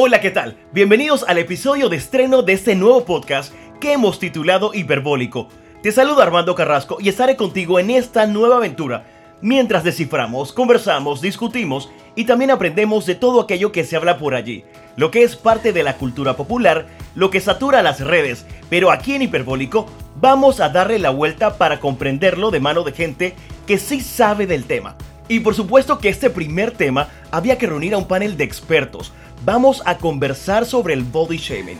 Hola, 0.00 0.20
¿qué 0.20 0.30
tal? 0.30 0.56
Bienvenidos 0.72 1.24
al 1.26 1.38
episodio 1.38 1.88
de 1.88 1.96
estreno 1.96 2.42
de 2.42 2.52
este 2.52 2.76
nuevo 2.76 3.04
podcast 3.04 3.52
que 3.80 3.94
hemos 3.94 4.20
titulado 4.20 4.72
Hiperbólico. 4.72 5.48
Te 5.82 5.90
saluda 5.90 6.22
Armando 6.22 6.54
Carrasco 6.54 6.98
y 7.00 7.08
estaré 7.08 7.34
contigo 7.34 7.80
en 7.80 7.90
esta 7.90 8.24
nueva 8.28 8.58
aventura 8.58 9.06
mientras 9.40 9.82
desciframos, 9.82 10.52
conversamos, 10.52 11.20
discutimos 11.20 11.90
y 12.14 12.26
también 12.26 12.52
aprendemos 12.52 13.06
de 13.06 13.16
todo 13.16 13.40
aquello 13.40 13.72
que 13.72 13.82
se 13.82 13.96
habla 13.96 14.18
por 14.18 14.36
allí, 14.36 14.62
lo 14.94 15.10
que 15.10 15.24
es 15.24 15.34
parte 15.34 15.72
de 15.72 15.82
la 15.82 15.96
cultura 15.96 16.36
popular, 16.36 16.86
lo 17.16 17.30
que 17.30 17.40
satura 17.40 17.82
las 17.82 17.98
redes, 17.98 18.46
pero 18.70 18.92
aquí 18.92 19.16
en 19.16 19.22
Hiperbólico 19.22 19.86
vamos 20.20 20.60
a 20.60 20.68
darle 20.68 21.00
la 21.00 21.10
vuelta 21.10 21.58
para 21.58 21.80
comprenderlo 21.80 22.52
de 22.52 22.60
mano 22.60 22.84
de 22.84 22.92
gente 22.92 23.34
que 23.66 23.78
sí 23.78 24.00
sabe 24.00 24.46
del 24.46 24.64
tema. 24.64 24.96
Y 25.28 25.40
por 25.40 25.54
supuesto 25.54 25.98
que 25.98 26.08
este 26.08 26.30
primer 26.30 26.70
tema 26.70 27.08
había 27.30 27.58
que 27.58 27.66
reunir 27.66 27.92
a 27.92 27.98
un 27.98 28.08
panel 28.08 28.38
de 28.38 28.44
expertos. 28.44 29.12
Vamos 29.44 29.82
a 29.86 29.98
conversar 29.98 30.66
sobre 30.66 30.94
el 30.94 31.04
body 31.04 31.36
shaming. 31.36 31.78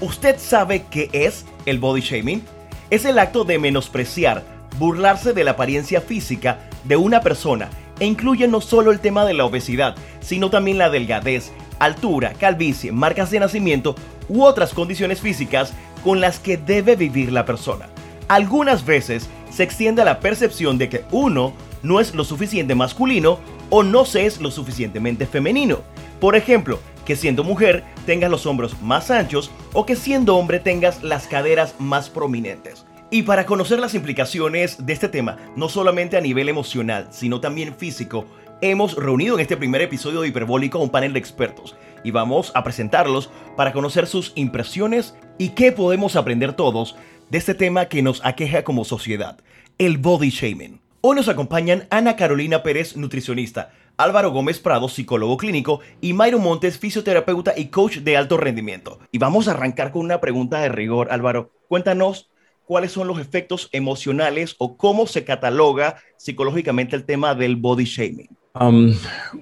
¿Usted 0.00 0.38
sabe 0.38 0.84
qué 0.90 1.10
es 1.12 1.44
el 1.66 1.80
body 1.80 2.00
shaming? 2.00 2.42
Es 2.88 3.04
el 3.04 3.18
acto 3.18 3.44
de 3.44 3.58
menospreciar, 3.58 4.44
burlarse 4.78 5.32
de 5.32 5.42
la 5.42 5.52
apariencia 5.52 6.00
física 6.00 6.70
de 6.84 6.96
una 6.96 7.20
persona 7.20 7.68
e 7.98 8.06
incluye 8.06 8.46
no 8.46 8.60
solo 8.60 8.92
el 8.92 9.00
tema 9.00 9.24
de 9.24 9.34
la 9.34 9.44
obesidad, 9.44 9.96
sino 10.20 10.50
también 10.50 10.78
la 10.78 10.88
delgadez, 10.88 11.50
altura, 11.80 12.32
calvicie, 12.38 12.92
marcas 12.92 13.32
de 13.32 13.40
nacimiento 13.40 13.96
u 14.28 14.44
otras 14.44 14.72
condiciones 14.72 15.20
físicas 15.20 15.72
con 16.04 16.20
las 16.20 16.38
que 16.38 16.56
debe 16.56 16.94
vivir 16.94 17.32
la 17.32 17.44
persona. 17.44 17.88
Algunas 18.28 18.86
veces 18.86 19.28
se 19.50 19.64
extiende 19.64 20.02
a 20.02 20.04
la 20.04 20.20
percepción 20.20 20.78
de 20.78 20.88
que 20.88 21.04
uno 21.10 21.52
no 21.82 21.98
es 21.98 22.14
lo 22.14 22.22
suficiente 22.24 22.76
masculino 22.76 23.40
o 23.68 23.82
no 23.82 24.04
se 24.04 24.26
es 24.26 24.40
lo 24.40 24.52
suficientemente 24.52 25.26
femenino. 25.26 25.80
Por 26.20 26.36
ejemplo, 26.36 26.78
que 27.04 27.16
siendo 27.16 27.44
mujer 27.44 27.84
tengas 28.06 28.30
los 28.30 28.46
hombros 28.46 28.80
más 28.82 29.10
anchos 29.10 29.50
o 29.72 29.86
que 29.86 29.96
siendo 29.96 30.36
hombre 30.36 30.60
tengas 30.60 31.02
las 31.02 31.26
caderas 31.26 31.74
más 31.78 32.10
prominentes. 32.10 32.86
Y 33.10 33.22
para 33.22 33.44
conocer 33.44 33.80
las 33.80 33.94
implicaciones 33.94 34.86
de 34.86 34.92
este 34.92 35.08
tema, 35.08 35.36
no 35.56 35.68
solamente 35.68 36.16
a 36.16 36.20
nivel 36.20 36.48
emocional, 36.48 37.08
sino 37.10 37.40
también 37.40 37.74
físico, 37.74 38.26
hemos 38.60 38.94
reunido 38.94 39.34
en 39.34 39.40
este 39.40 39.56
primer 39.56 39.82
episodio 39.82 40.20
de 40.20 40.28
Hiperbólico 40.28 40.78
a 40.78 40.82
un 40.82 40.90
panel 40.90 41.12
de 41.12 41.18
expertos 41.18 41.74
y 42.04 42.10
vamos 42.10 42.52
a 42.54 42.62
presentarlos 42.62 43.30
para 43.56 43.72
conocer 43.72 44.06
sus 44.06 44.32
impresiones 44.34 45.14
y 45.38 45.50
qué 45.50 45.72
podemos 45.72 46.16
aprender 46.16 46.52
todos 46.52 46.96
de 47.30 47.38
este 47.38 47.54
tema 47.54 47.86
que 47.86 48.02
nos 48.02 48.24
aqueja 48.24 48.62
como 48.62 48.84
sociedad, 48.84 49.38
el 49.78 49.98
body 49.98 50.30
shaming. 50.30 50.80
Hoy 51.00 51.16
nos 51.16 51.28
acompañan 51.28 51.86
Ana 51.90 52.14
Carolina 52.16 52.62
Pérez, 52.62 52.96
nutricionista, 52.96 53.72
Álvaro 54.02 54.30
Gómez 54.30 54.58
Prado, 54.60 54.88
psicólogo 54.88 55.36
clínico, 55.36 55.80
y 56.00 56.14
Mayro 56.14 56.38
Montes, 56.38 56.78
fisioterapeuta 56.78 57.52
y 57.54 57.66
coach 57.66 57.98
de 57.98 58.16
alto 58.16 58.38
rendimiento. 58.38 58.98
Y 59.12 59.18
vamos 59.18 59.46
a 59.46 59.50
arrancar 59.50 59.92
con 59.92 60.02
una 60.02 60.22
pregunta 60.22 60.58
de 60.60 60.70
rigor, 60.70 61.08
Álvaro. 61.10 61.50
Cuéntanos 61.68 62.30
cuáles 62.64 62.92
son 62.92 63.08
los 63.08 63.18
efectos 63.18 63.68
emocionales 63.72 64.54
o 64.58 64.78
cómo 64.78 65.06
se 65.06 65.24
cataloga 65.24 65.96
psicológicamente 66.16 66.96
el 66.96 67.04
tema 67.04 67.34
del 67.34 67.56
body 67.56 67.84
shaming. 67.84 68.28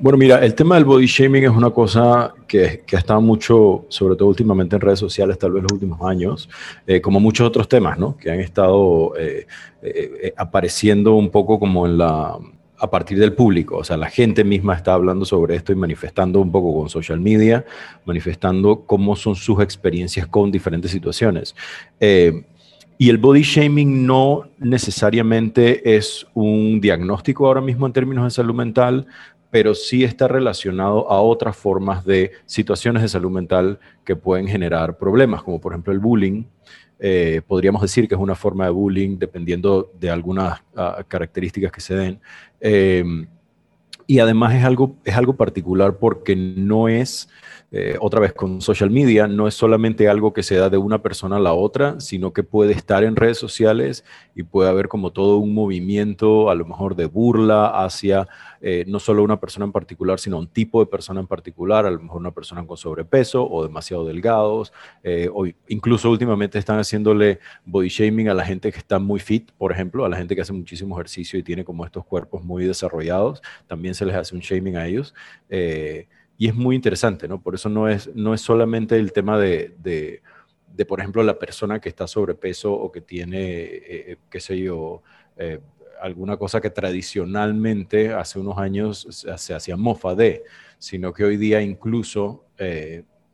bueno, 0.01 0.19
mira, 0.19 0.45
el 0.45 0.55
tema 0.55 0.75
del 0.75 0.85
body 0.85 1.07
shaming 1.07 1.45
es 1.45 1.51
una 1.51 1.71
cosa 1.71 2.35
que, 2.49 2.83
que, 2.85 2.97
ha 2.97 2.99
estado 2.99 3.21
mucho, 3.21 3.87
sobre 3.89 4.17
todo 4.17 4.29
últimamente 4.29 4.75
en 4.75 4.83
redes 4.83 4.99
sociales, 4.99 5.39
tal 5.39 5.53
vez 5.53 5.63
los 5.63 5.73
últimos 5.73 6.01
años, 6.03 6.49
eh, 6.85 7.01
como 7.01 7.21
muchos 7.21 7.47
otros 7.47 7.69
temas, 7.69 7.97
¿no? 7.97 8.17
Que 8.17 8.33
han 8.33 8.41
estado 8.41 9.13
eh, 9.17 9.47
eh, 9.83 10.35
apareciendo 10.37 11.15
un 11.15 11.31
poco 11.31 11.61
como 11.61 11.87
en 11.87 11.99
la, 11.99 12.39
a 12.79 12.91
partir 12.91 13.19
del 13.19 13.33
público, 13.33 13.79
o 13.79 13.85
sea, 13.85 13.97
la 13.97 14.09
gente 14.09 14.45
misma 14.45 14.75
está 14.75 14.95
hablando 14.95 15.25
sobre 15.25 15.57
esto 15.57 15.73
y 15.73 15.77
manifestando 15.77 16.41
un 16.41 16.53
poco 16.53 16.79
con 16.79 16.89
social 16.89 17.21
media, 17.21 17.65
manifestando 18.05 18.85
cómo 18.87 19.17
son 19.17 19.35
sus 19.35 19.61
experiencias 19.61 20.27
con 20.27 20.51
diferentes 20.51 20.91
situaciones. 20.91 21.55
Y 22.01 23.11
el 23.11 23.19
body 23.19 23.43
shaming 23.43 24.07
no 24.07 24.51
necesariamente 24.59 25.97
es 25.97 26.27
un 26.35 26.81
diagnóstico 26.81 27.47
ahora 27.47 27.61
mismo 27.61 27.87
en 27.87 27.93
términos 27.93 28.25
de 28.25 28.31
salud 28.31 28.55
mental, 28.55 29.07
pero 29.51 29.75
sí 29.75 30.03
está 30.03 30.27
relacionado 30.27 31.09
a 31.11 31.21
otras 31.21 31.57
formas 31.57 32.05
de 32.05 32.33
situaciones 32.45 33.03
de 33.03 33.09
salud 33.09 33.31
mental 33.31 33.79
que 34.05 34.17
pueden 34.17 34.49
generar 34.49 34.99
problemas, 34.99 35.43
como 35.43 35.61
por 35.61 35.73
ejemplo 35.73 35.93
el 35.93 36.01
bullying. 36.01 36.45
Eh, 36.99 37.43
podríamos 37.47 37.83
decir 37.83 38.09
que 38.09 38.15
es 38.15 38.21
una 38.21 38.35
forma 38.35 38.65
de 38.65 38.71
bullying 38.71 39.19
dependiendo 39.19 39.93
de 39.99 40.11
algunas 40.11 40.61
ah, 40.77 41.05
características 41.07 41.71
que 41.71 41.81
se 41.81 41.95
den. 41.95 42.21
Em, 42.61 43.27
y 44.07 44.21
además 44.21 44.55
es 44.55 44.65
algo, 44.65 44.97
es 45.05 45.15
algo 45.15 45.37
particular 45.37 45.99
porque 45.99 46.35
no 46.35 46.89
es 46.89 47.29
eh, 47.71 47.99
otra 48.01 48.21
vez 48.21 48.33
con 48.33 48.63
social 48.63 48.91
media, 48.91 49.27
no 49.27 49.47
es 49.47 49.55
solamente 49.55 50.09
algo 50.09 50.33
que 50.33 50.43
se 50.43 50.57
da 50.57 50.71
de 50.71 50.79
una 50.79 51.03
persona 51.03 51.37
a 51.37 51.41
la 51.41 51.53
otra, 51.53 52.01
sino 52.01 52.33
que 52.33 52.43
puede 52.43 52.73
estar 52.73 53.05
en 53.05 53.15
redes 53.15 53.37
sociales 53.37 54.07
y 54.35 54.45
puede 54.45 54.71
haber 54.71 54.89
como 54.89 55.13
todo 55.13 55.37
un 55.37 55.53
movimiento, 55.53 56.49
a 56.49 56.55
lo 56.55 56.65
mejor 56.65 56.97
de 56.97 57.05
burla 57.05 57.67
hacia 57.85 58.27
eh, 58.61 58.85
no 58.87 58.99
solo 58.99 59.23
una 59.23 59.41
persona 59.41 59.65
en 59.65 59.73
particular, 59.73 60.19
sino 60.21 60.39
un 60.39 60.49
tipo 60.49 60.81
de 60.81 60.87
persona 60.87 61.21
en 61.21 61.27
particular, 61.27 61.87
a 61.87 61.91
lo 61.91 62.01
mejor 62.01 62.21
una 62.21 62.31
persona 62.31 62.67
con 62.67 62.77
sobrepeso 62.77 63.49
o 63.49 63.63
demasiado 63.63 64.05
delgados, 64.05 64.73
eh, 65.03 65.29
o 65.33 65.47
incluso 65.69 66.11
últimamente 66.11 66.59
están 66.59 66.79
haciéndole 66.79 67.41
body 67.65 67.89
shaming 67.89 68.29
a 68.29 68.35
la 68.35 68.45
gente 68.45 68.73
que 68.73 68.79
está 68.79 68.99
muy 68.99 69.21
fit, 69.21 69.51
por 69.53 69.73
ejemplo, 69.73 70.05
a 70.05 70.09
la 70.09 70.17
gente 70.17 70.35
que 70.35 70.43
hace 70.43 70.53
muchísimo 70.53 70.97
ejercicio 70.97 71.39
y 71.39 71.43
tiene 71.43 71.65
como 71.65 71.85
estos 71.85 72.05
cuerpos 72.05 72.45
muy 72.45 72.65
desarrollados, 72.65 73.43
también 73.67 73.95
se 73.95 74.05
les 74.05 74.17
hace 74.17 74.35
un 74.35 74.41
shaming 74.41 74.77
a 74.77 74.87
ellos 74.87 75.15
y 76.39 76.47
es 76.47 76.55
muy 76.55 76.77
interesante, 76.77 77.27
¿no? 77.27 77.43
Por 77.43 77.57
eso 77.57 77.69
no 77.69 77.89
es, 77.89 78.15
no 78.15 78.33
es 78.33 78.41
solamente 78.41 78.97
el 78.97 79.13
tema 79.13 79.39
de, 79.39 79.75
de, 79.79 80.85
por 80.87 81.01
ejemplo, 81.01 81.23
la 81.25 81.37
persona 81.37 81.81
que 81.81 81.89
está 81.89 82.07
sobrepeso 82.07 82.73
o 82.73 82.93
que 82.93 83.01
tiene, 83.01 83.43
eh, 83.43 83.83
eh, 84.13 84.17
qué 84.31 84.39
sé 84.39 84.57
yo, 84.61 85.03
eh, 85.37 85.59
alguna 86.01 86.37
cosa 86.37 86.61
que 86.61 86.71
tradicionalmente 86.71 88.13
hace 88.13 88.39
unos 88.39 88.59
años 88.59 89.07
se, 89.37 89.55
hacía 89.55 89.77
mofa 89.77 90.15
de, 90.15 90.45
sino 90.79 91.13
que 91.13 91.25
hoy 91.25 91.37
día 91.37 91.61
incluso, 91.61 92.45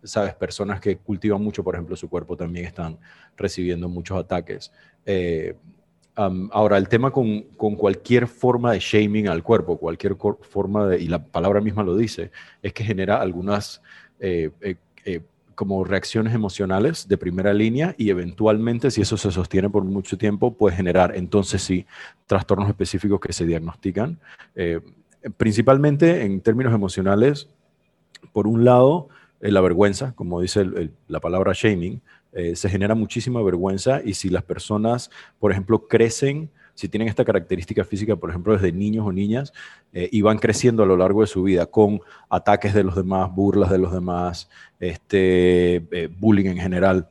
sabes, 0.03 0.35
personas 0.35 0.81
que 0.81 0.97
cultivan 0.97 1.43
mucho, 1.43 1.63
por 1.63 1.75
ejemplo, 1.75 1.97
su 1.97 2.09
cuerpo 2.09 2.37
también 2.37 2.67
están 2.67 2.99
recibiendo 3.37 3.89
muchos 3.89 4.19
ataques. 4.19 4.73
Ahora, 6.17 6.79
el 6.79 6.89
tema 6.89 7.11
con, 7.11 7.43
cualquier 7.77 8.29
forma 8.29 8.73
de 8.73 8.79
shaming 8.79 9.29
al 9.29 9.43
cuerpo, 9.43 9.77
cualquier 9.77 10.17
forma 10.43 10.87
de, 10.87 11.03
y 11.03 11.09
la 11.09 11.25
palabra 11.25 11.61
misma 11.61 11.83
lo 11.83 11.97
dice, 11.97 12.31
es 12.63 12.73
que 12.73 12.85
genera 12.85 13.21
algunas 13.21 13.83
eh, 14.21 14.51
eh, 14.61 14.77
eh, 15.05 15.21
como 15.55 15.85
reacciones 15.85 16.35
emocionales 16.35 17.09
de 17.09 17.17
primera 17.17 17.55
línea 17.55 17.95
y 17.99 18.11
eventualmente, 18.11 18.91
si 18.91 19.01
eso 19.03 19.17
se 19.17 19.31
sostiene 19.31 19.71
por 19.71 19.85
mucho 19.85 20.19
tiempo, 20.19 20.55
puede 20.55 20.77
generar 20.77 21.17
entonces 21.17 21.63
sí 21.63 21.87
trastornos 22.27 22.69
específicos 22.69 23.21
que 23.21 23.33
se 23.33 23.47
diagnostican. 23.47 24.19
principalmente 25.37 26.23
en 26.23 26.41
términos 26.41 26.75
emocionales, 26.75 27.49
por 28.33 28.47
un 28.47 28.65
lado, 28.65 29.09
la 29.41 29.61
vergüenza, 29.61 30.13
como 30.15 30.41
dice 30.41 30.91
la 31.09 31.21
palabra 31.21 31.53
shaming, 31.55 32.01
eh, 32.35 32.57
se 32.57 32.69
genera 32.69 32.97
muchísima 32.97 33.41
vergüenza 33.43 34.01
y 34.05 34.15
si 34.15 34.29
las 34.29 34.43
personas, 34.43 35.11
por 35.39 35.53
ejemplo, 35.53 35.87
crecen, 35.87 36.51
si 36.75 36.89
tienen 36.89 37.09
esta 37.09 37.25
característica 37.25 37.85
física, 37.85 38.17
por 38.17 38.31
ejemplo, 38.31 38.53
desde 38.53 38.73
niños 38.73 39.07
o 39.07 39.13
niñas, 39.13 39.53
eh, 39.93 40.09
y 40.11 40.23
van 40.23 40.39
creciendo 40.39 40.83
a 40.83 40.87
lo 40.87 40.97
largo 40.97 41.21
de 41.21 41.27
su 41.27 41.43
vida 41.43 41.67
con 41.67 42.01
ataques 42.29 42.75
de 42.75 42.85
los 42.85 42.97
demás, 42.97 43.35
burlas 43.35 43.71
de 43.71 43.79
los 43.79 43.93
demás, 43.93 44.49
este, 44.81 45.77
eh, 45.77 46.09
bullying 46.19 46.47
en 46.47 46.59
general, 46.59 47.09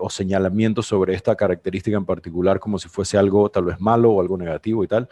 o 0.00 0.08
señalamientos 0.08 0.86
sobre 0.86 1.14
esta 1.14 1.36
característica 1.36 1.98
en 1.98 2.06
particular 2.06 2.58
como 2.58 2.78
si 2.78 2.88
fuese 2.88 3.18
algo 3.18 3.50
tal 3.50 3.66
vez 3.66 3.78
malo 3.78 4.10
o 4.10 4.20
algo 4.22 4.38
negativo 4.38 4.82
y 4.82 4.88
tal, 4.88 5.06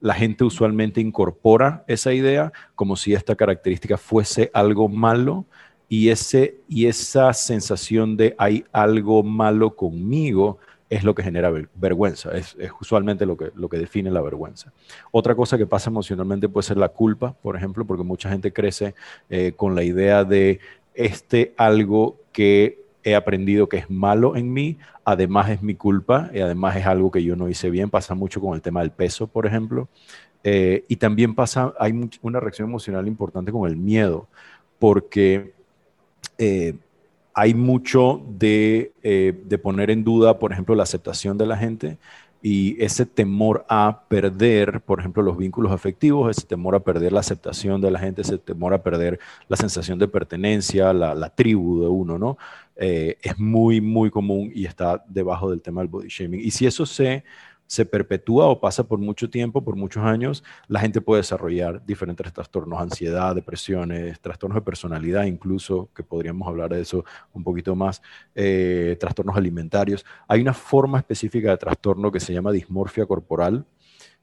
la 0.00 0.14
gente 0.14 0.44
usualmente 0.44 1.00
incorpora 1.00 1.84
esa 1.86 2.12
idea 2.12 2.52
como 2.74 2.96
si 2.96 3.12
esta 3.12 3.36
característica 3.36 3.96
fuese 3.98 4.50
algo 4.54 4.88
malo 4.88 5.44
y, 5.88 6.08
ese, 6.08 6.60
y 6.68 6.86
esa 6.86 7.32
sensación 7.32 8.16
de 8.16 8.34
hay 8.38 8.64
algo 8.72 9.22
malo 9.22 9.76
conmigo 9.76 10.58
es 10.90 11.04
lo 11.04 11.14
que 11.14 11.22
genera 11.22 11.52
vergüenza, 11.76 12.36
es, 12.36 12.56
usualmente 12.80 13.24
lo 13.24 13.36
que, 13.36 13.52
lo 13.54 13.68
que 13.68 13.78
define 13.78 14.10
la 14.10 14.20
vergüenza. 14.20 14.72
Otra 15.12 15.36
cosa 15.36 15.56
que 15.56 15.66
pasa 15.66 15.88
emocionalmente 15.88 16.48
puede 16.48 16.66
ser 16.66 16.76
la 16.76 16.88
culpa, 16.88 17.32
por 17.40 17.56
ejemplo, 17.56 17.84
porque 17.84 18.02
mucha 18.02 18.28
gente 18.28 18.52
crece 18.52 18.96
eh, 19.30 19.52
con 19.56 19.76
la 19.76 19.84
idea 19.84 20.24
de 20.24 20.58
este 20.94 21.54
algo 21.56 22.18
que 22.32 22.84
he 23.04 23.14
aprendido 23.14 23.68
que 23.68 23.78
es 23.78 23.88
malo 23.88 24.36
en 24.36 24.52
mí, 24.52 24.78
además 25.04 25.48
es 25.50 25.62
mi 25.62 25.74
culpa 25.74 26.28
y 26.34 26.40
además 26.40 26.76
es 26.76 26.86
algo 26.86 27.10
que 27.10 27.22
yo 27.22 27.36
no 27.36 27.48
hice 27.48 27.70
bien. 27.70 27.88
Pasa 27.88 28.14
mucho 28.14 28.40
con 28.40 28.54
el 28.54 28.60
tema 28.60 28.80
del 28.80 28.90
peso, 28.90 29.28
por 29.28 29.46
ejemplo. 29.46 29.88
Eh, 30.42 30.84
y 30.88 30.96
también 30.96 31.34
pasa, 31.34 31.72
hay 31.78 31.92
una 32.22 32.40
reacción 32.40 32.68
emocional 32.68 33.06
importante 33.06 33.52
con 33.52 33.68
el 33.68 33.76
miedo, 33.76 34.26
porque 34.78 35.52
eh, 36.38 36.74
hay 37.34 37.54
mucho 37.54 38.22
de, 38.38 38.92
eh, 39.02 39.42
de, 39.44 39.58
poner 39.58 39.90
en 39.90 40.04
duda, 40.04 40.38
por 40.38 40.52
ejemplo, 40.52 40.74
la 40.74 40.82
aceptación 40.82 41.38
de 41.38 41.46
la 41.46 41.56
gente 41.56 41.98
Y 42.42 42.82
ese 42.82 43.04
temor 43.06 43.66
a 43.68 44.04
perder, 44.08 44.80
por 44.80 45.00
ejemplo, 45.00 45.22
los 45.22 45.36
vínculos 45.36 45.72
afectivos, 45.72 46.30
ese 46.30 46.46
temor 46.46 46.74
a 46.74 46.80
perder 46.80 47.12
la 47.12 47.20
aceptación 47.20 47.80
de 47.82 47.90
la 47.90 47.98
gente, 47.98 48.22
ese 48.22 48.38
temor 48.38 48.72
a 48.72 48.82
perder 48.82 49.20
la 49.48 49.56
sensación 49.56 49.98
de 49.98 50.08
pertenencia, 50.08 50.92
la, 50.94 51.30
tribu 51.34 51.82
de 51.82 51.88
uno, 51.88 52.18
¿no? 52.18 52.38
Eh, 52.76 53.18
es 53.22 53.38
muy, 53.38 53.82
muy 53.82 54.10
común 54.10 54.50
y 54.54 54.64
está 54.64 55.04
debajo 55.06 55.50
del 55.50 55.60
tema 55.60 55.82
del 55.82 55.88
body 55.88 56.08
shaming. 56.08 56.40
Y 56.40 56.50
si 56.50 56.66
eso 56.66 56.86
se 56.86 57.24
se 57.70 57.86
perpetúa 57.86 58.48
o 58.48 58.58
pasa 58.58 58.82
por 58.88 58.98
mucho 58.98 59.30
tiempo, 59.30 59.62
por 59.62 59.76
muchos 59.76 60.02
años, 60.02 60.42
la 60.66 60.80
gente 60.80 61.00
puede 61.00 61.20
desarrollar 61.20 61.86
diferentes 61.86 62.32
trastornos, 62.32 62.80
ansiedad, 62.80 63.32
depresiones, 63.32 64.18
trastornos 64.18 64.56
de 64.56 64.62
personalidad 64.62 65.22
incluso, 65.22 65.88
que 65.94 66.02
podríamos 66.02 66.48
hablar 66.48 66.70
de 66.70 66.80
eso 66.80 67.04
un 67.32 67.44
poquito 67.44 67.76
más, 67.76 68.02
eh, 68.34 68.96
trastornos 68.98 69.36
alimentarios. 69.36 70.04
Hay 70.26 70.40
una 70.40 70.52
forma 70.52 70.98
específica 70.98 71.50
de 71.50 71.58
trastorno 71.58 72.10
que 72.10 72.18
se 72.18 72.32
llama 72.32 72.50
dismorfia 72.50 73.06
corporal, 73.06 73.64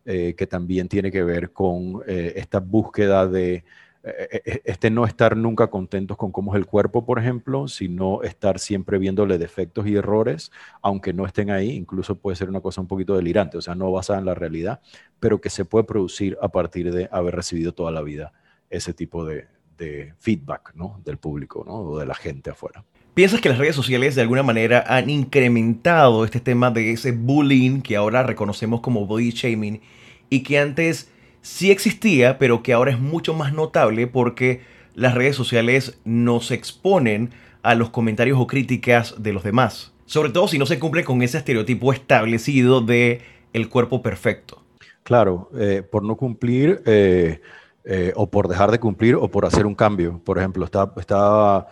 eh, 0.04 0.36
que 0.38 0.46
también 0.46 0.90
tiene 0.90 1.10
que 1.10 1.24
ver 1.24 1.54
con 1.54 2.02
eh, 2.06 2.34
esta 2.36 2.60
búsqueda 2.60 3.28
de 3.28 3.64
este 4.04 4.90
no 4.90 5.06
estar 5.06 5.36
nunca 5.36 5.68
contentos 5.68 6.18
con 6.18 6.32
cómo 6.32 6.54
es 6.54 6.60
el 6.60 6.66
cuerpo, 6.66 7.06
por 7.06 7.20
ejemplo, 7.20 7.68
sino 7.68 8.24
estar 8.24 8.60
siempre 8.60 8.98
viéndole 8.98 9.38
defectos 9.38 9.88
y 9.88 9.96
errores, 9.96 10.52
aunque 10.82 11.14
no 11.14 11.26
estén 11.26 11.50
ahí, 11.50 11.72
incluso 11.72 12.16
puede 12.16 12.36
ser 12.36 12.50
una 12.50 12.62
cosa 12.62 12.82
un 12.82 12.88
poquito 12.88 13.16
delirante, 13.16 13.58
o 13.58 13.62
sea, 13.62 13.76
no 13.76 13.92
basada 13.92 14.20
en 14.20 14.26
la 14.26 14.36
realidad, 14.36 14.80
pero 15.20 15.42
que 15.42 15.50
se 15.50 15.66
puede 15.66 15.86
producir 15.86 16.38
a 16.42 16.50
partir 16.50 16.94
de 16.94 17.10
haber 17.12 17.36
recibido 17.36 17.74
toda 17.74 17.92
la 17.92 18.02
vida 18.02 18.34
ese 18.70 18.94
tipo 18.94 19.26
de, 19.26 19.48
feedback 20.18 20.74
¿no? 20.74 21.00
del 21.06 21.18
público 21.18 21.64
¿no? 21.64 21.76
o 21.76 22.00
de 22.00 22.06
la 22.08 22.16
gente 22.16 22.50
afuera. 22.50 22.84
¿Piensas 23.14 23.42
que 23.42 23.50
las 23.50 23.60
redes 23.60 23.76
sociales 23.76 24.16
de 24.16 24.22
alguna 24.22 24.42
manera 24.42 24.84
han 24.88 25.10
incrementado 25.12 26.26
este 26.26 26.40
tema 26.40 26.72
de 26.72 26.92
ese 26.92 27.12
bullying 27.12 27.82
que 27.82 27.96
ahora 27.96 28.24
reconocemos 28.24 28.82
como 28.82 29.06
body 29.06 29.30
shaming 29.30 29.82
y 30.30 30.42
que 30.42 30.58
antes 30.58 31.12
sí 31.48 31.72
existía, 31.72 32.38
pero 32.38 32.62
que 32.62 32.74
ahora 32.74 32.92
es 32.92 33.00
mucho 33.00 33.34
más 33.34 33.54
notable 33.54 34.06
porque 34.06 34.62
las 34.96 35.16
redes 35.16 35.36
sociales 35.36 35.98
nos 36.04 36.52
exponen 36.52 37.32
a 37.64 37.74
los 37.74 37.90
comentarios 37.90 38.38
o 38.40 38.48
críticas 38.48 39.16
de 39.18 39.34
los 39.34 39.44
demás. 39.44 39.94
Sobre 40.06 40.30
todo 40.30 40.48
si 40.48 40.60
no 40.60 40.66
se 40.66 40.78
cumple 40.78 41.04
con 41.04 41.22
ese 41.22 41.38
estereotipo 41.38 41.94
establecido 41.94 42.82
de 42.82 43.22
el 43.54 43.70
cuerpo 43.70 44.02
perfecto. 44.02 44.62
Claro, 45.04 45.50
eh, 45.58 45.84
por 45.90 46.04
no 46.04 46.18
cumplir 46.18 46.82
eh, 46.86 47.40
eh, 47.86 48.12
o 48.16 48.30
por 48.30 48.50
dejar 48.50 48.70
de 48.70 48.80
cumplir 48.80 49.16
o 49.16 49.30
por 49.32 49.46
hacer 49.46 49.66
un 49.66 49.76
cambio. 49.76 50.22
Por 50.24 50.38
ejemplo, 50.38 50.66
estaba, 50.66 50.94
estaba 50.98 51.68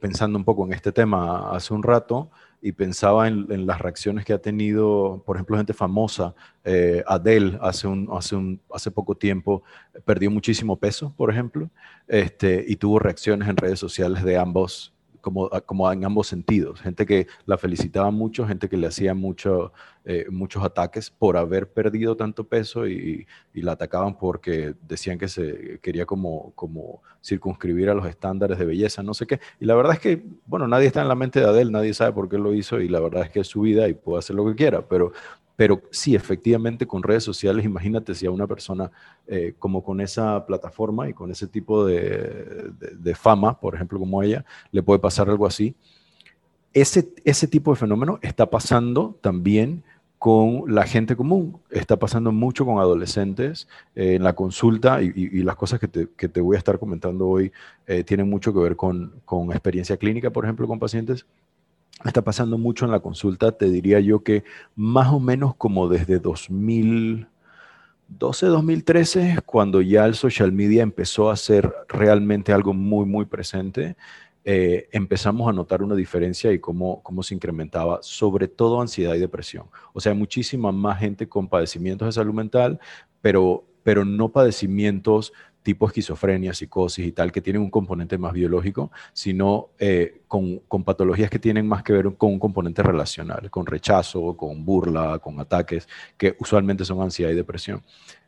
pensando 0.00 0.38
un 0.38 0.44
poco 0.44 0.64
en 0.64 0.72
este 0.72 0.92
tema 0.92 1.50
hace 1.50 1.74
un 1.74 1.82
rato 1.82 2.30
y 2.60 2.72
pensaba 2.72 3.28
en, 3.28 3.66
las 3.66 3.80
reacciones 3.80 4.24
que 4.24 4.32
ha 4.32 4.38
tenido, 4.38 5.22
por 5.24 5.36
ejemplo, 5.36 5.56
gente 5.56 5.74
famosa. 5.74 6.34
Eh, 6.64 7.02
Adele 7.06 7.58
hace, 7.60 7.86
un, 7.86 8.08
hace, 8.12 8.36
un, 8.36 8.60
hace 8.72 8.90
poco 8.90 9.14
tiempo 9.14 9.62
perdió 10.04 10.30
muchísimo 10.30 10.76
peso, 10.76 11.12
por 11.16 11.30
ejemplo, 11.30 11.70
este, 12.08 12.64
y 12.66 12.76
tuvo 12.76 12.98
reacciones 12.98 13.48
en 13.48 13.56
redes 13.56 13.78
sociales 13.78 14.24
de 14.24 14.36
ambos 14.36 14.92
como, 15.20 15.50
como 15.66 15.90
en 15.90 16.04
ambos 16.04 16.28
sentidos. 16.28 16.80
Gente 16.80 17.04
que 17.04 17.26
la 17.46 17.58
felicitaba 17.58 18.12
mucho, 18.12 18.46
gente 18.46 18.68
que 18.68 18.76
le 18.76 18.86
hacía 18.86 19.12
mucho, 19.12 19.72
eh, 20.06 20.26
muchos 20.30 20.64
ataques 20.64 21.10
por 21.10 21.36
haber 21.36 21.68
perdido 21.68 22.16
tanto 22.16 22.44
peso 22.44 22.86
y, 22.86 23.26
y, 23.52 23.62
la 23.62 23.72
atacaban 23.72 24.16
porque 24.16 24.74
decían 24.88 25.18
que 25.18 25.28
se 25.28 25.80
quería 25.82 26.06
como, 26.06 26.52
como 26.54 27.02
circunscribir 27.22 27.90
a 27.90 27.94
los 27.94 28.06
estándares 28.06 28.58
de 28.58 28.64
belleza, 28.64 29.02
no 29.02 29.14
sé 29.14 29.26
qué. 29.26 29.40
Y 29.60 29.66
la 29.66 29.74
verdad 29.74 29.94
es 29.94 30.00
que, 30.00 30.24
bueno, 30.46 30.68
nadie 30.68 30.86
está 30.86 31.02
en 31.02 31.08
la 31.08 31.16
mente 31.16 31.40
de 31.40 31.46
Adele, 31.46 31.70
nadie 31.72 31.92
sabe 31.92 32.12
por 32.12 32.28
qué 32.28 32.38
lo 32.38 32.54
hizo 32.54 32.80
y 32.80 32.88
la 32.88 33.00
verdad 33.00 33.24
es 33.24 33.30
que 33.30 33.40
es 33.40 33.48
su 33.48 33.62
vida 33.62 33.88
y 33.88 33.94
puede 33.94 34.20
hacer 34.20 34.36
lo 34.36 34.46
que 34.46 34.54
quiera, 34.54 34.86
pero 34.86 35.12
pero 35.56 35.82
sí, 35.90 36.14
efectivamente, 36.14 36.86
con 36.86 37.02
redes 37.02 37.24
sociales, 37.24 37.64
imagínate 37.64 38.14
si 38.14 38.26
a 38.26 38.30
una 38.30 38.46
persona 38.46 38.90
eh, 39.26 39.54
como 39.58 39.82
con 39.82 40.02
esa 40.02 40.44
plataforma 40.44 41.08
y 41.08 41.14
con 41.14 41.30
ese 41.30 41.46
tipo 41.46 41.86
de, 41.86 43.14
fama, 43.14 43.58
por 43.58 43.74
ejemplo, 43.74 43.98
como 43.98 44.22
ella, 44.22 44.44
le 44.70 44.82
puede 44.82 45.00
pasar 45.00 45.30
algo 45.30 45.46
así. 45.46 45.74
Ese, 46.74 47.08
ese 47.24 47.48
tipo 47.48 47.70
de 47.70 47.78
fenómeno 47.80 48.18
está 48.20 48.50
pasando 48.50 49.18
también 49.22 49.82
con 50.26 50.64
la 50.66 50.84
gente 50.88 51.14
común, 51.14 51.60
está 51.70 52.00
pasando 52.00 52.32
mucho 52.32 52.66
con 52.66 52.80
adolescentes 52.80 53.68
eh, 53.94 54.16
en 54.16 54.24
la 54.24 54.34
consulta 54.34 55.00
y, 55.00 55.12
las 55.44 55.54
cosas 55.54 55.78
que 55.78 55.86
te, 55.86 56.40
voy 56.40 56.56
a 56.56 56.58
estar 56.58 56.80
comentando 56.80 57.28
hoy 57.28 57.52
eh, 57.86 58.02
tienen 58.02 58.28
mucho 58.28 58.52
que 58.52 58.58
ver 58.58 58.74
con, 58.74 59.12
con 59.24 59.52
experiencia 59.52 59.96
clínica, 59.96 60.30
por 60.30 60.44
ejemplo, 60.44 60.66
con 60.66 60.80
pacientes. 60.80 61.26
Está 62.04 62.22
pasando 62.22 62.58
mucho 62.58 62.86
en 62.86 62.90
la 62.90 62.98
consulta, 62.98 63.52
te 63.52 63.70
diría 63.70 64.00
yo 64.00 64.24
que 64.24 64.42
más 64.74 65.12
o 65.12 65.20
menos 65.20 65.54
como 65.54 65.88
desde 65.88 66.18
2012, 66.18 68.46
2013, 68.46 69.38
cuando 69.46 69.80
ya 69.80 70.06
el 70.06 70.16
social 70.16 70.50
media 70.50 70.82
empezó 70.82 71.30
a 71.30 71.36
ser 71.36 71.72
realmente 71.86 72.52
algo 72.52 72.74
muy, 72.74 73.06
muy 73.06 73.26
presente, 73.26 73.94
eh, 74.48 74.88
empezamos 74.92 75.48
a 75.48 75.52
notar 75.52 75.82
una 75.82 75.96
diferencia 75.96 76.52
y 76.52 76.60
cómo, 76.60 77.02
cómo 77.02 77.24
se 77.24 77.34
incrementaba, 77.34 77.98
sobre 78.00 78.46
todo 78.46 78.80
ansiedad 78.80 79.14
y 79.14 79.18
depresión. 79.18 79.66
O 79.92 80.00
sea, 80.00 80.14
muchísima 80.14 80.70
más 80.70 81.00
gente 81.00 81.28
con 81.28 81.48
padecimientos 81.48 82.06
de 82.06 82.12
salud 82.12 82.32
mental, 82.32 82.78
pero, 83.20 83.64
pero 83.82 84.04
no 84.04 84.28
padecimientos 84.28 85.32
tipo 85.64 85.84
esquizofrenia, 85.88 86.54
psicosis 86.54 87.04
y 87.04 87.10
tal, 87.10 87.32
que 87.32 87.40
tienen 87.40 87.60
un 87.60 87.70
componente 87.70 88.16
más 88.18 88.32
biológico, 88.32 88.92
sino 89.12 89.70
eh, 89.80 90.20
con, 90.28 90.62
patologías 90.84 91.28
que 91.28 91.40
tienen 91.40 91.66
más 91.66 91.82
que 91.82 91.92
ver 91.92 92.14
con 92.16 92.34
un 92.34 92.38
componente 92.38 92.84
relacional, 92.84 93.50
con 93.50 93.66
rechazo, 93.66 94.36
con 94.36 94.64
burla, 94.64 95.18
con 95.18 95.40
ataques, 95.40 95.88
que 96.16 96.36
usualmente 96.38 96.84
son 96.84 97.02
ansiedad 97.02 97.32
y 97.32 97.34
depresión. 97.34 97.82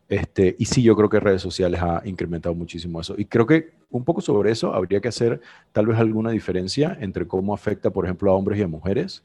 Este, 0.09 0.57
y 0.59 0.65
sí, 0.65 0.83
yo 0.83 0.97
creo 0.97 1.09
que 1.09 1.21
redes 1.21 1.43
sociales 1.43 1.81
ha 1.83 2.03
incrementado 2.05 2.55
muchísimo 2.55 3.01
eso. 3.01 3.15
Y 3.19 3.27
creo 3.27 3.47
que 3.47 3.73
un 3.91 4.05
poco 4.05 4.21
sobre 4.21 4.51
eso 4.51 4.75
habría 4.75 5.01
que 5.01 5.09
hacer 5.09 5.41
tal 5.73 5.87
vez 5.87 5.99
alguna 5.99 6.31
diferencia 6.31 6.97
entre 7.01 7.27
cómo 7.27 7.53
afecta, 7.53 7.91
por 7.91 8.05
ejemplo, 8.05 8.31
a 8.31 8.35
hombres 8.35 8.59
y 8.59 8.63
a 8.63 8.69
mujeres, 8.69 9.23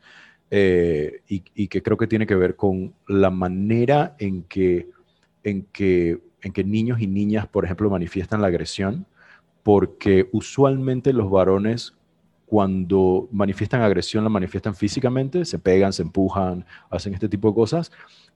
eh, 0.52 1.22
y, 1.28 1.68
que 1.68 1.82
creo 1.82 1.98
que 1.98 2.06
tiene 2.06 2.28
que 2.28 2.36
ver 2.36 2.56
con 2.56 2.94
la 3.08 3.30
manera 3.30 4.16
en 4.20 4.44
que, 4.44 4.90
en 5.44 5.64
que 5.72 6.20
en 6.44 6.52
que 6.52 6.64
niños 6.64 7.00
y 7.00 7.08
niñas, 7.08 7.48
por 7.48 7.66
ejemplo, 7.66 7.90
manifiestan 7.90 8.42
la 8.42 8.48
agresión, 8.48 9.06
porque 9.64 10.30
usualmente 10.32 11.14
los 11.14 11.32
varones 11.32 11.94
cuando 12.46 13.30
manifiestan 13.32 13.82
agresión 13.82 14.24
la 14.24 14.30
manifiestan 14.30 14.76
físicamente, 14.76 15.46
se 15.46 15.58
pegan, 15.58 15.94
se 15.94 16.04
empujan, 16.04 16.66
hacen 16.90 17.14
este 17.14 17.30
tipo 17.30 17.48
de 17.48 17.56
cosas. 17.56 17.92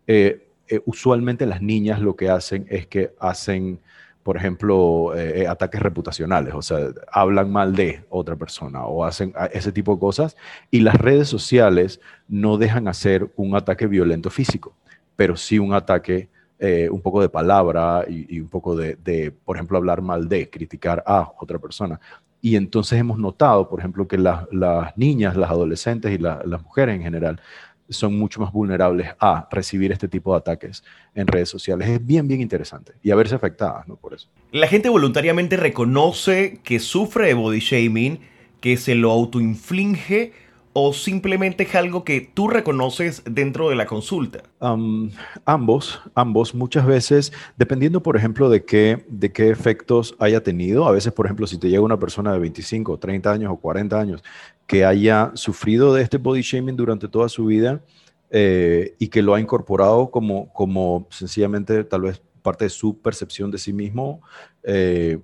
Eh, 0.07 0.46
eh, 0.69 0.81
usualmente 0.85 1.45
las 1.45 1.61
niñas 1.61 2.01
lo 2.01 2.15
que 2.15 2.29
hacen 2.29 2.65
es 2.69 2.87
que 2.87 3.13
hacen, 3.19 3.79
por 4.23 4.37
ejemplo, 4.37 5.15
eh, 5.15 5.47
ataques 5.47 5.81
reputacionales, 5.81 6.53
o 6.53 6.61
sea, 6.61 6.89
hablan 7.11 7.51
mal 7.51 7.75
de 7.75 8.03
otra 8.09 8.35
persona 8.35 8.85
o 8.85 9.05
hacen 9.05 9.33
ese 9.53 9.71
tipo 9.71 9.93
de 9.93 9.99
cosas. 9.99 10.35
Y 10.71 10.81
las 10.81 10.95
redes 10.95 11.27
sociales 11.27 12.01
no 12.27 12.57
dejan 12.57 12.87
hacer 12.87 13.31
un 13.35 13.55
ataque 13.55 13.87
violento 13.87 14.29
físico, 14.29 14.75
pero 15.15 15.35
sí 15.35 15.59
un 15.59 15.73
ataque 15.73 16.29
eh, 16.59 16.89
un 16.89 17.01
poco 17.01 17.21
de 17.21 17.29
palabra 17.29 18.03
y, 18.09 18.39
un 18.39 18.49
poco 18.49 18.75
de, 18.75 19.31
por 19.45 19.57
ejemplo, 19.57 19.77
hablar 19.77 20.01
mal 20.01 20.27
de, 20.27 20.49
criticar 20.49 21.03
a 21.05 21.31
otra 21.39 21.59
persona. 21.59 21.99
Y 22.41 22.55
entonces 22.55 22.99
hemos 22.99 23.19
notado, 23.19 23.69
por 23.69 23.79
ejemplo, 23.79 24.07
que 24.07 24.17
las 24.17 24.97
niñas, 24.97 25.37
las 25.37 25.51
adolescentes 25.51 26.11
y 26.11 26.17
las 26.17 26.63
mujeres 26.63 26.95
en 26.95 27.03
general 27.03 27.41
son 27.89 28.17
mucho 28.17 28.39
más 28.39 28.51
vulnerables 28.51 29.09
a 29.19 29.47
recibir 29.51 29.91
este 29.91 30.07
tipo 30.07 30.33
de 30.33 30.39
ataques 30.39 30.83
en 31.15 31.27
redes 31.27 31.49
sociales. 31.49 31.87
Es 31.89 32.05
bien, 32.05 32.27
bien 32.27 32.41
interesante 32.41 32.93
y 33.01 33.11
a 33.11 33.15
verse 33.15 33.35
afectadas, 33.35 33.87
¿no? 33.87 33.95
Por 33.95 34.13
eso. 34.13 34.27
La 34.51 34.67
gente 34.67 34.89
voluntariamente 34.89 35.57
reconoce 35.57 36.59
que 36.63 36.79
sufre 36.79 37.27
de 37.27 37.33
body 37.33 37.59
shaming, 37.59 38.19
que 38.59 38.77
se 38.77 38.95
lo 38.95 39.11
autoinflige 39.11 40.33
o 40.79 40.93
simplemente 40.93 41.63
es 41.63 41.73
algo 41.73 42.03
que 42.03 42.21
tú 42.21 42.49
reconoces 42.49 43.23
dentro 43.25 43.69
de 43.69 43.75
la 43.75 43.87
consulta? 43.87 44.43
ambos, 44.59 45.99
ambos. 46.13 46.53
Muchas 46.53 46.85
veces, 46.85 47.33
dependiendo, 47.57 48.03
por 48.03 48.15
ejemplo, 48.15 48.47
de 48.47 48.63
qué, 48.63 49.03
de 49.09 49.31
qué 49.31 49.49
efectos 49.49 50.15
haya 50.19 50.43
tenido, 50.43 50.87
a 50.87 50.91
veces, 50.91 51.13
por 51.13 51.25
ejemplo, 51.25 51.47
si 51.47 51.57
te 51.57 51.69
llega 51.69 51.81
una 51.81 51.97
persona 51.97 52.31
de 52.31 52.37
25, 52.37 52.99
30 52.99 53.31
años 53.31 53.51
o 53.51 53.57
40 53.57 53.99
años 53.99 54.23
que 54.67 54.85
haya 54.85 55.31
sufrido 55.33 55.93
de 55.93 56.03
este 56.03 56.17
body 56.17 56.41
shaming 56.41 56.75
durante 56.75 57.07
toda 57.07 57.29
su 57.29 57.45
vida 57.45 57.81
eh, 58.29 58.95
y 58.99 59.07
que 59.07 59.21
lo 59.21 59.33
ha 59.33 59.39
incorporado 59.39 60.11
como, 60.11 60.51
como 60.53 61.07
sencillamente 61.09 61.85
tal 61.85 62.01
vez 62.01 62.21
parte 62.41 62.65
de 62.65 62.69
su 62.69 62.97
percepción 62.99 63.49
de 63.49 63.57
sí 63.57 63.73
mismo, 63.73 64.21
eh, 64.63 65.19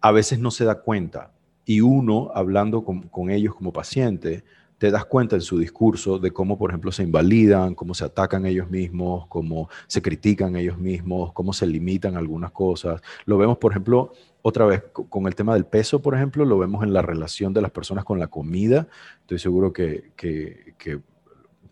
a 0.00 0.10
veces 0.10 0.38
no 0.38 0.50
se 0.50 0.64
da 0.64 0.80
cuenta. 0.80 1.32
Y 1.66 1.80
uno, 1.80 2.30
hablando 2.34 2.84
con, 2.84 3.02
con 3.02 3.30
ellos 3.30 3.54
como 3.54 3.72
paciente, 3.72 4.44
te 4.78 4.90
das 4.90 5.04
cuenta 5.04 5.36
en 5.36 5.42
su 5.42 5.58
discurso 5.58 6.18
de 6.18 6.30
cómo, 6.30 6.58
por 6.58 6.70
ejemplo, 6.70 6.92
se 6.92 7.02
invalidan, 7.02 7.74
cómo 7.74 7.94
se 7.94 8.04
atacan 8.04 8.44
ellos 8.44 8.68
mismos, 8.70 9.26
cómo 9.28 9.68
se 9.86 10.02
critican 10.02 10.56
ellos 10.56 10.78
mismos, 10.78 11.32
cómo 11.32 11.52
se 11.52 11.66
limitan 11.66 12.16
algunas 12.16 12.50
cosas. 12.50 13.00
Lo 13.24 13.38
vemos, 13.38 13.58
por 13.58 13.72
ejemplo, 13.72 14.12
otra 14.46 14.66
vez 14.66 14.82
con 14.92 15.26
el 15.26 15.34
tema 15.34 15.54
del 15.54 15.64
peso, 15.64 16.02
por 16.02 16.14
ejemplo, 16.14 16.44
lo 16.44 16.58
vemos 16.58 16.84
en 16.84 16.92
la 16.92 17.00
relación 17.00 17.54
de 17.54 17.62
las 17.62 17.70
personas 17.70 18.04
con 18.04 18.18
la 18.18 18.26
comida. 18.26 18.88
Estoy 19.22 19.38
seguro 19.38 19.72
que, 19.72 20.12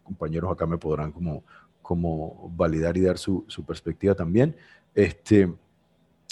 compañeros 0.02 0.50
acá 0.50 0.66
me 0.66 0.78
podrán 0.78 1.12
como 1.12 1.44
como 1.82 2.50
validar 2.56 2.96
y 2.96 3.02
dar 3.02 3.18
su, 3.18 3.44
su 3.48 3.64
perspectiva 3.64 4.14
también. 4.14 4.56
Este, 4.94 5.52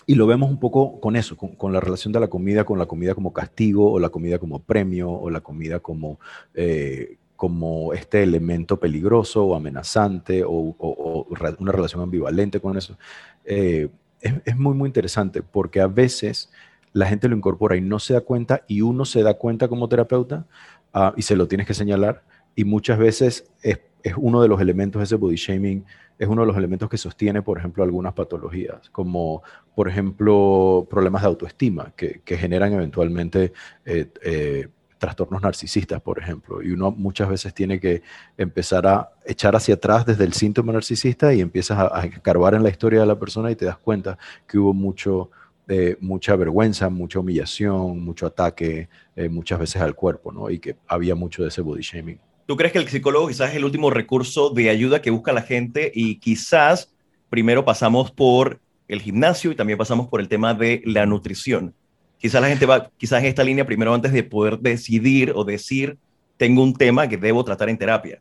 y 0.06 0.14
lo 0.14 0.26
vemos 0.26 0.48
un 0.48 0.58
poco 0.58 1.00
con 1.00 1.16
eso, 1.16 1.36
con, 1.36 1.72
la 1.72 1.80
relación 1.80 2.12
de 2.12 2.20
la 2.20 2.28
comida, 2.28 2.64
con 2.64 2.78
la 2.78 2.86
comida 2.86 3.14
como 3.14 3.32
castigo, 3.32 3.92
o 3.92 3.98
la 3.98 4.08
comida 4.08 4.38
como 4.38 4.60
premio, 4.60 5.10
o 5.10 5.28
la 5.28 5.40
comida 5.40 5.80
como, 5.80 6.18
eh, 6.54 7.18
como 7.36 7.92
este 7.92 8.22
elemento 8.22 8.80
peligroso 8.80 9.44
o 9.44 9.54
amenazante, 9.54 10.42
o, 10.46 11.26
una 11.58 11.72
relación 11.72 12.00
ambivalente 12.00 12.60
con 12.60 12.78
eso. 12.78 12.96
Eh, 13.44 13.90
es, 14.20 14.56
muy, 14.56 14.74
muy 14.74 14.88
interesante, 14.88 15.42
porque 15.42 15.80
a 15.80 15.86
veces 15.86 16.50
la 16.92 17.06
gente 17.06 17.28
lo 17.28 17.36
incorpora 17.36 17.76
y 17.76 17.80
no 17.80 17.98
se 17.98 18.14
da 18.14 18.20
cuenta, 18.20 18.64
y 18.66 18.80
uno 18.80 19.04
se 19.04 19.22
da 19.22 19.34
cuenta 19.34 19.68
como 19.68 19.88
terapeuta, 19.88 20.46
ah, 20.92 21.14
y 21.16 21.22
se 21.22 21.36
lo 21.36 21.48
tienes 21.48 21.66
que 21.66 21.74
señalar, 21.74 22.22
y 22.54 22.64
muchas 22.64 22.98
veces 22.98 23.50
es, 23.62 23.80
es 24.02 24.14
uno 24.16 24.42
de 24.42 24.48
los 24.48 24.60
elementos 24.60 25.02
ese 25.02 25.16
body 25.16 25.36
shaming 25.36 25.84
es 26.20 26.28
uno 26.28 26.42
de 26.42 26.48
los 26.48 26.56
elementos 26.58 26.90
que 26.90 26.98
sostiene, 26.98 27.40
por 27.40 27.56
ejemplo, 27.56 27.82
algunas 27.82 28.12
patologías, 28.12 28.90
como 28.90 29.42
por 29.74 29.88
ejemplo 29.88 30.86
problemas 30.90 31.22
de 31.22 31.28
autoestima 31.28 31.94
que, 31.96 32.20
generan 32.26 32.74
eventualmente 32.74 33.54
eh, 33.86 34.12
eh, 34.22 34.68
trastornos 35.00 35.42
narcisistas, 35.42 36.00
por 36.00 36.20
ejemplo. 36.20 36.62
Y 36.62 36.70
uno 36.70 36.92
muchas 36.92 37.28
veces 37.28 37.52
tiene 37.52 37.80
que 37.80 38.02
empezar 38.36 38.86
a 38.86 39.10
echar 39.26 39.56
hacia 39.56 39.74
atrás 39.74 40.06
desde 40.06 40.22
el 40.22 40.32
síntoma 40.32 40.72
narcisista 40.72 41.34
y 41.34 41.40
empiezas 41.40 41.78
a, 41.78 42.00
a 42.00 42.04
en 42.04 42.62
la 42.62 42.70
historia 42.70 43.00
de 43.00 43.06
la 43.06 43.18
persona 43.18 43.50
y 43.50 43.56
te 43.56 43.64
das 43.64 43.78
cuenta 43.78 44.16
que 44.46 44.58
hubo 44.58 44.72
mucho, 44.72 45.30
eh, 45.66 45.96
mucha 46.00 46.36
vergüenza, 46.36 46.88
mucha 46.88 47.18
humillación, 47.18 48.04
mucho 48.04 48.26
ataque, 48.26 48.88
muchas 49.28 49.58
veces 49.58 49.82
al 49.82 49.94
cuerpo, 49.94 50.30
¿no? 50.32 50.48
Y 50.48 50.60
que 50.60 50.76
había 50.86 51.14
mucho 51.14 51.42
de 51.42 51.48
ese 51.48 51.60
body 51.60 51.82
shaming. 51.82 52.20
¿Tú 52.46 52.56
crees 52.56 52.72
que 52.72 52.78
el 52.78 52.88
psicólogo 52.88 53.28
quizás 53.28 53.50
es 53.50 53.56
el 53.56 53.64
último 53.64 53.90
recurso 53.90 54.50
de 54.50 54.70
ayuda 54.70 55.02
que 55.02 55.10
busca 55.10 55.32
la 55.32 55.42
gente 55.42 55.90
y 55.94 56.16
quizás 56.16 56.92
primero 57.28 57.64
pasamos 57.64 58.10
por 58.10 58.60
el 58.88 59.00
gimnasio 59.00 59.52
y 59.52 59.54
también 59.54 59.78
pasamos 59.78 60.08
por 60.08 60.20
el 60.20 60.28
tema 60.28 60.52
de 60.52 60.82
la 60.84 61.06
nutrición? 61.06 61.74
Quizás 62.20 62.42
la 62.42 62.48
gente 62.48 62.66
va, 62.66 62.90
quizás 62.98 63.20
en 63.20 63.26
esta 63.26 63.42
línea 63.42 63.64
primero 63.64 63.94
antes 63.94 64.12
de 64.12 64.22
poder 64.22 64.58
decidir 64.58 65.32
o 65.34 65.42
decir, 65.42 65.98
tengo 66.36 66.62
un 66.62 66.74
tema 66.74 67.08
que 67.08 67.16
debo 67.16 67.42
tratar 67.44 67.70
en 67.70 67.78
terapia. 67.78 68.20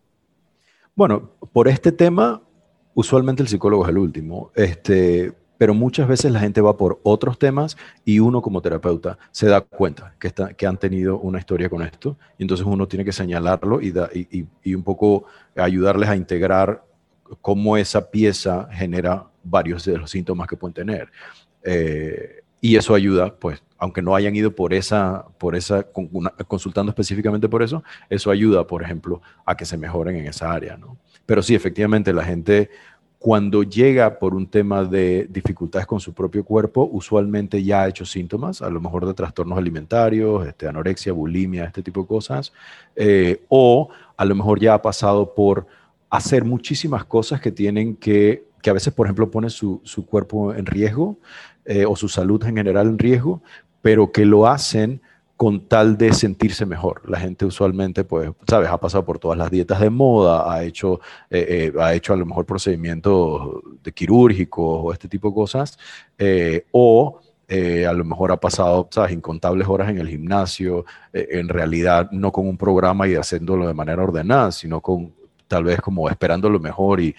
Bueno, 0.96 1.32
por 1.52 1.68
este 1.68 1.92
tema, 1.92 2.42
usualmente 2.94 3.44
el 3.44 3.50
psicólogo 3.50 3.84
es 3.84 3.90
el 3.90 3.98
último. 3.98 4.52
Este, 4.56 5.34
pero 5.60 5.74
muchas 5.74 6.08
veces 6.08 6.32
la 6.32 6.40
gente 6.40 6.62
va 6.62 6.78
por 6.78 7.02
otros 7.04 7.38
temas 7.38 7.76
y 8.06 8.20
uno 8.20 8.42
como 8.42 8.62
terapeuta 8.62 9.20
se 9.32 9.48
da 9.48 9.60
cuenta 9.60 10.16
que, 10.18 10.28
está, 10.28 10.54
que 10.54 10.66
han 10.66 10.78
tenido 10.78 11.20
una 11.20 11.38
historia 11.38 11.70
con 11.70 11.82
esto 11.82 12.18
y 12.38 12.44
entonces 12.44 12.66
uno 12.66 12.88
tiene 12.88 13.04
que 13.04 13.12
señalarlo 13.12 13.82
y, 13.82 13.94
y, 14.64 14.74
un 14.74 14.84
poco 14.84 15.26
ayudarles 15.58 16.08
a 16.08 16.16
integrar 16.16 16.86
cómo 17.42 17.76
esa 17.76 18.10
pieza 18.10 18.70
genera 18.72 19.28
varios 19.44 19.84
de 19.84 19.98
los 19.98 20.10
síntomas 20.10 20.48
que 20.48 20.56
pueden 20.56 20.74
tener. 20.74 21.10
Eh, 21.62 22.42
y 22.62 22.76
eso 22.76 22.94
ayuda, 22.94 23.36
pues, 23.36 23.64
aunque 23.78 24.02
no 24.02 24.16
hayan 24.16 24.36
ido 24.36 24.54
por 24.54 24.74
esa, 24.74 25.26
por 25.38 25.56
esa, 25.56 25.88
consultando 26.48 26.90
específicamente 26.92 27.48
por 27.48 27.64
eso, 27.64 27.84
eso 28.10 28.32
ayuda, 28.32 28.68
por 28.68 28.84
ejemplo, 28.84 29.22
a 29.46 29.56
que 29.56 29.66
se 29.66 29.78
mejoren 29.78 30.18
en 30.18 30.28
esa 30.28 30.52
área, 30.52 30.78
¿no? 30.78 30.98
Pero 31.26 31.42
sí, 31.42 31.56
efectivamente, 31.56 32.12
la 32.12 32.24
gente 32.24 32.70
cuando 33.20 33.64
llega 33.64 34.18
por 34.18 34.34
un 34.34 34.48
tema 34.48 34.86
de 34.86 35.28
dificultades 35.30 35.86
con 35.86 36.00
su 36.00 36.14
propio 36.14 36.46
cuerpo, 36.46 36.90
usualmente 36.92 37.62
ya 37.62 37.84
ha 37.84 37.90
hecho 37.90 38.06
síntomas, 38.06 38.62
a 38.62 38.70
lo 38.70 38.80
mejor 38.80 39.06
de 39.06 39.14
trastornos 39.14 39.58
alimentarios, 39.58 40.48
este, 40.48 40.70
anorexia, 40.70 41.12
bulimia, 41.12 41.66
este 41.66 41.84
tipo 41.84 42.02
de 42.02 42.08
cosas, 42.08 42.54
eh, 42.96 43.44
o 43.50 43.90
a 44.16 44.24
lo 44.24 44.36
mejor 44.36 44.62
ya 44.62 44.74
ha 44.74 44.82
pasado 44.82 45.36
por 45.36 45.68
hacer 46.10 46.46
muchísimas 46.46 47.04
cosas 47.04 47.42
que 47.42 47.52
tienen 47.52 47.98
que, 47.98 48.46
que 48.62 48.70
a 48.70 48.74
veces, 48.74 48.94
por 48.94 49.06
ejemplo, 49.06 49.30
pone 49.30 49.50
su, 49.50 49.82
cuerpo 50.10 50.54
en 50.54 50.66
riesgo 50.66 51.18
eh, 51.70 51.86
o 51.86 51.96
su 51.96 52.10
salud 52.10 52.44
en 52.46 52.56
general 52.56 52.88
en 52.88 52.98
riesgo, 52.98 53.44
pero 53.84 54.12
que 54.12 54.26
lo 54.26 54.48
hacen 54.48 55.04
con 55.38 55.68
tal 55.68 56.00
de 56.00 56.14
sentirse 56.14 56.66
mejor. 56.66 57.08
La 57.08 57.20
gente 57.20 57.46
usualmente, 57.46 58.04
pues, 58.04 58.32
sabes, 58.50 58.70
ha 58.70 58.80
pasado 58.80 59.06
por 59.06 59.20
todas 59.20 59.38
las 59.38 59.52
dietas 59.52 59.80
de 59.80 59.92
moda, 59.92 60.52
ha 60.52 60.64
hecho, 60.64 61.00
eh, 61.30 61.72
eh, 61.76 61.80
ha 61.80 61.94
hecho 61.94 62.14
a 62.14 62.18
lo 62.18 62.26
mejor 62.26 62.48
procedimientos 62.48 63.62
de 63.84 63.92
quirúrgicos 63.92 64.80
o 64.84 64.92
este 64.92 65.08
tipo 65.08 65.30
de 65.30 65.36
cosas, 65.36 65.78
o 66.72 67.20
a 67.52 67.94
lo 67.94 68.04
mejor 68.04 68.32
ha 68.32 68.38
pasado, 68.38 68.88
sabes, 68.90 69.12
incontables 69.12 69.68
horas 69.68 69.90
en 69.90 70.00
el 70.00 70.10
gimnasio, 70.10 70.86
en 71.14 71.50
realidad 71.50 72.10
no 72.12 72.32
con 72.32 72.48
un 72.48 72.58
programa 72.58 73.08
y 73.08 73.14
haciéndolo 73.14 73.68
de 73.68 73.76
manera 73.76 74.02
ordenada, 74.02 74.52
sino 74.52 74.82
con 74.82 75.14
tal 75.48 75.66
vez 75.66 75.80
como 75.82 76.10
esperando 76.10 76.50
lo 76.50 76.60
mejor 76.60 77.00
y 77.00 77.16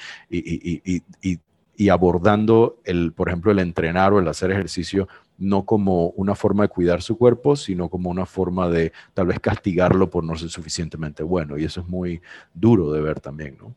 abordando, 1.88 2.78
el, 2.84 3.12
por 3.12 3.28
ejemplo, 3.28 3.50
el 3.50 3.58
entrenar 3.58 4.12
o 4.12 4.18
el 4.18 4.28
hacer 4.28 4.50
ejercicio 4.50 5.08
no 5.38 5.64
como 5.64 6.08
una 6.10 6.34
forma 6.34 6.64
de 6.64 6.68
cuidar 6.68 7.00
su 7.00 7.16
cuerpo, 7.16 7.56
sino 7.56 7.88
como 7.88 8.10
una 8.10 8.26
forma 8.26 8.68
de 8.68 8.92
tal 9.14 9.26
vez 9.26 9.40
castigarlo 9.40 10.10
por 10.10 10.22
no 10.22 10.36
ser 10.36 10.50
suficientemente 10.50 11.22
bueno. 11.22 11.58
Y 11.58 11.64
eso 11.64 11.80
es 11.80 11.88
muy 11.88 12.20
duro 12.52 12.92
de 12.92 13.00
ver 13.00 13.20
también, 13.20 13.56
¿no? 13.58 13.74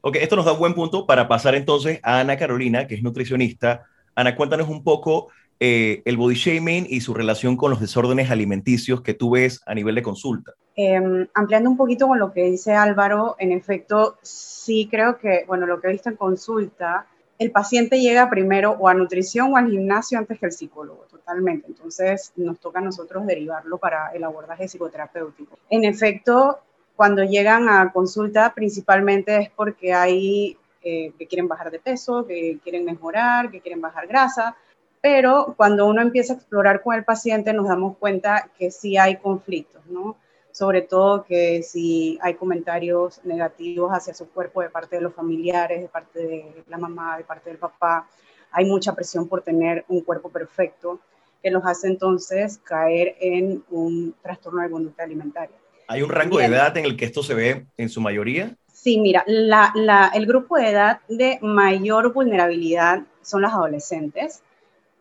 Ok, 0.00 0.16
esto 0.16 0.36
nos 0.36 0.44
da 0.44 0.52
un 0.52 0.58
buen 0.58 0.74
punto 0.74 1.06
para 1.06 1.28
pasar 1.28 1.54
entonces 1.54 2.00
a 2.02 2.20
Ana 2.20 2.36
Carolina, 2.36 2.86
que 2.86 2.96
es 2.96 3.02
nutricionista. 3.02 3.84
Ana, 4.14 4.34
cuéntanos 4.34 4.68
un 4.68 4.82
poco 4.82 5.28
eh, 5.60 6.02
el 6.04 6.16
body 6.16 6.34
shaming 6.34 6.86
y 6.88 7.00
su 7.00 7.14
relación 7.14 7.56
con 7.56 7.70
los 7.70 7.80
desórdenes 7.80 8.30
alimenticios 8.30 9.00
que 9.00 9.14
tú 9.14 9.30
ves 9.30 9.60
a 9.66 9.74
nivel 9.74 9.94
de 9.94 10.02
consulta. 10.02 10.52
Em, 10.76 11.26
ampliando 11.34 11.68
un 11.68 11.76
poquito 11.76 12.06
con 12.06 12.18
lo 12.18 12.32
que 12.32 12.44
dice 12.44 12.74
Álvaro, 12.74 13.36
en 13.38 13.50
efecto, 13.50 14.16
sí 14.22 14.88
creo 14.90 15.18
que, 15.18 15.44
bueno, 15.46 15.66
lo 15.66 15.80
que 15.80 15.88
he 15.88 15.92
visto 15.92 16.08
en 16.08 16.16
consulta 16.16 17.06
el 17.38 17.52
paciente 17.52 18.00
llega 18.00 18.28
primero 18.28 18.72
o 18.72 18.88
a 18.88 18.94
nutrición 18.94 19.52
o 19.52 19.56
al 19.56 19.70
gimnasio 19.70 20.18
antes 20.18 20.38
que 20.38 20.46
el 20.46 20.52
psicólogo, 20.52 21.04
totalmente. 21.08 21.68
Entonces 21.68 22.32
nos 22.36 22.58
toca 22.58 22.80
a 22.80 22.82
nosotros 22.82 23.26
derivarlo 23.26 23.78
para 23.78 24.10
el 24.12 24.24
abordaje 24.24 24.68
psicoterapéutico. 24.68 25.58
En 25.70 25.84
efecto, 25.84 26.58
cuando 26.96 27.22
llegan 27.22 27.68
a 27.68 27.92
consulta, 27.92 28.52
principalmente 28.54 29.36
es 29.36 29.50
porque 29.50 29.94
hay 29.94 30.56
eh, 30.82 31.12
que 31.16 31.26
quieren 31.28 31.46
bajar 31.46 31.70
de 31.70 31.78
peso, 31.78 32.26
que 32.26 32.58
quieren 32.62 32.84
mejorar, 32.84 33.50
que 33.52 33.60
quieren 33.60 33.80
bajar 33.80 34.08
grasa, 34.08 34.56
pero 35.00 35.54
cuando 35.56 35.86
uno 35.86 36.02
empieza 36.02 36.32
a 36.32 36.36
explorar 36.36 36.82
con 36.82 36.96
el 36.96 37.04
paciente 37.04 37.52
nos 37.52 37.68
damos 37.68 37.96
cuenta 37.98 38.50
que 38.58 38.72
sí 38.72 38.96
hay 38.96 39.16
conflictos, 39.16 39.86
¿no? 39.86 40.16
Sobre 40.58 40.82
todo 40.82 41.22
que 41.22 41.62
si 41.62 42.18
hay 42.20 42.34
comentarios 42.34 43.20
negativos 43.22 43.92
hacia 43.92 44.12
su 44.12 44.28
cuerpo 44.28 44.60
de 44.60 44.70
parte 44.70 44.96
de 44.96 45.02
los 45.02 45.14
familiares, 45.14 45.80
de 45.80 45.86
parte 45.86 46.18
de 46.18 46.64
la 46.66 46.76
mamá, 46.76 47.16
de 47.16 47.22
parte 47.22 47.48
del 47.50 47.60
papá, 47.60 48.08
hay 48.50 48.64
mucha 48.64 48.92
presión 48.92 49.28
por 49.28 49.42
tener 49.42 49.84
un 49.86 50.00
cuerpo 50.00 50.30
perfecto 50.30 50.98
que 51.40 51.52
los 51.52 51.64
hace 51.64 51.86
entonces 51.86 52.58
caer 52.58 53.14
en 53.20 53.62
un 53.70 54.16
trastorno 54.20 54.60
de 54.60 54.68
conducta 54.68 55.04
alimentaria. 55.04 55.54
¿Hay 55.86 56.02
un 56.02 56.10
rango 56.10 56.38
de 56.38 56.46
edad 56.46 56.76
en 56.76 56.86
el 56.86 56.96
que 56.96 57.04
esto 57.04 57.22
se 57.22 57.34
ve 57.34 57.66
en 57.76 57.88
su 57.88 58.00
mayoría? 58.00 58.56
Sí, 58.72 58.98
mira, 58.98 59.24
el 59.28 60.26
grupo 60.26 60.56
de 60.56 60.70
edad 60.70 60.98
de 61.08 61.38
mayor 61.40 62.12
vulnerabilidad 62.12 63.02
son 63.22 63.42
las 63.42 63.52
adolescentes, 63.52 64.42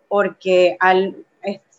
porque 0.08 0.78
al 0.80 1.16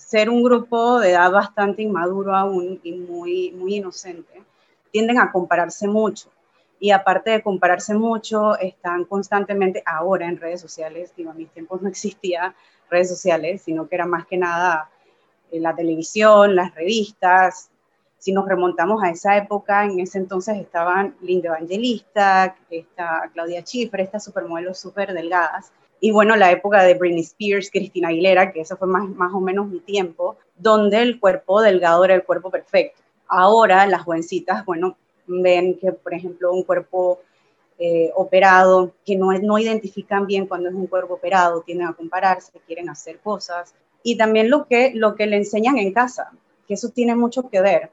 ser 0.08 0.30
un 0.30 0.42
grupo 0.42 1.00
de 1.00 1.10
edad 1.10 1.30
bastante 1.30 1.82
inmaduro 1.82 2.34
aún 2.34 2.80
y 2.82 2.92
muy, 2.92 3.50
muy 3.50 3.74
inocente, 3.74 4.42
tienden 4.90 5.18
a 5.18 5.30
compararse 5.30 5.86
mucho. 5.86 6.30
Y 6.80 6.92
aparte 6.92 7.28
de 7.28 7.42
compararse 7.42 7.92
mucho, 7.92 8.58
están 8.58 9.04
constantemente 9.04 9.82
ahora 9.84 10.26
en 10.26 10.38
redes 10.38 10.62
sociales. 10.62 11.12
Digo, 11.14 11.30
a 11.30 11.34
mis 11.34 11.50
tiempos 11.50 11.82
no 11.82 11.90
existía 11.90 12.54
redes 12.88 13.10
sociales, 13.10 13.60
sino 13.60 13.86
que 13.86 13.96
era 13.96 14.06
más 14.06 14.26
que 14.26 14.38
nada 14.38 14.88
eh, 15.50 15.60
la 15.60 15.76
televisión, 15.76 16.56
las 16.56 16.74
revistas. 16.74 17.68
Si 18.18 18.32
nos 18.32 18.48
remontamos 18.48 19.02
a 19.02 19.10
esa 19.10 19.36
época, 19.36 19.84
en 19.84 20.00
ese 20.00 20.18
entonces 20.18 20.56
estaban 20.56 21.16
Linda 21.20 21.48
Evangelista, 21.48 22.56
esta 22.68 23.30
Claudia 23.32 23.62
Schiffer, 23.62 24.00
estas 24.00 24.24
supermodelos 24.24 24.78
súper 24.78 25.12
delgadas, 25.12 25.72
y 26.00 26.10
bueno, 26.12 26.36
la 26.36 26.52
época 26.52 26.82
de 26.84 26.94
Britney 26.94 27.22
Spears, 27.22 27.70
Cristina 27.70 28.08
Aguilera, 28.08 28.52
que 28.52 28.60
eso 28.60 28.76
fue 28.76 28.86
más, 28.86 29.08
más 29.08 29.32
o 29.34 29.40
menos 29.40 29.66
un 29.66 29.80
tiempo, 29.80 30.36
donde 30.56 31.02
el 31.02 31.18
cuerpo 31.18 31.60
delgado 31.60 32.04
era 32.04 32.14
el 32.14 32.24
cuerpo 32.24 32.50
perfecto. 32.50 33.02
Ahora 33.26 33.84
las 33.86 34.02
jovencitas, 34.02 34.64
bueno, 34.64 34.96
ven 35.26 35.78
que, 35.78 35.92
por 35.92 36.14
ejemplo, 36.14 36.52
un 36.52 36.62
cuerpo 36.62 37.20
eh, 37.78 38.10
operado, 38.14 38.92
que 39.04 39.16
no, 39.16 39.32
no 39.32 39.58
identifican 39.58 40.26
bien 40.26 40.46
cuando 40.46 40.68
es 40.68 40.74
un 40.74 40.86
cuerpo 40.86 41.14
operado, 41.14 41.62
tienden 41.62 41.88
a 41.88 41.94
compararse, 41.94 42.60
quieren 42.66 42.88
hacer 42.88 43.18
cosas. 43.18 43.74
Y 44.02 44.16
también 44.16 44.50
lo 44.50 44.66
que, 44.66 44.92
lo 44.94 45.16
que 45.16 45.26
le 45.26 45.36
enseñan 45.36 45.78
en 45.78 45.92
casa, 45.92 46.30
que 46.66 46.74
eso 46.74 46.90
tiene 46.90 47.16
mucho 47.16 47.48
que 47.50 47.60
ver. 47.60 47.90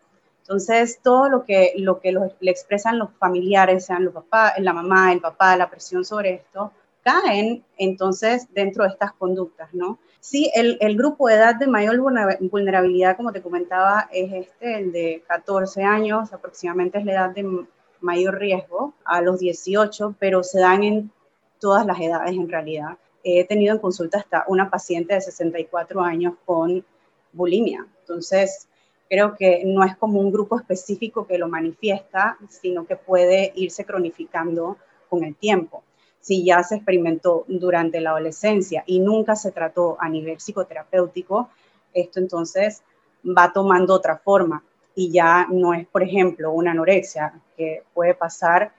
Entonces, 0.47 0.99
todo 1.01 1.27
lo 1.27 1.43
que, 1.43 1.73
lo 1.77 1.99
que 1.99 2.11
le 2.11 2.51
expresan 2.51 2.99
los 2.99 3.09
familiares, 3.17 3.85
sean 3.85 4.05
los 4.05 4.13
papás, 4.13 4.53
la 4.59 4.73
mamá, 4.73 5.11
el 5.11 5.19
papá, 5.19 5.57
la 5.57 5.71
presión 5.71 6.05
sobre 6.05 6.35
esto, 6.35 6.71
caen 7.03 7.63
entonces 7.77 8.47
dentro 8.53 8.83
de 8.83 8.91
estas 8.91 9.13
conductas, 9.13 9.73
¿no? 9.73 9.97
Sí, 10.19 10.51
el, 10.53 10.77
el, 10.81 10.97
grupo 10.97 11.27
de 11.27 11.35
edad 11.35 11.55
de 11.55 11.65
mayor 11.65 11.99
vulnerabilidad, 12.41 13.17
como 13.17 13.31
te 13.31 13.41
comentaba, 13.41 14.07
es 14.11 14.31
este, 14.33 14.77
el 14.77 14.91
de 14.91 15.23
14 15.27 15.83
años, 15.83 16.31
aproximadamente 16.31 16.99
es 16.99 17.05
la 17.05 17.13
edad 17.13 17.29
de 17.31 17.65
mayor 18.01 18.37
riesgo 18.37 18.93
a 19.03 19.21
los 19.21 19.39
18, 19.39 20.15
pero 20.19 20.43
se 20.43 20.59
dan 20.59 20.83
en 20.83 21.11
todas 21.59 21.87
las 21.87 21.99
edades 21.99 22.35
en 22.35 22.49
realidad. 22.49 22.97
He 23.23 23.45
tenido 23.45 23.73
en 23.73 23.79
consulta 23.79 24.19
hasta 24.19 24.45
una 24.47 24.69
paciente 24.69 25.15
de 25.15 25.21
64 25.21 26.01
años 26.01 26.35
con 26.45 26.85
bulimia. 27.33 27.87
Entonces, 28.01 28.67
creo 29.09 29.35
que 29.35 29.63
no 29.65 29.83
es 29.83 29.95
como 29.97 30.19
un 30.19 30.31
grupo 30.31 30.57
específico 30.57 31.27
que 31.27 31.37
lo 31.37 31.47
manifiesta, 31.47 32.37
sino 32.49 32.85
que 32.85 32.95
puede 32.95 33.51
irse 33.55 33.85
cronificando 33.85 34.77
con 35.09 35.23
el 35.23 35.35
tiempo. 35.35 35.83
Si 36.19 36.43
ya 36.43 36.63
se 36.63 36.75
experimentó 36.75 37.45
durante 37.47 38.01
la 38.01 38.11
adolescencia 38.11 38.83
y 38.87 38.99
nunca 38.99 39.35
se 39.35 39.51
trató 39.51 39.97
a 39.99 40.09
nivel 40.09 40.37
psicoterapéutico, 40.37 41.49
esto 41.93 42.19
entonces 42.19 42.81
va 43.25 43.53
tomando 43.53 43.93
otra 43.93 44.17
forma 44.17 44.63
y 44.95 45.11
ya 45.11 45.47
no 45.51 45.73
es, 45.73 45.87
por 45.87 46.03
ejemplo, 46.03 46.51
una 46.51 46.71
anorexia 46.71 47.33
que 47.55 47.83
puede 47.93 48.13
pasar 48.15 48.73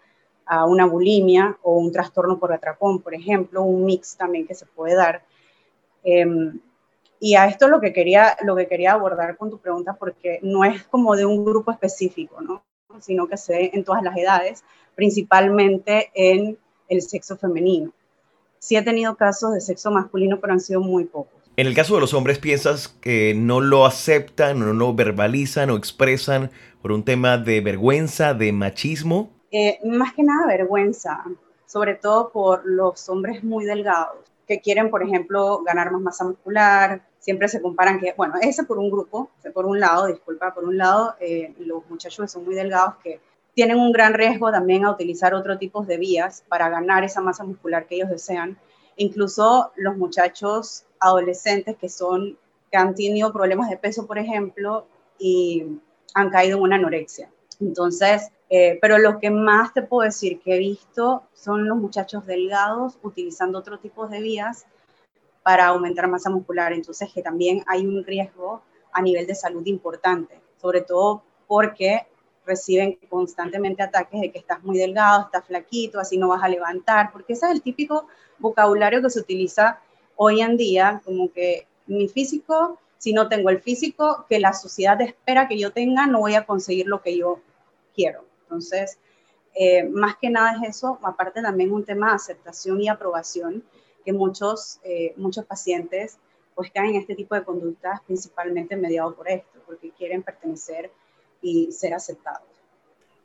a 0.46 0.64
una 0.64 0.86
bulimia 0.86 1.58
o 1.62 1.76
un 1.76 1.92
trastorno 1.92 2.38
por 2.38 2.52
atracón, 2.52 3.00
por 3.00 3.14
ejemplo, 3.14 3.62
un 3.62 3.84
mix 3.84 4.16
también 4.16 4.46
que 4.46 4.54
se 4.54 4.66
puede 4.66 4.94
dar. 4.94 5.22
Em, 6.04 6.60
y 7.20 7.34
a 7.34 7.46
esto 7.46 7.68
lo 7.68 7.80
que 7.80 7.92
quería, 7.92 8.36
lo 8.44 8.56
que 8.56 8.66
quería 8.66 8.92
abordar 8.92 9.36
con 9.36 9.50
tu 9.50 9.58
pregunta, 9.58 9.94
porque 9.94 10.38
no 10.42 10.64
es 10.64 10.82
como 10.84 11.16
de 11.16 11.24
un 11.24 11.44
grupo 11.44 11.70
específico, 11.70 12.40
¿no? 12.40 12.64
sino 13.00 13.26
que 13.26 13.36
se 13.36 13.52
ve 13.52 13.70
en 13.74 13.84
todas 13.84 14.02
las 14.02 14.16
edades, 14.16 14.64
principalmente 14.94 16.10
en 16.14 16.58
el 16.88 17.02
sexo 17.02 17.36
femenino. 17.36 17.92
Sí 18.58 18.76
he 18.76 18.82
tenido 18.82 19.16
casos 19.16 19.54
de 19.54 19.60
sexo 19.60 19.90
masculino, 19.90 20.40
pero 20.40 20.52
han 20.52 20.60
sido 20.60 20.80
muy 20.80 21.04
pocos. 21.04 21.32
En 21.56 21.66
el 21.66 21.74
caso 21.74 21.94
de 21.94 22.00
los 22.00 22.12
hombres, 22.12 22.38
¿piensas 22.38 22.88
que 22.88 23.34
no 23.34 23.60
lo 23.60 23.86
aceptan, 23.86 24.58
no 24.58 24.72
lo 24.72 24.94
verbalizan 24.94 25.70
o 25.70 25.76
expresan 25.76 26.50
por 26.82 26.92
un 26.92 27.02
tema 27.02 27.38
de 27.38 27.60
vergüenza, 27.60 28.34
de 28.34 28.52
machismo? 28.52 29.30
Eh, 29.50 29.78
más 29.84 30.12
que 30.12 30.22
nada 30.22 30.46
vergüenza, 30.46 31.24
sobre 31.64 31.94
todo 31.94 32.30
por 32.30 32.66
los 32.66 33.08
hombres 33.08 33.42
muy 33.42 33.64
delgados, 33.64 34.18
que 34.46 34.60
quieren, 34.60 34.90
por 34.90 35.02
ejemplo, 35.02 35.62
ganar 35.64 35.90
más 35.90 36.00
masa 36.00 36.24
muscular. 36.24 37.02
Siempre 37.18 37.48
se 37.48 37.60
comparan 37.60 37.98
que, 37.98 38.14
bueno, 38.16 38.34
ese 38.40 38.64
por 38.64 38.78
un 38.78 38.90
grupo, 38.90 39.30
por 39.52 39.66
un 39.66 39.80
lado, 39.80 40.06
disculpa, 40.06 40.54
por 40.54 40.64
un 40.64 40.78
lado, 40.78 41.16
eh, 41.20 41.54
los 41.58 41.88
muchachos 41.88 42.24
que 42.24 42.28
son 42.28 42.44
muy 42.44 42.54
delgados 42.54 42.94
que 43.02 43.20
tienen 43.54 43.78
un 43.78 43.90
gran 43.90 44.14
riesgo 44.14 44.52
también 44.52 44.84
a 44.84 44.90
utilizar 44.90 45.34
otro 45.34 45.58
tipo 45.58 45.82
de 45.84 45.96
vías 45.96 46.44
para 46.48 46.68
ganar 46.68 47.04
esa 47.04 47.20
masa 47.20 47.42
muscular 47.42 47.86
que 47.86 47.96
ellos 47.96 48.10
desean. 48.10 48.58
Incluso 48.96 49.72
los 49.76 49.96
muchachos 49.96 50.84
adolescentes 51.00 51.76
que 51.76 51.88
son 51.88 52.38
que 52.70 52.76
han 52.76 52.94
tenido 52.94 53.32
problemas 53.32 53.70
de 53.70 53.76
peso, 53.76 54.06
por 54.06 54.18
ejemplo, 54.18 54.86
y 55.18 55.64
han 56.14 56.30
caído 56.30 56.58
en 56.58 56.64
una 56.64 56.76
anorexia. 56.76 57.30
Entonces, 57.60 58.30
eh, 58.50 58.78
pero 58.80 58.98
lo 58.98 59.18
que 59.18 59.30
más 59.30 59.72
te 59.72 59.82
puedo 59.82 60.02
decir 60.02 60.40
que 60.40 60.56
he 60.56 60.58
visto 60.58 61.24
son 61.32 61.66
los 61.68 61.76
muchachos 61.76 62.26
delgados 62.26 62.98
utilizando 63.02 63.58
otro 63.58 63.78
tipo 63.78 64.06
de 64.06 64.20
vías 64.20 64.66
para 65.42 65.66
aumentar 65.66 66.08
masa 66.08 66.30
muscular. 66.30 66.72
Entonces, 66.72 67.12
que 67.12 67.22
también 67.22 67.62
hay 67.66 67.86
un 67.86 68.04
riesgo 68.04 68.62
a 68.92 69.02
nivel 69.02 69.26
de 69.26 69.34
salud 69.34 69.64
importante, 69.66 70.40
sobre 70.60 70.80
todo 70.80 71.22
porque 71.46 72.06
reciben 72.46 72.98
constantemente 73.08 73.82
ataques 73.82 74.20
de 74.20 74.30
que 74.30 74.38
estás 74.38 74.62
muy 74.62 74.78
delgado, 74.78 75.22
estás 75.22 75.44
flaquito, 75.44 75.98
así 75.98 76.16
no 76.16 76.28
vas 76.28 76.42
a 76.42 76.48
levantar, 76.48 77.10
porque 77.12 77.32
ese 77.32 77.46
es 77.46 77.52
el 77.52 77.62
típico 77.62 78.06
vocabulario 78.38 79.02
que 79.02 79.10
se 79.10 79.20
utiliza 79.20 79.80
hoy 80.14 80.40
en 80.40 80.56
día, 80.56 81.02
como 81.04 81.30
que 81.32 81.66
mi 81.86 82.08
físico, 82.08 82.78
si 83.06 83.12
no 83.12 83.28
tengo 83.28 83.50
el 83.50 83.60
físico 83.60 84.26
que 84.28 84.40
la 84.40 84.52
sociedad 84.52 85.00
espera 85.00 85.46
que 85.46 85.56
yo 85.56 85.70
tenga, 85.70 86.08
no 86.08 86.18
voy 86.18 86.34
a 86.34 86.44
conseguir 86.44 86.88
lo 86.88 87.02
que 87.02 87.16
yo 87.16 87.38
quiero. 87.94 88.24
Entonces, 88.42 88.98
eh, 89.54 89.84
más 89.84 90.16
que 90.16 90.28
nada 90.28 90.56
es 90.56 90.70
eso, 90.70 90.98
aparte 91.04 91.40
también 91.40 91.72
un 91.72 91.84
tema 91.84 92.08
de 92.08 92.16
aceptación 92.16 92.80
y 92.80 92.88
aprobación, 92.88 93.62
que 94.04 94.12
muchos, 94.12 94.80
eh, 94.82 95.14
muchos 95.16 95.44
pacientes 95.44 96.18
pues 96.56 96.72
caen 96.72 96.96
en 96.96 96.96
este 96.96 97.14
tipo 97.14 97.36
de 97.36 97.44
conductas 97.44 98.00
principalmente 98.08 98.74
mediado 98.74 99.14
por 99.14 99.28
esto, 99.28 99.60
porque 99.64 99.92
quieren 99.96 100.24
pertenecer 100.24 100.90
y 101.40 101.70
ser 101.70 101.94
aceptados. 101.94 102.48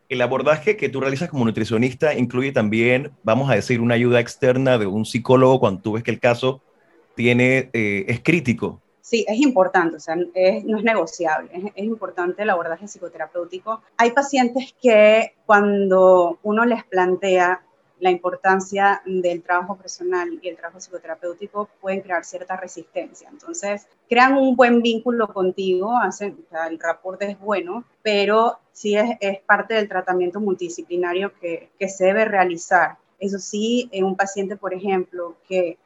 El 0.09 0.21
abordaje 0.21 0.77
que 0.77 0.89
tú 0.89 1.01
realizas 1.01 1.27
como 1.27 1.43
nutricionista 1.43 2.13
incluye 2.13 2.51
también, 2.51 3.13
vamos 3.23 3.49
a 3.49 3.55
decir, 3.55 3.81
una 3.81 3.95
ayuda 3.95 4.19
externa 4.19 4.77
de 4.77 4.85
un 4.85 5.05
psicólogo 5.05 5.59
cuando 5.59 5.81
tú 5.81 5.93
ves 5.93 6.03
que 6.03 6.11
el 6.11 6.19
caso 6.19 6.61
tiene, 7.15 7.71
eh, 7.73 8.05
es 8.07 8.19
crítico. 8.19 8.79
Sí, 9.01 9.25
es 9.27 9.39
importante, 9.39 9.97
o 9.97 9.99
sea, 9.99 10.15
no 10.15 10.27
es 10.35 10.83
negociable, 10.83 11.49
es, 11.75 11.83
importante 11.83 12.43
el 12.43 12.49
abordaje 12.51 12.87
psicoterapéutico. 12.87 13.81
Hay 13.97 14.11
pacientes 14.11 14.75
que 14.81 15.33
cuando 15.45 16.39
uno 16.43 16.65
les 16.65 16.83
plantea 16.83 17.63
la 17.99 18.11
importancia 18.11 19.01
del 19.05 19.43
trabajo 19.43 19.75
personal 19.75 20.39
y 20.41 20.49
el 20.49 20.55
trabajo 20.55 20.79
psicoterapéutico 20.79 21.69
pueden 21.79 22.01
crear 22.01 22.23
cierta 22.25 22.57
resistencia. 22.57 23.29
Entonces, 23.29 23.87
crean 24.09 24.35
un 24.37 24.55
buen 24.55 24.81
vínculo 24.81 25.27
contigo, 25.27 25.95
hacen, 25.97 26.45
el 26.69 26.79
rapport 26.79 27.21
es 27.21 27.39
bueno, 27.39 27.83
pero 28.01 28.59
sí 28.71 28.95
es, 28.95 29.17
es 29.19 29.39
parte 29.41 29.75
del 29.75 29.87
tratamiento 29.87 30.39
multidisciplinario 30.39 31.31
que, 31.39 31.69
que 31.77 31.89
se 31.89 32.05
debe 32.05 32.25
realizar. 32.25 32.97
Eso 33.19 33.37
sí, 33.37 33.87
en 33.91 34.05
un 34.05 34.15
paciente, 34.15 34.55
por 34.55 34.73
ejemplo, 34.73 35.35
que 35.47 35.77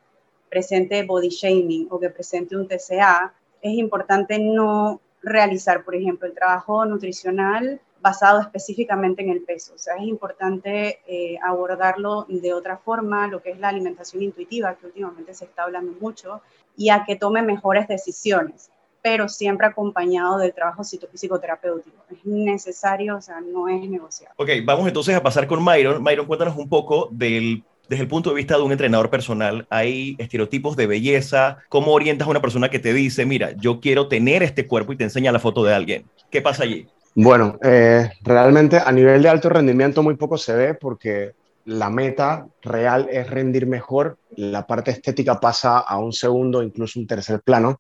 presente 0.55 1.03
body 1.03 1.27
shaming 1.27 1.87
o 1.89 1.99
que 1.99 2.09
presente 2.09 2.55
un 2.55 2.65
TCA, 2.65 3.33
es 3.61 3.73
importante 3.73 4.39
no 4.39 5.01
realizar, 5.21 5.83
por 5.83 5.95
ejemplo, 5.95 6.29
el 6.29 6.33
trabajo 6.33 6.85
nutricional 6.85 7.81
basado 7.99 8.39
específicamente 8.39 9.21
en 9.21 9.31
el 9.31 9.41
peso. 9.41 9.73
O 9.75 9.77
sea, 9.77 9.95
es 9.95 10.03
importante 10.03 10.99
eh, 11.07 11.37
abordarlo 11.43 12.25
de 12.29 12.53
otra 12.53 12.77
forma, 12.77 13.27
lo 13.27 13.41
que 13.41 13.49
es 13.51 13.59
la 13.59 13.67
alimentación 13.67 14.23
intuitiva, 14.23 14.75
que 14.75 14.85
últimamente 14.85 15.33
se 15.33 15.43
está 15.43 15.63
hablando 15.63 15.91
mucho, 15.99 16.41
y 16.77 16.89
a 16.89 17.03
que 17.03 17.17
tome 17.17 17.41
mejores 17.41 17.89
decisiones, 17.89 18.69
pero 19.01 19.27
siempre 19.27 19.67
acompañado 19.67 20.37
del 20.37 20.53
trabajo 20.53 20.83
psicoterapéutico. 20.85 21.97
Es 22.09 22.23
necesario, 22.23 23.17
o 23.17 23.21
sea, 23.21 23.41
no 23.41 23.67
es 23.67 23.89
negociable. 23.89 24.35
Ok, 24.37 24.49
vamos 24.63 24.87
entonces 24.87 25.15
a 25.15 25.21
pasar 25.21 25.47
con 25.47 25.61
Myron. 25.61 26.01
Myron, 26.01 26.27
cuéntanos 26.27 26.55
un 26.55 26.69
poco 26.69 27.09
del 27.11 27.61
desde 27.89 28.03
el 28.03 28.07
punto 28.07 28.29
de 28.29 28.35
vista 28.35 28.57
de 28.57 28.63
un 28.63 28.71
entrenador 28.71 29.09
personal, 29.09 29.67
hay 29.69 30.15
estereotipos 30.17 30.75
de 30.75 30.87
belleza. 30.87 31.57
¿Cómo 31.69 31.91
orientas 31.91 32.27
a 32.27 32.31
una 32.31 32.41
persona 32.41 32.69
que 32.69 32.79
te 32.79 32.93
dice, 32.93 33.25
mira, 33.25 33.51
yo 33.57 33.79
quiero 33.79 34.07
tener 34.07 34.43
este 34.43 34.67
cuerpo 34.67 34.93
y 34.93 34.97
te 34.97 35.03
enseña 35.03 35.31
la 35.31 35.39
foto 35.39 35.63
de 35.63 35.73
alguien? 35.73 36.05
¿Qué 36.29 36.41
pasa 36.41 36.63
allí? 36.63 36.87
Bueno, 37.15 37.57
eh, 37.63 38.09
realmente 38.23 38.77
a 38.77 38.91
nivel 38.91 39.21
de 39.21 39.29
alto 39.29 39.49
rendimiento 39.49 40.03
muy 40.03 40.15
poco 40.15 40.37
se 40.37 40.53
ve 40.53 40.73
porque 40.73 41.33
la 41.65 41.89
meta 41.89 42.47
real 42.61 43.07
es 43.11 43.29
rendir 43.29 43.67
mejor. 43.67 44.17
La 44.35 44.67
parte 44.67 44.91
estética 44.91 45.39
pasa 45.39 45.79
a 45.79 45.97
un 45.97 46.11
segundo, 46.11 46.61
incluso 46.61 46.99
un 46.99 47.07
tercer 47.07 47.41
plano. 47.41 47.79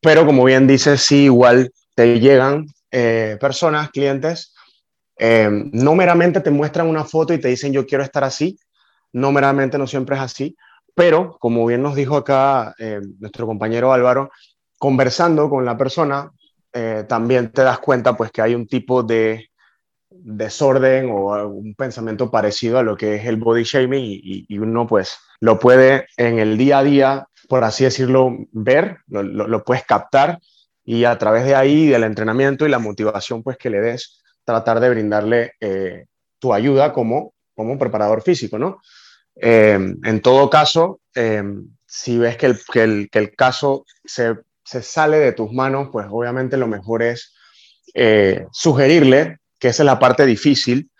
Pero 0.00 0.24
como 0.26 0.44
bien 0.44 0.66
dices, 0.66 1.00
sí, 1.00 1.24
igual 1.24 1.72
te 1.94 2.20
llegan 2.20 2.66
eh, 2.90 3.36
personas, 3.40 3.90
clientes, 3.90 4.54
eh, 5.16 5.48
no 5.72 5.94
meramente 5.94 6.40
te 6.40 6.50
muestran 6.50 6.88
una 6.88 7.04
foto 7.04 7.32
y 7.32 7.38
te 7.38 7.48
dicen 7.48 7.72
yo 7.72 7.86
quiero 7.86 8.02
estar 8.02 8.24
así, 8.24 8.58
no 9.14 9.32
meramente 9.32 9.78
no 9.78 9.86
siempre 9.86 10.16
es 10.16 10.22
así, 10.22 10.56
pero 10.94 11.38
como 11.38 11.64
bien 11.66 11.82
nos 11.82 11.94
dijo 11.94 12.16
acá 12.16 12.74
eh, 12.78 13.00
nuestro 13.18 13.46
compañero 13.46 13.92
Álvaro, 13.92 14.30
conversando 14.78 15.48
con 15.48 15.64
la 15.64 15.76
persona, 15.78 16.30
eh, 16.72 17.04
también 17.08 17.52
te 17.52 17.62
das 17.62 17.78
cuenta 17.78 18.16
pues 18.16 18.30
que 18.32 18.42
hay 18.42 18.54
un 18.54 18.66
tipo 18.66 19.02
de 19.02 19.50
desorden 20.10 21.10
o 21.10 21.48
un 21.48 21.74
pensamiento 21.74 22.30
parecido 22.30 22.78
a 22.78 22.82
lo 22.82 22.96
que 22.96 23.14
es 23.16 23.26
el 23.26 23.36
body 23.36 23.62
shaming 23.62 24.04
y, 24.04 24.58
uno 24.58 24.86
pues 24.86 25.18
lo 25.40 25.58
puede 25.58 26.06
en 26.16 26.38
el 26.40 26.58
día 26.58 26.78
a 26.78 26.84
día, 26.84 27.28
por 27.48 27.62
así 27.62 27.84
decirlo, 27.84 28.36
ver, 28.52 28.98
lo, 29.06 29.64
puedes 29.64 29.84
captar 29.84 30.40
y 30.84 31.04
a 31.04 31.16
través 31.18 31.44
de 31.44 31.54
ahí, 31.54 31.86
del 31.86 32.04
entrenamiento 32.04 32.66
y 32.66 32.70
la 32.70 32.78
motivación 32.78 33.42
pues 33.42 33.56
que 33.56 33.70
le 33.70 33.80
des, 33.80 34.22
tratar 34.44 34.80
de 34.80 34.90
brindarle 34.90 35.52
eh, 35.60 36.06
tu 36.40 36.52
ayuda 36.52 36.92
como, 36.92 37.32
como 37.54 37.78
preparador 37.78 38.22
físico, 38.22 38.58
¿no? 38.58 38.80
Eh, 39.36 39.74
en 39.74 40.20
todo 40.20 40.48
caso, 40.48 41.00
eh, 41.14 41.42
si 41.86 42.18
ves 42.18 42.36
que 42.36 42.46
el, 42.82 43.34
caso 43.36 43.84
se, 44.04 44.34
sale 44.64 45.18
de 45.18 45.32
tus 45.32 45.52
manos, 45.52 45.88
pues 45.92 46.06
obviamente 46.10 46.56
lo 46.56 46.66
mejor 46.66 47.02
es 47.02 47.34
eh, 47.94 48.46
sugerirle, 48.52 49.38
que 49.58 49.68
esa 49.68 49.82
es 49.82 49.86
la 49.86 49.98
parte 49.98 50.26
difícil, 50.26 50.90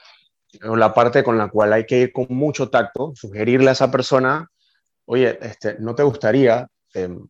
o 0.62 0.76
la 0.76 0.94
parte 0.94 1.24
con 1.24 1.36
la 1.36 1.48
cual 1.48 1.72
hay 1.72 1.84
que 1.86 2.00
ir 2.00 2.12
con 2.12 2.26
mucho 2.28 2.70
tacto, 2.70 3.12
sugerirle 3.16 3.70
a 3.70 3.72
esa 3.72 3.90
persona, 3.90 4.48
oye, 5.06 5.38
este, 5.42 5.76
¿no 5.80 5.94
te 5.94 6.02
gustaría 6.02 6.68
em, 6.94 7.26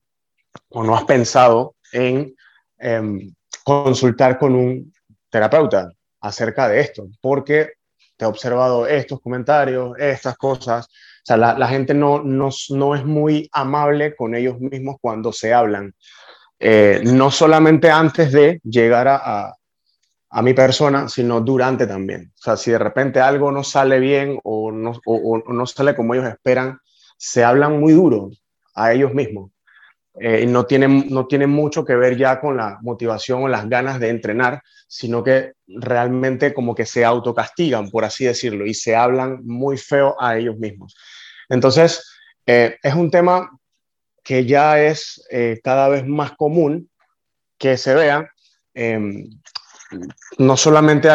o 0.68 0.84
no 0.84 0.96
has 0.96 1.04
pensado 1.04 1.76
en 1.92 2.34
em, 2.78 3.34
consultar 3.64 4.38
con 4.38 4.54
un 4.54 4.92
terapeuta 5.30 5.90
acerca 6.20 6.68
de 6.68 6.80
esto? 6.80 7.08
Porque 7.20 7.72
te 8.16 8.24
he 8.24 8.28
observado 8.28 8.86
estos 8.86 9.20
comentarios, 9.20 9.96
estas 9.98 10.36
cosas. 10.36 10.86
O 10.86 11.26
sea, 11.26 11.36
la, 11.36 11.68
gente 11.68 11.94
no, 11.94 12.22
no, 12.22 12.50
no, 12.70 12.94
es 12.94 13.04
muy 13.04 13.48
amable 13.52 14.14
con 14.14 14.34
ellos 14.34 14.60
mismos 14.60 14.96
cuando 15.00 15.32
se 15.32 15.54
hablan. 15.54 15.94
Eh, 16.58 17.02
no 17.04 17.30
solamente 17.30 17.90
antes 17.90 18.32
de 18.32 18.60
llegar 18.62 19.08
a, 19.08 19.54
a 20.34 20.42
mi 20.42 20.52
persona, 20.52 21.08
sino 21.08 21.40
durante 21.40 21.86
también. 21.86 22.32
O 22.34 22.42
sea, 22.42 22.56
si 22.56 22.72
de 22.72 22.78
repente 22.78 23.20
algo 23.20 23.52
no 23.52 23.62
sale 23.62 24.00
bien 24.00 24.40
o 24.42 24.72
no, 24.72 25.00
o, 25.06 25.38
no 25.46 25.66
sale 25.66 25.94
como 25.94 26.12
ellos 26.12 26.26
esperan, 26.26 26.80
se 27.16 27.44
hablan 27.44 27.78
muy 27.78 27.92
duro 27.92 28.30
a 28.74 28.92
ellos 28.92 29.14
mismos. 29.14 29.52
Eh, 30.20 30.46
no 30.46 30.64
tienen, 30.64 31.06
no 31.10 31.26
tienen 31.26 31.50
mucho 31.50 31.84
que 31.84 31.96
ver 31.96 32.16
ya 32.16 32.40
con 32.40 32.56
la 32.56 32.78
motivación 32.82 33.42
o 33.42 33.48
las 33.48 33.68
ganas 33.68 33.98
de 33.98 34.10
entrenar, 34.10 34.62
sino 34.86 35.24
que 35.24 35.54
realmente 35.66 36.54
como 36.54 36.74
que 36.74 36.86
se 36.86 37.04
autocastigan, 37.04 37.90
por 37.90 38.04
así 38.04 38.24
decirlo, 38.24 38.64
y 38.64 38.74
se 38.74 38.94
hablan 38.94 39.40
muy 39.44 39.76
feo 39.76 40.14
a 40.20 40.36
ellos 40.36 40.56
mismos. 40.56 40.96
Entonces, 41.48 42.08
eh, 42.46 42.76
es 42.80 42.94
un 42.94 43.10
tema 43.10 43.50
que 44.22 44.46
ya 44.46 44.80
es 44.80 45.26
eh, 45.30 45.60
cada 45.64 45.88
vez 45.88 46.06
más 46.06 46.32
común 46.32 46.88
que 47.58 47.76
se 47.76 47.94
vea 47.94 48.30
em, 48.72 49.28
no 50.38 50.56
solamente 50.56 51.08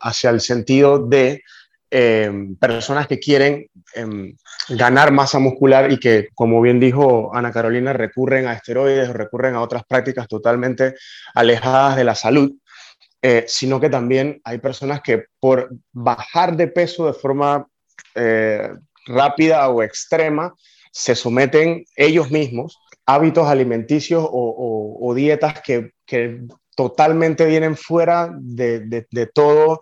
hacia 0.00 0.30
el 0.30 0.40
sentido 0.40 1.06
de 1.06 1.42
eh, 1.90 2.30
personas 2.58 3.06
que 3.06 3.18
quieren 3.18 3.70
em, 3.94 4.34
ganar 4.68 5.12
masa 5.12 5.38
muscular 5.38 5.92
y 5.92 5.98
que, 5.98 6.28
como 6.34 6.60
bien 6.60 6.80
dijo 6.80 7.34
Ana 7.34 7.52
Carolina, 7.52 7.92
recurren 7.92 8.46
a 8.46 8.54
esteroides 8.54 9.08
o 9.08 9.12
recurren 9.12 9.54
a 9.54 9.60
otras 9.60 9.84
prácticas 9.84 10.26
totalmente 10.28 10.94
alejadas 11.34 11.96
de 11.96 12.04
la 12.04 12.14
salud, 12.14 12.52
eh, 13.22 13.44
sino 13.46 13.80
que 13.80 13.90
también 13.90 14.40
hay 14.44 14.58
personas 14.58 15.00
que 15.00 15.24
por 15.40 15.70
bajar 15.92 16.56
de 16.56 16.68
peso 16.68 17.06
de 17.06 17.12
forma 17.12 17.66
eh, 18.14 18.70
rápida 19.06 19.68
o 19.68 19.82
extrema, 19.82 20.54
se 20.90 21.14
someten 21.14 21.84
ellos 21.94 22.30
mismos 22.30 22.78
a 23.04 23.14
hábitos 23.14 23.46
alimenticios 23.46 24.26
o, 24.28 25.12
dietas 25.14 25.60
que, 25.60 25.92
que 26.04 26.40
totalmente 26.74 27.46
vienen 27.46 27.76
fuera 27.76 28.30
de, 28.32 29.06
todo 29.32 29.80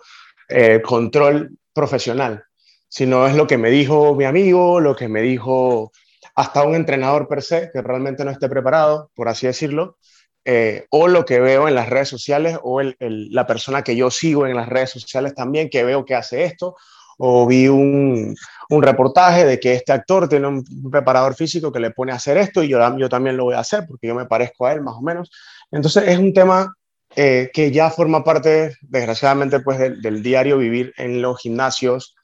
eh, 0.49 0.83
control 0.83 1.51
profesional, 1.75 2.45
sino 2.89 3.27
es 3.27 3.35
lo 3.35 3.47
que 3.47 3.59
me 3.59 3.71
dijo 3.71 4.15
mi 4.15 4.25
amigo, 4.25 4.81
lo 4.81 4.97
que 4.97 5.09
me 5.09 5.21
dijo 5.21 5.93
hasta 6.35 6.63
un 6.63 6.75
entrenador 6.75 7.29
per 7.29 7.43
se, 7.43 7.71
que 7.73 7.83
realmente 7.83 8.25
no 8.25 8.31
esté 8.31 8.49
preparado, 8.49 9.11
por 9.15 9.29
así 9.29 9.47
decirlo, 9.47 9.99
eh, 10.45 10.87
o 10.91 11.09
lo 11.09 11.25
que 11.25 11.41
veo 11.41 11.69
en 11.69 11.75
las 11.75 11.89
redes 11.89 12.09
sociales, 12.09 12.59
o 12.63 12.81
la 12.99 13.47
persona 13.47 13.83
que 13.83 13.97
yo 13.97 14.11
sigo 14.11 14.47
en 14.47 14.57
las 14.57 14.69
redes 14.69 14.91
sociales 14.91 15.35
también, 15.35 15.71
que 15.71 15.85
veo 15.85 16.05
que 16.05 16.15
hace 16.15 16.45
esto, 16.45 16.77
o 17.19 17.47
vi 17.47 17.69
un, 17.69 18.37
reportaje 18.69 19.45
de 19.45 19.61
que 19.61 19.75
este 19.75 19.93
actor 19.93 20.29
tiene 20.29 20.49
un 20.49 20.91
preparador 20.91 21.35
físico 21.35 21.73
que 21.73 21.79
le 21.79 21.93
pone 21.93 22.13
a 22.13 22.17
hacer 22.17 22.37
esto 22.37 22.63
y 22.63 22.69
yo 22.69 23.09
también 23.09 23.37
lo 23.37 23.45
voy 23.45 23.55
a 23.55 23.61
hacer 23.61 23.87
porque 23.87 24.09
yo 24.09 24.15
me 24.17 24.27
parezco 24.27 24.67
a 24.67 24.73
él 24.73 24.83
más 24.83 24.97
o 24.97 25.01
menos. 25.01 25.31
Entonces 25.71 26.09
es 26.09 26.19
un 26.19 26.33
tema 26.33 26.75
eh, 27.17 27.51
que 27.53 27.71
ya 27.71 27.91
forma 27.91 28.25
parte, 28.25 28.75
desgraciadamente, 28.83 29.61
pues 29.61 29.79
del, 29.79 30.23
diario 30.23 30.59
vivir 30.59 30.93
en 30.97 31.23
los 31.23 31.41
gimnasios 31.41 32.15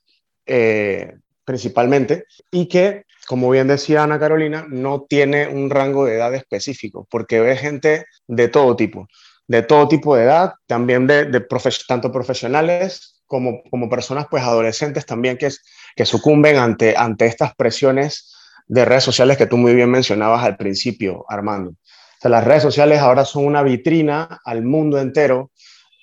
eh, 0.46 1.14
principalmente, 1.44 2.24
y 2.50 2.66
que, 2.66 3.04
como 3.26 3.50
bien 3.50 3.68
decía 3.68 4.02
Ana 4.02 4.18
Carolina, 4.18 4.66
no 4.68 5.06
tiene 5.08 5.48
un 5.48 5.70
rango 5.70 6.04
de 6.04 6.16
edad 6.16 6.34
específico, 6.34 7.06
porque 7.10 7.40
ve 7.40 7.56
gente 7.56 8.04
de 8.26 8.48
todo 8.48 8.74
tipo, 8.76 9.06
de 9.46 9.62
todo 9.62 9.86
tipo 9.86 10.16
de 10.16 10.24
edad, 10.24 10.54
también 10.66 11.06
de, 11.06 11.26
de 11.26 11.46
tanto 11.86 12.10
profesionales 12.10 13.22
como, 13.26 13.62
como 13.70 13.88
personas 13.88 14.26
pues 14.28 14.42
adolescentes 14.42 15.06
también 15.06 15.36
que, 15.38 15.50
que 15.94 16.04
sucumben 16.04 16.56
ante, 16.56 16.96
ante 16.96 17.26
estas 17.26 17.54
presiones 17.54 18.34
de 18.66 18.84
redes 18.84 19.04
sociales 19.04 19.36
que 19.36 19.46
tú 19.46 19.56
muy 19.56 19.74
bien 19.74 19.90
mencionabas 19.90 20.44
al 20.44 20.56
principio, 20.56 21.24
Armando 21.28 21.74
las 22.28 22.44
redes 22.44 22.62
sociales 22.62 23.00
ahora 23.00 23.24
son 23.24 23.46
una 23.46 23.62
vitrina 23.62 24.40
al 24.44 24.62
mundo 24.62 24.98
entero 24.98 25.50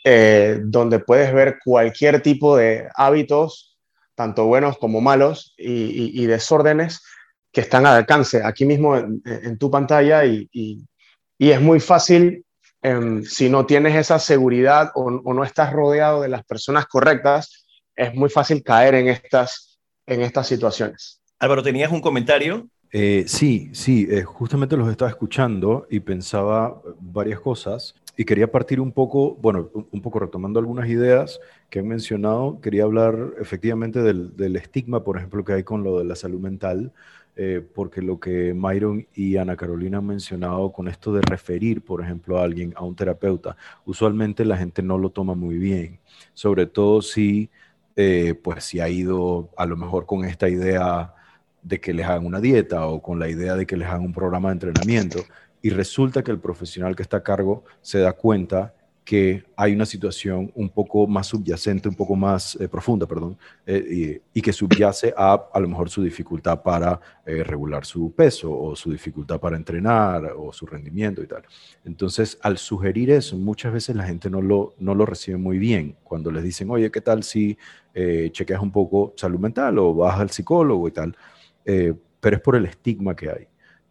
eh, 0.03 0.61
donde 0.63 0.99
puedes 0.99 1.33
ver 1.33 1.59
cualquier 1.63 2.21
tipo 2.21 2.55
de 2.55 2.87
hábitos, 2.95 3.77
tanto 4.15 4.45
buenos 4.45 4.77
como 4.77 5.01
malos, 5.01 5.53
y, 5.57 6.25
desórdenes 6.25 7.03
que 7.51 7.59
están 7.59 7.85
al 7.85 7.97
alcance 7.97 8.41
aquí 8.41 8.63
mismo 8.63 8.95
en, 8.95 9.57
tu 9.57 9.69
pantalla 9.69 10.23
y, 10.23 10.49
es 11.37 11.61
muy 11.61 11.81
fácil, 11.81 12.45
em, 12.81 13.21
si 13.23 13.49
no 13.49 13.65
tienes 13.65 13.95
esa 13.95 14.17
seguridad 14.17 14.91
o, 14.95 15.11
no 15.11 15.43
estás 15.43 15.73
rodeado 15.73 16.21
de 16.21 16.29
las 16.29 16.45
personas 16.45 16.85
correctas, 16.85 17.67
es 17.93 18.13
muy 18.15 18.29
fácil 18.29 18.63
caer 18.63 18.95
en 18.95 19.09
estas, 19.09 19.77
en 20.05 20.21
estas 20.21 20.47
situaciones. 20.47 21.21
Álvaro, 21.37 21.61
¿tenías 21.61 21.91
un 21.91 21.99
comentario? 21.99 22.69
Eh, 22.91 23.25
sí, 23.27 23.69
sí, 23.73 24.07
eh, 24.09 24.23
justamente 24.23 24.77
los 24.77 24.89
estaba 24.89 25.11
escuchando 25.11 25.87
y 25.89 25.99
pensaba 25.99 26.81
varias 27.01 27.39
cosas 27.41 27.95
y 28.15 28.23
quería 28.23 28.49
partir 28.49 28.79
un 28.79 28.93
poco, 28.93 29.35
bueno, 29.35 29.69
un 29.91 30.01
poco 30.01 30.19
retomando 30.19 30.59
algunas 30.59 30.87
ideas 30.87 31.39
que 31.69 31.79
han 31.79 31.87
mencionado, 31.87 32.61
quería 32.61 32.83
hablar 32.83 33.33
efectivamente 33.41 34.01
del, 34.01 34.55
estigma, 34.55 35.03
por 35.03 35.17
ejemplo, 35.17 35.43
que 35.43 35.53
hay 35.53 35.63
con 35.63 35.83
lo 35.83 35.99
de 35.99 36.05
la 36.05 36.15
salud 36.15 36.39
mental, 36.39 36.93
eh, 37.35 37.61
porque 37.75 38.01
lo 38.01 38.19
que 38.19 38.53
Myron 38.55 39.05
y 39.13 39.35
Ana 39.35 39.57
Carolina 39.57 39.97
han 39.97 40.07
mencionado 40.07 40.71
con 40.71 40.87
esto 40.87 41.13
de 41.13 41.21
referir, 41.21 41.83
por 41.83 42.01
ejemplo, 42.01 42.39
a 42.39 42.43
alguien, 42.43 42.73
a 42.75 42.83
un 42.85 42.95
terapeuta, 42.95 43.57
usualmente 43.85 44.45
la 44.45 44.57
gente 44.57 44.81
no 44.81 44.97
lo 44.97 45.09
toma 45.11 45.35
muy 45.35 45.57
bien, 45.57 45.99
sobre 46.33 46.65
todo 46.67 47.01
si, 47.01 47.49
pues, 47.93 48.63
si 48.63 48.79
ha 48.79 48.89
ido 48.89 49.49
a 49.57 49.65
lo 49.65 49.75
mejor 49.75 50.05
con 50.05 50.25
esta 50.25 50.49
idea 50.49 51.13
de 51.67 51.79
que 51.79 51.93
les 51.93 52.05
hagan 52.05 52.25
una 52.25 52.39
dieta 52.39 52.85
o 52.87 53.01
con 53.01 53.19
la 53.19 53.29
idea 53.29 53.55
de 53.55 53.65
que 53.65 53.77
les 53.77 53.87
hagan 53.87 54.01
un 54.01 54.13
programa 54.13 54.49
de 54.49 54.53
entrenamiento 54.53 55.25
y 55.61 55.69
resulta 55.69 56.23
que 56.23 56.31
el 56.31 56.39
profesional 56.39 56.95
que 56.95 57.03
está 57.03 57.17
a 57.17 57.23
cargo 57.23 57.63
se 57.81 57.99
da 57.99 58.13
cuenta 58.13 58.73
que 59.07 59.45
hay 59.55 59.71
una 59.71 59.85
situación 59.85 60.51
un 60.53 60.67
poco 60.67 61.07
más 61.07 61.27
subyacente, 61.27 61.87
un 61.87 61.95
poco 61.95 62.17
más 62.17 62.57
eh, 62.59 62.67
profunda, 62.67 63.05
perdón, 63.05 63.37
eh, 63.65 64.21
y, 64.33 64.41
que 64.41 64.51
subyace 64.51 65.13
a 65.15 65.47
a 65.53 65.59
lo 65.61 65.69
mejor 65.69 65.89
su 65.89 66.03
dificultad 66.03 66.61
para 66.61 66.99
eh, 67.25 67.41
regular 67.41 67.85
su 67.85 68.11
peso 68.11 68.51
o 68.51 68.75
su 68.75 68.91
dificultad 68.91 69.39
para 69.39 69.55
entrenar 69.55 70.33
o 70.37 70.51
su 70.51 70.65
rendimiento 70.65 71.23
y 71.23 71.27
tal. 71.27 71.43
Entonces, 71.85 72.37
al 72.41 72.57
sugerir 72.57 73.11
eso, 73.11 73.37
muchas 73.37 73.71
veces 73.71 73.95
la 73.95 74.03
gente 74.03 74.29
no 74.29 74.41
lo, 74.41 74.75
no 74.77 74.93
lo 74.93 75.05
recibe 75.05 75.37
muy 75.37 75.57
bien 75.57 75.95
cuando 76.03 76.29
les 76.29 76.43
dicen, 76.43 76.69
oye, 76.69 76.91
¿qué 76.91 76.99
tal 76.99 77.23
si 77.23 77.57
chequeas 77.95 78.61
un 78.61 78.71
poco 78.71 79.13
salud 79.15 79.39
mental 79.39 79.79
o 79.79 79.93
vas 79.93 80.19
al 80.19 80.29
psicólogo 80.31 80.85
y 80.87 80.91
tal? 80.91 81.15
Eh, 81.67 81.93
pero 82.21 82.37
es 82.37 82.41
por 82.41 82.55
el 82.55 82.65
estigma 82.65 83.13
que 83.13 83.29
hay. 83.29 83.47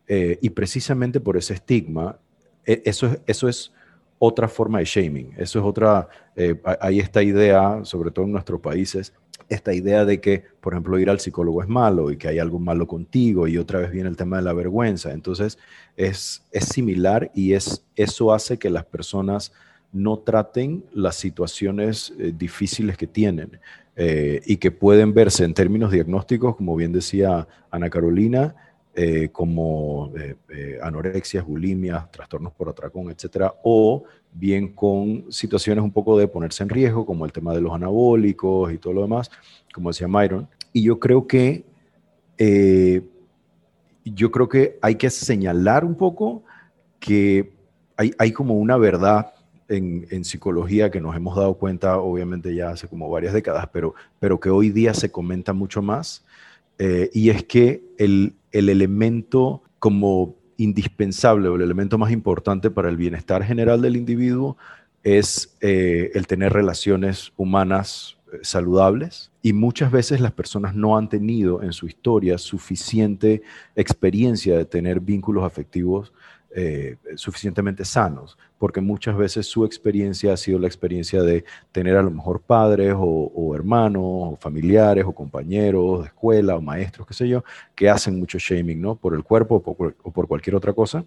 Eh, 0.09 0.39
y 0.41 0.51
precisamente 0.51 1.21
por 1.21 1.37
ese 1.37 1.55
estigma, 1.55 2.19
e, 2.65 2.83
eso 2.87 3.07
es, 3.07 3.21
eso 3.27 3.49
es 3.49 3.73
otra 4.19 4.49
forma 4.49 4.79
de 4.79 4.87
shaming, 4.87 5.35
eso 5.37 5.59
es 5.59 5.65
otra, 5.65 6.09
eh, 6.35 6.59
hay 6.81 7.01
esta 7.01 7.23
idea, 7.23 7.85
sobre 7.85 8.11
todo 8.11 8.25
en 8.25 8.33
nuestros 8.33 8.61
países, 8.61 9.13
esta 9.51 9.75
idea 9.75 10.07
de 10.07 10.21
que, 10.23 10.43
por 10.61 10.73
ejemplo, 10.73 10.99
ir 10.99 11.11
al 11.11 11.21
psicólogo 11.21 11.63
es 11.63 11.69
malo 11.69 12.11
y 12.11 12.17
que 12.17 12.29
hay 12.29 12.39
algo 12.39 12.59
malo 12.59 12.87
contigo 12.87 13.47
y 13.47 13.59
otra 13.59 13.81
vez 13.81 13.91
viene 13.91 14.09
el 14.09 14.17
tema 14.17 14.39
de 14.39 14.43
la 14.43 14.55
vergüenza. 14.55 15.13
Entonces, 15.13 15.59
es, 15.97 16.43
es 16.51 16.65
similar 16.65 17.31
y 17.35 17.53
es, 17.53 17.85
eso 17.95 18.33
hace 18.33 18.59
que 18.59 18.71
las 18.71 18.87
personas 18.87 19.53
no 19.93 20.19
traten 20.19 20.85
las 20.93 21.17
situaciones 21.17 22.13
difíciles 22.17 22.97
que 22.97 23.07
tienen. 23.07 23.61
Eh, 23.99 24.43
y 24.45 24.59
que 24.59 24.71
pueden 24.71 25.15
verse 25.15 25.43
en 25.43 25.55
términos 25.55 25.91
diagnósticos, 25.91 26.55
como 26.57 26.77
bien 26.77 26.93
decía 26.93 27.49
Ana 27.71 27.89
Carolina, 27.89 28.55
eh, 28.95 29.31
como 29.33 30.13
eh, 30.19 30.79
anorexia, 30.83 31.43
bulimia, 31.43 32.07
trastornos 32.13 32.53
por 32.53 32.69
atracón, 32.69 33.11
etcétera, 33.11 33.55
o 33.65 34.05
bien 34.33 34.75
con 34.75 35.33
situaciones 35.33 35.83
un 35.83 35.93
poco 35.93 36.19
de 36.19 36.29
ponerse 36.29 36.63
en 36.63 36.69
riesgo, 36.69 37.07
como 37.07 37.25
el 37.25 37.33
tema 37.33 37.55
de 37.55 37.63
los 37.63 37.73
anabólicos 37.73 38.71
y 38.71 38.77
todo 38.77 38.93
lo 38.93 39.03
demás, 39.03 39.31
como 39.73 39.89
decía 39.89 40.09
Myron. 40.09 40.47
Y 40.75 40.83
yo 40.83 41.01
creo 41.01 41.27
que 41.27 41.65
yo 44.05 44.31
creo 44.31 44.49
que 44.49 44.79
hay 44.83 44.97
que 44.97 45.09
señalar 45.09 45.87
un 45.87 45.95
poco 45.95 46.45
que 47.01 47.51
hay, 47.97 48.13
hay 48.19 48.33
como 48.33 48.55
una 48.55 48.77
verdad 48.77 49.33
en, 49.69 50.25
psicología 50.25 50.91
que 50.91 51.01
nos 51.01 51.17
hemos 51.17 51.37
dado 51.37 51.55
cuenta, 51.55 51.99
obviamente 51.99 52.55
ya 52.55 52.71
hace 52.71 52.89
como 52.89 53.11
varias 53.11 53.33
décadas, 53.33 53.69
pero, 53.73 53.95
pero 54.19 54.41
que 54.41 54.51
hoy 54.51 54.71
día 54.71 54.95
se 54.95 55.11
comenta 55.11 55.53
mucho 55.53 55.83
más, 55.83 56.25
eh, 56.79 57.11
y 57.13 57.31
es 57.31 57.45
que 57.45 57.83
el, 57.99 58.35
el 58.53 58.69
elemento 58.69 59.63
como 59.79 60.37
indispensable 60.57 61.49
o 61.49 61.57
el 61.57 61.63
elemento 61.63 61.99
más 61.99 62.11
importante 62.11 62.71
para 62.71 62.89
el 62.89 62.97
bienestar 62.97 63.45
general 63.45 63.83
del 63.83 63.97
individuo 63.97 64.57
es 65.03 65.57
eh, 65.61 66.11
el 66.15 66.27
tener 66.27 66.53
relaciones 66.53 67.33
humanas 67.37 68.17
eh, 68.33 68.39
saludables 68.43 69.31
y 69.43 69.53
muchas 69.53 69.93
veces 69.93 70.21
las 70.21 70.33
personas 70.33 70.75
no 70.75 70.97
han 70.97 71.09
tenido 71.09 71.63
en 71.63 71.73
su 71.73 71.87
historia 71.87 72.39
suficiente 72.39 73.43
experiencia 73.77 74.57
de 74.57 74.65
tener 74.65 75.01
vínculos 75.01 75.45
afectivos 75.45 76.13
eh, 76.59 76.97
suficientemente 77.17 77.85
sanos, 77.85 78.39
porque 78.57 78.81
muchas 78.81 79.15
veces 79.15 79.47
su 79.47 79.67
experiencia 79.67 80.33
ha 80.33 80.39
sido 80.39 80.59
la 80.59 80.67
experiencia 80.67 81.23
de 81.23 81.45
tener 81.71 81.99
a 81.99 82.03
lo 82.03 82.11
mejor 82.11 82.41
padres 82.41 82.95
o, 82.97 83.55
hermanos 83.55 84.03
o 84.03 84.39
familiares 84.41 85.05
o 85.07 85.13
compañeros 85.13 86.01
de 86.01 86.07
escuela 86.07 86.57
o 86.57 86.63
maestros, 86.63 87.07
qué 87.07 87.13
sé 87.13 87.29
yo, 87.29 87.45
que 87.75 87.91
hacen 87.91 88.19
mucho 88.19 88.39
shaming, 88.39 88.81
¿no? 88.81 88.97
Por 88.97 89.15
el 89.15 89.23
cuerpo 89.23 89.63
o 89.67 89.75
por, 90.11 90.29
cualquier 90.29 90.57
otra 90.57 90.73
cosa. 90.73 91.05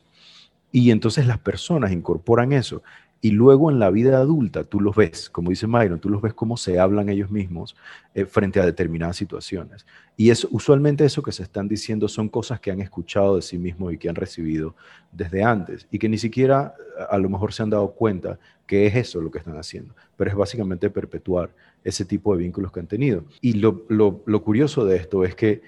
Y 0.72 0.92
entonces 0.92 1.26
las 1.26 1.40
personas 1.40 1.92
incorporan 1.92 2.54
eso 2.54 2.84
Y 3.22 3.32
luego 3.32 3.70
en 3.70 3.80
la 3.80 3.90
vida 3.90 4.18
adulta 4.18 4.64
tú 4.64 4.80
los 4.80 4.96
ves, 4.96 5.30
como 5.30 5.50
dice 5.50 5.68
Myron, 5.68 6.00
tú 6.00 6.10
los 6.10 6.22
ves 6.22 6.34
cómo 6.34 6.56
se 6.56 6.80
hablan 6.80 7.10
ellos 7.10 7.30
mismos 7.30 7.76
eh, 8.14 8.26
frente 8.26 8.62
a 8.62 8.66
determinadas 8.66 9.18
situaciones. 9.18 9.86
Y 10.16 10.30
es 10.30 10.48
usualmente 10.50 11.04
eso 11.04 11.22
que 11.22 11.34
se 11.34 11.44
están 11.44 11.68
diciendo 11.68 12.08
son 12.08 12.30
cosas 12.30 12.60
que 12.60 12.72
han 12.72 12.80
escuchado 12.80 13.36
de 13.36 13.42
sí 13.42 13.58
mismos 13.58 13.94
y 13.94 13.98
que 13.98 14.08
han 14.08 14.16
recibido 14.16 14.76
desde 15.12 15.44
antes 15.44 15.86
y 15.92 16.00
que 16.00 16.08
ni 16.08 16.18
siquiera 16.18 16.76
a 17.10 17.18
lo 17.18 17.30
mejor 17.30 17.52
se 17.52 17.64
han 17.64 17.70
dado 17.70 17.92
cuenta 17.92 18.40
que 18.66 18.88
es 18.88 18.96
eso 18.96 19.22
lo 19.22 19.32
que 19.32 19.40
están 19.40 19.58
haciendo, 19.58 19.96
pero 20.16 20.30
es 20.30 20.38
básicamente 20.38 20.90
perpetuar 20.90 21.50
ese 21.84 22.06
tipo 22.06 22.36
de 22.36 22.44
vínculos 22.44 22.72
que 22.72 22.80
han 22.80 22.88
tenido. 22.88 23.26
Y 23.42 23.54
lo, 23.54 23.86
lo 23.90 24.44
curioso 24.44 24.86
de 24.86 24.98
esto 24.98 25.26
es 25.26 25.36
que 25.36 25.62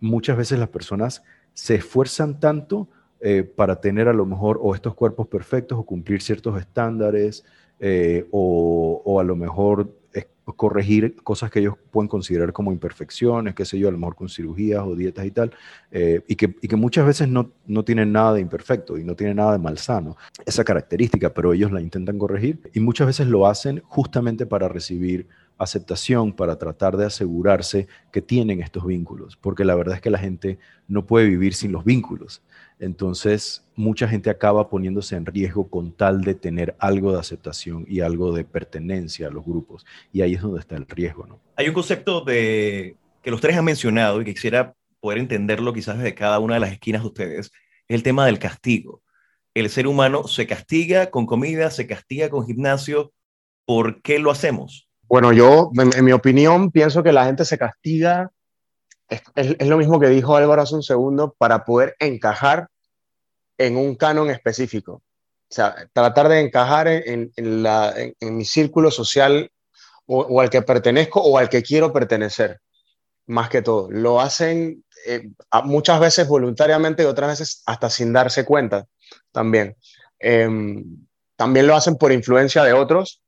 muchas 0.00 0.36
veces 0.36 0.58
las 0.58 0.68
personas 0.68 1.22
se 1.54 1.76
esfuerzan 1.76 2.40
tanto 2.40 2.88
eh, 3.20 3.42
para 3.42 3.80
tener 3.80 4.08
a 4.08 4.12
lo 4.12 4.26
mejor 4.26 4.58
o 4.62 4.74
estos 4.74 4.94
cuerpos 4.94 5.26
perfectos 5.26 5.78
o 5.78 5.82
cumplir 5.82 6.22
ciertos 6.22 6.58
estándares 6.60 7.44
eh, 7.80 8.26
o, 8.30 9.18
a 9.20 9.24
lo 9.24 9.36
mejor 9.36 9.92
corregir 10.56 11.16
cosas 11.16 11.50
que 11.50 11.60
ellos 11.60 11.74
pueden 11.90 12.08
considerar 12.08 12.52
como 12.52 12.72
imperfecciones, 12.72 13.54
qué 13.54 13.64
sé 13.64 13.78
yo, 13.78 13.88
a 13.88 13.90
lo 13.90 13.98
mejor 13.98 14.16
con 14.16 14.28
cirugías 14.28 14.82
o 14.82 14.94
dietas 14.94 15.26
y 15.26 15.30
tal, 15.30 15.52
eh, 15.90 16.22
y, 16.26 16.36
que, 16.36 16.56
y, 16.62 16.68
que, 16.68 16.76
muchas 16.76 17.06
veces 17.06 17.28
no, 17.28 17.50
no 17.66 17.84
tienen 17.84 18.12
nada 18.12 18.32
de 18.32 18.40
imperfecto 18.40 18.96
y 18.96 19.04
no 19.04 19.14
tienen 19.14 19.36
nada 19.36 19.52
de 19.52 19.58
malsano, 19.58 20.16
esa 20.46 20.64
característica, 20.64 21.34
pero 21.34 21.52
ellos 21.52 21.70
la 21.70 21.82
intentan 21.82 22.18
corregir 22.18 22.60
y 22.72 22.80
muchas 22.80 23.06
veces 23.06 23.26
lo 23.26 23.46
hacen 23.46 23.82
justamente 23.84 24.46
para 24.46 24.68
recibir 24.68 25.26
aceptación 25.58 26.32
para 26.32 26.56
tratar 26.56 26.96
de 26.96 27.06
asegurarse 27.06 27.88
que 28.12 28.22
tienen 28.22 28.62
estos 28.62 28.86
vínculos, 28.86 29.36
porque 29.36 29.64
la 29.64 29.74
verdad 29.74 29.96
es 29.96 30.00
que 30.00 30.10
la 30.10 30.18
gente 30.18 30.58
no 30.86 31.04
puede 31.04 31.26
vivir 31.26 31.54
sin 31.54 31.72
los 31.72 31.84
vínculos. 31.84 32.42
Entonces, 32.80 33.64
mucha 33.74 34.06
gente 34.06 34.30
acaba 34.30 34.68
poniéndose 34.68 35.16
en 35.16 35.26
riesgo 35.26 35.68
con 35.68 35.92
tal 35.92 36.22
de 36.22 36.34
tener 36.34 36.76
algo 36.78 37.12
de 37.12 37.18
aceptación 37.18 37.84
y 37.88 38.00
algo 38.00 38.32
de 38.32 38.44
pertenencia 38.44 39.28
a 39.28 39.30
los 39.30 39.44
grupos. 39.44 39.84
Y 40.12 40.22
ahí 40.22 40.34
es 40.34 40.42
donde 40.42 40.60
está 40.60 40.76
el 40.76 40.86
riesgo, 40.86 41.26
¿no? 41.26 41.40
Hay 41.56 41.68
un 41.68 41.74
concepto 41.74 42.20
de 42.20 42.96
que 43.22 43.30
los 43.30 43.40
tres 43.40 43.56
han 43.56 43.64
mencionado 43.64 44.20
y 44.20 44.24
que 44.24 44.34
quisiera 44.34 44.74
poder 45.00 45.18
entenderlo 45.18 45.72
quizás 45.72 45.96
desde 45.96 46.14
cada 46.14 46.38
una 46.38 46.54
de 46.54 46.60
las 46.60 46.72
esquinas 46.72 47.02
de 47.02 47.08
ustedes, 47.08 47.46
es 47.46 47.52
el 47.88 48.02
tema 48.02 48.26
del 48.26 48.38
castigo. 48.38 49.02
El 49.54 49.70
ser 49.70 49.86
humano 49.86 50.28
se 50.28 50.46
castiga 50.46 51.10
con 51.10 51.26
comida, 51.26 51.70
se 51.70 51.86
castiga 51.86 52.28
con 52.30 52.46
gimnasio. 52.46 53.12
¿Por 53.64 54.02
qué 54.02 54.18
lo 54.18 54.30
hacemos? 54.30 54.88
Bueno, 55.08 55.32
yo, 55.32 55.70
en, 55.74 56.04
mi 56.04 56.12
opinión, 56.12 56.70
pienso 56.70 57.02
que 57.02 57.12
la 57.12 57.24
gente 57.24 57.44
se 57.44 57.58
castiga, 57.58 58.30
es, 59.08 59.66
lo 59.66 59.78
mismo 59.78 59.98
que 60.00 60.08
dijo 60.08 60.36
Álvaro 60.36 60.62
hace 60.62 60.74
un 60.74 60.82
segundo, 60.82 61.34
para 61.38 61.64
poder 61.64 61.96
encajar 61.98 62.68
en 63.56 63.76
un 63.76 63.94
canon 63.94 64.30
específico. 64.30 65.02
O 65.50 65.54
sea, 65.54 65.88
tratar 65.92 66.28
de 66.28 66.40
encajar 66.40 66.88
en, 66.88 67.32
la, 67.36 67.94
en 67.96 68.36
mi 68.36 68.44
círculo 68.44 68.90
social 68.90 69.50
o, 70.06 70.40
al 70.40 70.50
que 70.50 70.62
pertenezco 70.62 71.20
o 71.20 71.38
al 71.38 71.48
que 71.48 71.62
quiero 71.62 71.92
pertenecer, 71.92 72.60
más 73.26 73.48
que 73.48 73.62
todo. 73.62 73.90
Lo 73.90 74.20
hacen 74.20 74.84
eh, 75.06 75.30
muchas 75.64 76.00
veces 76.00 76.26
voluntariamente 76.26 77.02
y 77.02 77.06
otras 77.06 77.30
veces 77.30 77.62
hasta 77.66 77.90
sin 77.90 78.12
darse 78.12 78.44
cuenta 78.44 78.86
también. 79.32 79.76
Em, 80.18 81.06
también 81.36 81.66
lo 81.66 81.76
hacen 81.76 81.96
por 81.96 82.12
influencia 82.12 82.64
de 82.64 82.72
otros 82.72 83.22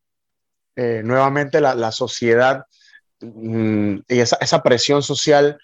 eh, 0.76 1.02
nuevamente 1.04 1.60
la, 1.60 1.92
sociedad 1.92 2.64
mm, 3.20 3.98
y 4.08 4.20
esa, 4.20 4.62
presión 4.62 5.02
social 5.02 5.58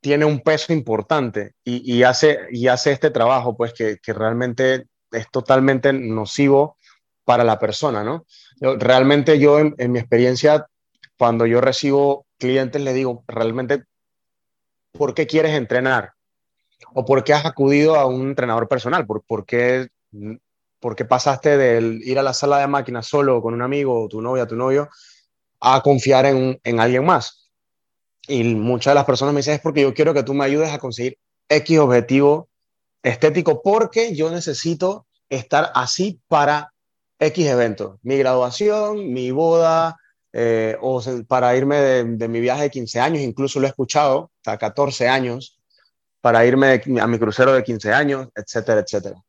tiene 0.00 0.24
un 0.24 0.40
peso 0.40 0.72
importante 0.72 1.54
y, 1.64 2.02
hace, 2.02 2.38
y 2.50 2.68
hace 2.68 2.92
este 2.92 3.10
trabajo, 3.10 3.56
pues 3.56 3.72
que, 3.72 3.98
realmente 4.06 4.86
es 5.10 5.30
totalmente 5.30 5.92
nocivo 5.92 6.76
para 7.24 7.44
la 7.44 7.58
persona, 7.58 8.04
¿no? 8.04 8.24
realmente 8.60 9.38
yo, 9.38 9.58
en, 9.58 9.92
mi 9.92 9.98
experiencia, 9.98 10.66
cuando 11.16 11.46
yo 11.46 11.60
recibo 11.60 12.26
clientes, 12.38 12.80
le 12.82 12.92
digo, 12.92 13.24
realmente, 13.26 13.84
¿por 14.92 15.14
qué 15.14 15.26
quieres 15.26 15.54
entrenar? 15.54 16.12
¿O 16.94 17.04
por 17.04 17.24
qué 17.24 17.34
has 17.34 17.44
acudido 17.44 17.96
a 17.96 18.06
un 18.06 18.28
entrenador 18.28 18.68
personal? 18.68 19.06
¿Por, 19.06 19.22
por 19.22 19.44
qué 19.44 19.88
porque 20.80 21.04
pasaste 21.04 21.56
del 21.56 22.00
ir 22.04 22.18
a 22.18 22.22
la 22.22 22.32
sala 22.32 22.58
de 22.58 22.66
máquinas 22.66 23.06
solo 23.06 23.42
con 23.42 23.54
un 23.54 23.62
amigo, 23.62 24.06
tu 24.08 24.20
novia, 24.20 24.46
tu 24.46 24.56
novio, 24.56 24.88
a 25.60 25.80
confiar 25.82 26.26
en, 26.26 26.60
en 26.62 26.80
alguien 26.80 27.04
más. 27.04 27.47
Y 28.28 28.44
muchas 28.54 28.92
de 28.92 28.96
las 28.96 29.04
personas 29.04 29.34
me 29.34 29.40
dicen, 29.40 29.54
es 29.54 29.60
porque 29.60 29.82
yo 29.82 29.94
quiero 29.94 30.14
que 30.14 30.22
tú 30.22 30.34
me 30.34 30.44
ayudes 30.44 30.70
a 30.72 30.78
conseguir 30.78 31.18
X 31.48 31.78
objetivo 31.78 32.48
estético, 33.02 33.62
porque 33.62 34.14
yo 34.14 34.30
necesito 34.30 35.06
estar 35.28 35.70
así 35.74 36.20
para 36.28 36.72
X 37.18 37.46
eventos. 37.46 37.98
Mi 38.02 38.16
graduación, 38.18 39.12
mi 39.12 39.30
boda, 39.30 39.96
eh, 40.32 40.76
o 40.80 41.02
para 41.26 41.56
irme 41.56 41.76
de, 41.76 42.04
de, 42.04 42.28
mi 42.28 42.40
viaje 42.40 42.62
de 42.62 42.70
15 42.70 43.00
años, 43.00 43.22
incluso 43.22 43.60
lo 43.60 43.66
he 43.66 43.70
escuchado, 43.70 44.30
hasta 44.38 44.58
14 44.58 45.08
años, 45.08 45.58
para 46.20 46.44
irme 46.44 46.82
a 47.00 47.06
mi 47.06 47.18
crucero 47.18 47.52
de 47.52 47.64
15 47.64 47.92
años, 47.92 48.28
etcétera, 48.34 48.80
etcétera 48.80 49.22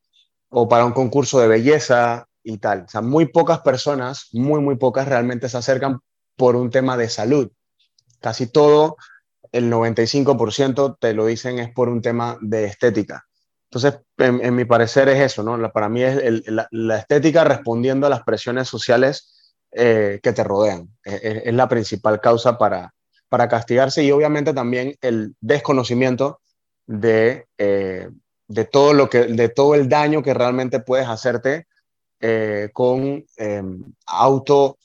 o 0.50 0.68
para 0.68 0.84
un 0.84 0.92
concurso 0.92 1.40
de 1.40 1.48
belleza 1.48 2.26
y 2.42 2.58
tal. 2.58 2.82
O 2.82 2.88
sea, 2.88 3.00
muy 3.00 3.26
pocas 3.26 3.60
personas, 3.60 4.28
muy, 4.32 4.60
muy 4.60 4.76
pocas 4.76 5.08
realmente 5.08 5.48
se 5.48 5.56
acercan 5.56 6.00
por 6.36 6.56
un 6.56 6.70
tema 6.70 6.96
de 6.96 7.08
salud. 7.08 7.50
Casi 8.20 8.46
todo, 8.46 8.96
el 9.52 9.70
95% 9.70 10.98
te 11.00 11.14
lo 11.14 11.26
dicen 11.26 11.58
es 11.58 11.70
por 11.72 11.88
un 11.88 12.02
tema 12.02 12.38
de 12.40 12.64
estética. 12.64 13.26
Entonces, 13.70 14.00
en, 14.18 14.54
mi 14.54 14.64
parecer 14.64 15.08
es 15.08 15.20
eso, 15.20 15.42
¿no? 15.42 15.70
para 15.72 15.88
mí 15.88 16.02
es 16.02 16.44
la, 16.46 16.96
estética 16.96 17.44
respondiendo 17.44 18.06
a 18.06 18.10
las 18.10 18.22
presiones 18.22 18.68
sociales 18.68 19.54
eh, 19.70 20.18
que 20.22 20.32
te 20.32 20.42
rodean. 20.42 20.88
Es, 21.04 21.54
la 21.54 21.68
principal 21.68 22.20
causa 22.20 22.58
para, 22.58 22.92
para 23.28 23.48
castigarse 23.48 24.02
y 24.02 24.10
obviamente 24.10 24.52
también 24.52 24.96
el 25.00 25.36
desconocimiento 25.40 26.40
de, 26.86 27.46
eh, 27.58 28.08
de 28.48 28.64
todo, 28.64 28.92
lo 28.92 29.08
que, 29.08 29.26
de 29.26 29.48
todo 29.48 29.76
el 29.76 29.88
daño 29.88 30.22
que 30.22 30.34
realmente 30.34 30.80
puedes 30.80 31.06
hacerte 31.06 31.68
eh, 32.18 32.68
con 32.72 33.24
eh, 33.38 33.62
auto 34.06 34.76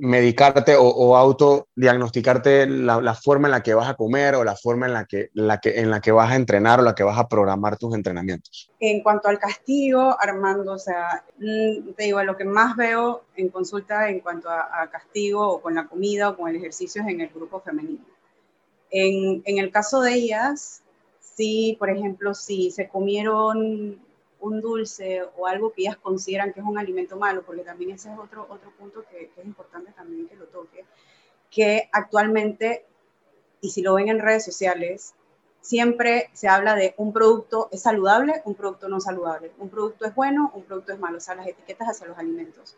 medicarte 0.00 0.76
o, 0.76 0.86
o 0.86 1.16
auto 1.16 1.68
diagnosticarte 1.74 2.66
la, 2.66 3.14
forma 3.14 3.48
en 3.48 3.52
la 3.52 3.62
que 3.62 3.74
vas 3.74 3.88
a 3.88 3.94
comer 3.94 4.34
o 4.34 4.44
la 4.44 4.56
forma 4.56 4.86
en 4.86 4.92
la 4.92 5.04
que, 5.04 5.30
la 5.34 5.58
que, 5.58 5.80
en 5.80 5.90
la 5.90 6.00
que 6.00 6.12
vas 6.12 6.30
a 6.30 6.36
entrenar 6.36 6.80
o 6.80 6.82
la 6.82 6.94
que 6.94 7.02
vas 7.02 7.18
a 7.18 7.28
programar 7.28 7.76
tus 7.76 7.94
entrenamientos. 7.94 8.70
En 8.80 9.02
cuanto 9.02 9.28
al 9.28 9.38
castigo, 9.38 10.16
Armando, 10.18 10.72
o 10.72 10.78
sea, 10.78 11.24
mm, 11.38 11.92
te 11.96 12.04
digo, 12.04 12.22
lo 12.22 12.36
que 12.36 12.44
más 12.44 12.76
veo 12.76 13.24
en 13.36 13.48
consulta 13.48 14.08
en 14.08 14.20
cuanto 14.20 14.48
a, 14.50 14.88
castigo 14.90 15.46
o 15.46 15.60
con 15.60 15.74
la 15.74 15.86
comida 15.86 16.30
o 16.30 16.36
con 16.36 16.48
el 16.48 16.56
ejercicio 16.56 17.02
es 17.02 17.08
en 17.08 17.20
el 17.20 17.28
grupo 17.28 17.60
femenino. 17.60 18.04
En, 18.90 19.42
en 19.44 19.58
el 19.58 19.70
caso 19.70 20.00
de 20.00 20.14
ellas, 20.14 20.82
si, 21.20 21.76
por 21.78 21.90
ejemplo, 21.90 22.34
si 22.34 22.70
se 22.70 22.88
comieron 22.88 24.00
un 24.40 24.60
dulce 24.60 25.22
o 25.36 25.46
algo 25.46 25.72
que 25.72 25.82
ellas 25.82 25.96
consideran 25.96 26.52
que 26.52 26.60
es 26.60 26.66
un 26.66 26.78
alimento 26.78 27.16
malo, 27.16 27.42
porque 27.42 27.62
también 27.62 27.90
ese 27.92 28.10
es 28.12 28.18
otro, 28.18 28.46
otro 28.48 28.70
punto 28.78 29.04
que, 29.10 29.30
es 29.36 29.44
importante 29.44 29.92
también 29.92 30.28
que 30.28 30.36
lo 30.36 30.46
toque, 30.46 30.84
que 31.50 31.88
actualmente, 31.92 32.86
y 33.60 33.70
si 33.70 33.82
lo 33.82 33.94
ven 33.94 34.08
en 34.08 34.20
redes 34.20 34.44
sociales, 34.44 35.14
siempre 35.60 36.30
se 36.32 36.48
habla 36.48 36.74
de 36.74 36.94
un 36.96 37.12
producto 37.12 37.68
es 37.72 37.82
saludable, 37.82 38.42
un 38.44 38.54
producto 38.54 38.88
no 38.88 39.00
saludable, 39.00 39.52
un 39.58 39.68
producto 39.68 40.06
es 40.06 40.14
bueno, 40.14 40.52
un 40.54 40.62
producto 40.62 40.92
es 40.92 40.98
malo, 40.98 41.18
o 41.18 41.20
sea, 41.20 41.34
las 41.34 41.46
etiquetas 41.46 41.88
hacia 41.88 42.06
los 42.06 42.18
alimentos, 42.18 42.76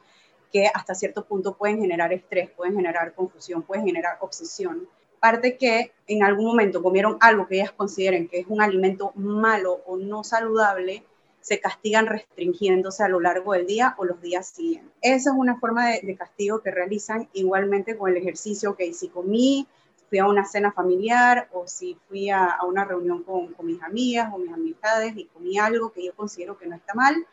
que 0.53 0.67
hasta 0.73 0.95
cierto 0.95 1.25
punto 1.25 1.55
pueden 1.57 1.81
generar 1.81 2.13
estrés, 2.13 2.51
pueden 2.51 2.75
generar 2.75 3.15
confusión, 3.15 3.63
pueden 3.63 3.85
generar 3.85 4.17
obsesión. 4.21 4.89
Parte 5.21 5.59
que 5.59 5.93
en 6.07 6.25
algún 6.25 6.47
momento 6.47 6.83
comieron 6.83 7.19
algo 7.21 7.47
que 7.47 7.57
ellas 7.57 7.73
consideren 7.73 8.27
que 8.27 8.41
es 8.41 8.47
un 8.49 8.63
alimento 8.63 9.13
malo 9.15 9.83
o 9.87 9.97
no 9.97 10.25
saludable, 10.25 11.05
se 11.41 11.61
castigan 11.61 12.07
restringiéndose 12.07 13.03
a 13.03 13.09
lo 13.09 13.21
largo 13.21 13.53
del 13.53 13.67
día 13.67 13.95
o 13.99 14.05
los 14.05 14.21
días 14.21 14.49
siguientes. 14.49 14.93
Esa 15.01 15.31
es 15.31 15.37
una 15.37 15.59
forma 15.59 15.89
de, 15.89 16.17
castigo 16.17 16.61
que 16.61 16.71
realizan 16.71 17.29
igualmente 17.33 17.97
con 17.97 18.11
el 18.11 18.17
ejercicio, 18.17 18.77
que 18.77 18.93
si 18.93 19.09
comí, 19.09 19.67
fui 20.09 20.19
a 20.19 20.27
una 20.27 20.45
cena 20.45 20.73
familiar 20.73 21.49
o 21.53 21.67
si 21.67 21.97
fui 22.09 22.31
a, 22.31 22.59
una 22.67 22.85
reunión 22.85 23.23
con, 23.23 23.53
con, 23.55 23.67
mis 23.67 23.83
amigas 23.83 24.31
o 24.35 24.39
mis 24.39 24.53
amistades 24.53 25.17
y 25.17 25.27
comí 25.27 25.59
algo 25.59 25.93
que 25.93 26.05
yo 26.05 26.15
considero 26.15 26.59
que 26.59 26.67
no 26.67 26.77
está 26.77 26.95
mal, 26.95 27.27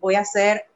voy 0.00 0.14
a 0.14 0.20
hacer 0.20 0.66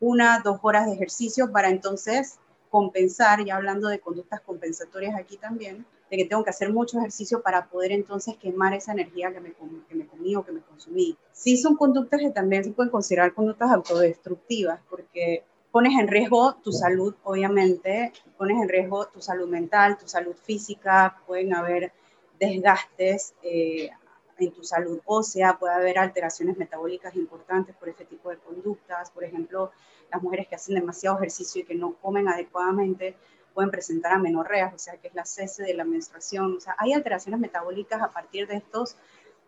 una, 0.00 0.40
dos 0.44 0.58
horas 0.62 0.86
de 0.86 0.92
ejercicio 0.92 1.50
para 1.50 1.70
entonces 1.70 2.38
compensar, 2.70 3.44
ya 3.44 3.56
hablando 3.56 3.88
de 3.88 4.00
conductas 4.00 4.40
compensatorias 4.40 5.14
aquí 5.16 5.36
también, 5.36 5.86
de 6.10 6.16
que 6.16 6.24
tengo 6.24 6.42
que 6.42 6.50
hacer 6.50 6.72
mucho 6.72 6.98
ejercicio 6.98 7.42
para 7.42 7.68
poder 7.68 7.92
entonces 7.92 8.36
quemar 8.36 8.74
esa 8.74 8.92
energía 8.92 9.32
que 9.32 9.40
me, 9.40 9.52
que 9.52 9.94
me 9.94 10.06
comí 10.06 10.36
o 10.36 10.44
que 10.44 10.52
me 10.52 10.60
consumí. 10.60 11.16
Sí 11.32 11.56
son 11.56 11.76
conductas 11.76 12.20
que 12.20 12.30
también 12.30 12.64
se 12.64 12.70
pueden 12.70 12.90
considerar 12.90 13.34
conductas 13.34 13.70
autodestructivas, 13.70 14.80
porque 14.88 15.44
pones 15.70 15.98
en 15.98 16.08
riesgo 16.08 16.56
tu 16.62 16.72
salud, 16.72 17.14
obviamente, 17.24 18.12
pones 18.36 18.60
en 18.62 18.68
riesgo 18.68 19.06
tu 19.08 19.20
salud 19.20 19.48
mental, 19.48 19.98
tu 19.98 20.08
salud 20.08 20.34
física, 20.34 21.20
pueden 21.26 21.54
haber 21.54 21.92
desgastes 22.38 23.34
eh, 23.42 23.90
en 24.38 24.52
tu 24.52 24.62
salud 24.62 25.00
ósea, 25.04 25.58
puede 25.58 25.74
haber 25.74 25.98
alteraciones 25.98 26.56
metabólicas 26.56 27.14
importantes 27.16 27.74
por 27.76 27.88
este 27.88 28.04
tipo 28.04 28.30
de 28.30 28.38
conductas, 28.38 29.10
por 29.10 29.24
ejemplo, 29.24 29.72
las 30.10 30.22
mujeres 30.22 30.48
que 30.48 30.54
hacen 30.54 30.74
demasiado 30.74 31.16
ejercicio 31.16 31.62
y 31.62 31.64
que 31.64 31.74
no 31.74 31.94
comen 31.94 32.28
adecuadamente 32.28 33.16
pueden 33.54 33.70
presentar 33.70 34.12
amenorreas, 34.12 34.72
o 34.74 34.78
sea, 34.78 34.96
que 34.98 35.08
es 35.08 35.14
la 35.14 35.24
cese 35.24 35.64
de 35.64 35.74
la 35.74 35.84
menstruación. 35.84 36.56
O 36.56 36.60
sea, 36.60 36.76
hay 36.78 36.92
alteraciones 36.92 37.40
metabólicas 37.40 38.00
a 38.00 38.10
partir 38.10 38.46
de 38.46 38.56
estos 38.56 38.96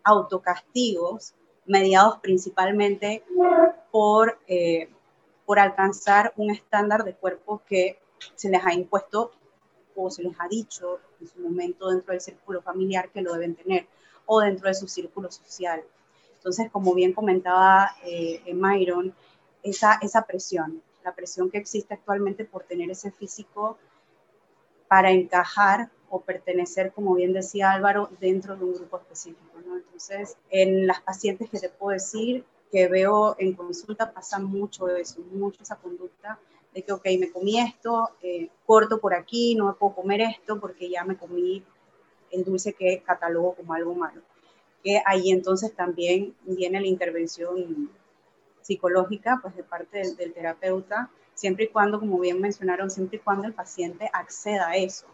autocastigos 0.03 1.33
mediados 1.65 2.19
principalmente 2.19 3.23
por, 3.91 4.39
eh, 4.47 4.89
por 5.45 5.59
alcanzar 5.59 6.33
un 6.35 6.51
estándar 6.51 7.03
de 7.03 7.13
cuerpo 7.13 7.61
que 7.67 7.99
se 8.35 8.49
les 8.49 8.65
ha 8.65 8.73
impuesto 8.73 9.31
o 9.95 10.09
se 10.09 10.23
les 10.23 10.33
ha 10.39 10.47
dicho 10.47 10.99
en 11.19 11.27
su 11.27 11.39
momento 11.39 11.89
dentro 11.89 12.11
del 12.11 12.21
círculo 12.21 12.61
familiar 12.61 13.09
que 13.09 13.21
lo 13.21 13.33
deben 13.33 13.55
tener 13.55 13.87
o 14.25 14.41
dentro 14.41 14.67
de 14.67 14.73
su 14.73 14.87
círculo 14.87 15.31
social. 15.31 15.83
Entonces, 16.35 16.71
como 16.71 16.93
bien 16.93 17.13
comentaba 17.13 17.95
eh, 18.03 18.41
Myron, 18.53 19.13
esa, 19.63 19.99
esa 20.01 20.25
presión, 20.25 20.81
la 21.03 21.13
presión 21.13 21.49
que 21.49 21.57
existe 21.57 21.93
actualmente 21.93 22.45
por 22.45 22.63
tener 22.63 22.89
ese 22.91 23.11
físico 23.11 23.77
para 24.87 25.11
encajar 25.11 25.89
o 26.09 26.21
pertenecer, 26.21 26.91
como 26.91 27.15
bien 27.15 27.33
decía 27.33 27.71
Álvaro, 27.71 28.09
dentro 28.19 28.57
de 28.57 28.65
un 28.65 28.73
grupo 28.73 28.97
específico. 28.97 29.59
¿no? 29.65 29.77
Entonces, 29.77 30.35
en 30.49 30.85
las 30.85 31.01
pacientes 31.01 31.49
que 31.49 31.59
te 31.59 31.69
puedo 31.69 31.93
decir 31.93 32.43
que 32.71 32.87
veo 32.87 33.35
en 33.39 33.53
consulta 33.53 34.11
pasa 34.11 34.39
mucho 34.39 34.87
eso, 34.89 35.21
mucho 35.31 35.63
esa 35.63 35.75
conducta 35.77 36.39
de 36.73 36.83
que, 36.83 36.93
ok, 36.93 37.05
me 37.19 37.31
comí 37.31 37.59
esto, 37.59 38.11
eh, 38.21 38.49
corto 38.65 38.99
por 38.99 39.13
aquí, 39.13 39.55
no 39.55 39.67
me 39.67 39.73
puedo 39.73 39.95
comer 39.95 40.21
esto 40.21 40.59
porque 40.59 40.89
ya 40.89 41.03
me 41.03 41.17
comí 41.17 41.63
el 42.31 42.43
dulce 42.43 42.73
que 42.73 43.01
catalogo 43.01 43.55
como 43.55 43.73
algo 43.73 43.93
malo. 43.93 44.21
Que 44.83 45.01
ahí 45.05 45.31
entonces 45.31 45.73
también 45.75 46.35
viene 46.45 46.79
la 46.79 46.87
intervención 46.87 47.91
psicológica, 48.61 49.39
pues 49.41 49.55
de 49.55 49.63
parte 49.63 50.13
del, 50.15 50.33
terapeuta, 50.33 51.09
siempre 51.33 51.65
y 51.65 51.67
cuando, 51.69 51.99
como 51.99 52.19
bien 52.19 52.39
mencionaron, 52.39 52.89
siempre 52.89 53.17
y 53.17 53.21
cuando 53.21 53.47
el 53.47 53.53
paciente 53.53 54.09
acceda 54.13 54.69
a 54.69 54.75
eso. 54.75 55.07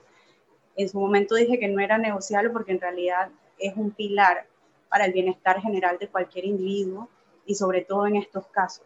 En 0.75 0.89
su 0.89 0.99
momento 0.99 1.35
dije 1.35 1.59
que 1.59 1.67
no 1.67 1.81
era 1.81 1.97
negociable 1.97 2.49
porque 2.49 2.71
en 2.71 2.81
realidad 2.81 3.29
es 3.57 3.75
un 3.75 3.91
pilar 3.91 4.45
para 4.89 5.05
el 5.05 5.13
bienestar 5.13 5.59
general 5.61 5.97
de 5.97 6.07
cualquier 6.07 6.45
individuo 6.45 7.09
y 7.45 7.55
sobre 7.55 7.81
todo 7.81 8.07
en 8.07 8.17
estos 8.17 8.45
casos 8.47 8.85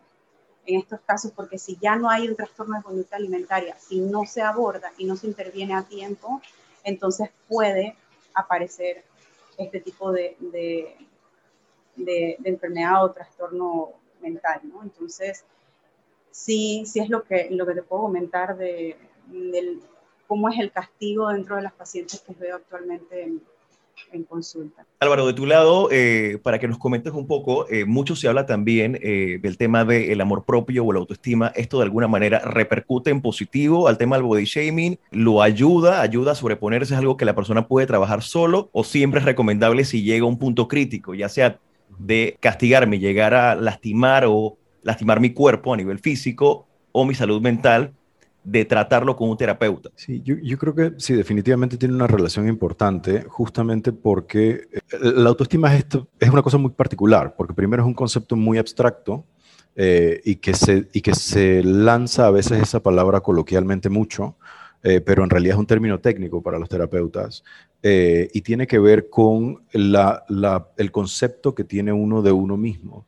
en 0.65 0.79
estos 0.79 0.99
casos, 1.01 1.31
porque 1.31 1.57
si 1.57 1.77
ya 1.81 1.95
no 1.95 2.09
hay 2.09 2.27
un 2.27 2.35
trastorno 2.35 2.77
de 2.77 2.83
conducta 2.83 3.15
alimentaria, 3.15 3.77
si 3.79 3.99
no 3.99 4.25
se 4.25 4.41
aborda 4.41 4.91
y 4.97 5.05
no 5.05 5.15
se 5.15 5.27
interviene 5.27 5.75
a 5.75 5.83
tiempo, 5.83 6.41
entonces 6.83 7.29
puede 7.47 7.95
aparecer 8.33 9.03
este 9.57 9.79
tipo 9.79 10.11
de, 10.11 10.37
de, 11.95 12.37
enfermedad 12.43 13.03
o 13.03 13.11
trastorno 13.11 13.91
mental, 14.21 14.61
¿no? 14.63 14.83
Entonces, 14.83 15.45
sí, 16.31 16.83
sí 16.85 16.99
es 16.99 17.09
lo 17.09 17.23
que, 17.23 17.49
lo 17.51 17.65
que 17.65 17.73
te 17.73 17.83
puedo 17.83 18.03
comentar 18.03 18.57
de, 18.57 18.97
cómo 20.27 20.49
es 20.49 20.59
el 20.59 20.71
castigo 20.71 21.29
dentro 21.29 21.55
de 21.55 21.63
las 21.63 21.73
pacientes 21.73 22.21
que 22.21 22.33
veo 22.33 22.55
actualmente 22.55 23.23
en, 23.23 23.41
en 24.11 24.23
consulta. 24.23 24.85
Álvaro, 24.99 25.25
de 25.25 25.33
tu 25.33 25.45
lado, 25.45 25.89
eh, 25.91 26.39
para 26.41 26.59
que 26.59 26.67
nos 26.67 26.77
comentes 26.77 27.13
un 27.13 27.27
poco, 27.27 27.67
eh, 27.69 27.85
mucho 27.85 28.15
se 28.15 28.27
habla 28.27 28.45
también 28.45 28.97
eh, 29.01 29.39
del 29.41 29.57
tema 29.57 29.85
del 29.85 30.21
amor 30.21 30.43
propio 30.45 30.85
o 30.85 30.93
la 30.93 30.99
autoestima. 30.99 31.51
¿Esto 31.55 31.77
de 31.77 31.83
alguna 31.83 32.07
manera 32.07 32.39
repercute 32.39 33.09
en 33.09 33.21
positivo 33.21 33.87
al 33.87 33.97
tema 33.97 34.15
del 34.15 34.25
body 34.25 34.45
shaming? 34.45 34.99
¿Lo 35.11 35.41
ayuda? 35.41 36.01
¿Ayuda 36.01 36.33
a 36.33 36.35
sobreponerse? 36.35 36.93
¿Es 36.93 36.99
algo 36.99 37.17
que 37.17 37.25
la 37.25 37.35
persona 37.35 37.67
puede 37.67 37.87
trabajar 37.87 38.21
solo? 38.21 38.69
¿O 38.73 38.83
siempre 38.83 39.19
es 39.19 39.25
recomendable 39.25 39.85
si 39.85 40.03
llega 40.03 40.25
a 40.25 40.29
un 40.29 40.37
punto 40.37 40.67
crítico, 40.67 41.13
ya 41.13 41.29
sea 41.29 41.59
de 42.05 42.37
castigarme, 42.39 42.99
llegar 42.99 43.33
a 43.33 43.55
lastimar 43.55 44.25
o 44.27 44.57
lastimar 44.83 45.19
mi 45.19 45.31
cuerpo 45.31 45.73
a 45.73 45.77
nivel 45.77 45.99
físico 45.99 46.67
o 46.91 47.05
mi 47.05 47.13
salud 47.13 47.41
mental? 47.41 47.93
de 48.43 48.65
tratarlo 48.65 49.15
con 49.15 49.29
un 49.29 49.37
terapeuta. 49.37 49.91
Sí, 49.95 50.21
yo, 50.23 50.35
yo, 50.41 50.57
creo 50.57 50.73
que 50.73 50.93
sí, 50.97 51.13
definitivamente 51.13 51.77
tiene 51.77 51.93
una 51.93 52.07
relación 52.07 52.47
importante, 52.47 53.23
justamente 53.27 53.91
porque 53.91 54.67
eh, 54.71 54.79
la 54.99 55.29
autoestima 55.29 55.75
es, 55.75 55.85
es 56.19 56.29
una 56.29 56.41
cosa 56.41 56.57
muy 56.57 56.71
particular, 56.71 57.35
porque 57.37 57.53
primero 57.53 57.83
es 57.83 57.87
un 57.87 57.93
concepto 57.93 58.35
muy 58.35 58.57
abstracto 58.57 59.25
eh, 59.75 60.21
y, 60.25 60.35
que 60.37 60.53
se, 60.53 60.87
y 60.91 61.01
que 61.01 61.13
se 61.13 61.63
lanza 61.63 62.27
a 62.27 62.31
veces 62.31 62.61
esa 62.61 62.81
palabra 62.81 63.21
coloquialmente 63.21 63.89
mucho, 63.89 64.35
eh, 64.83 65.01
pero 65.01 65.23
en 65.23 65.29
realidad 65.29 65.55
es 65.55 65.59
un 65.59 65.67
término 65.67 65.99
técnico 65.99 66.41
para 66.41 66.59
los 66.59 66.69
terapeutas 66.69 67.43
y 67.83 68.41
tiene 68.41 68.67
que 68.67 68.77
ver 68.77 69.09
con 69.09 69.63
el 69.73 70.91
concepto 70.91 71.55
que 71.55 71.63
tiene 71.63 71.91
uno 71.91 72.21
de 72.21 72.31
uno 72.31 72.55
mismo. 72.55 73.07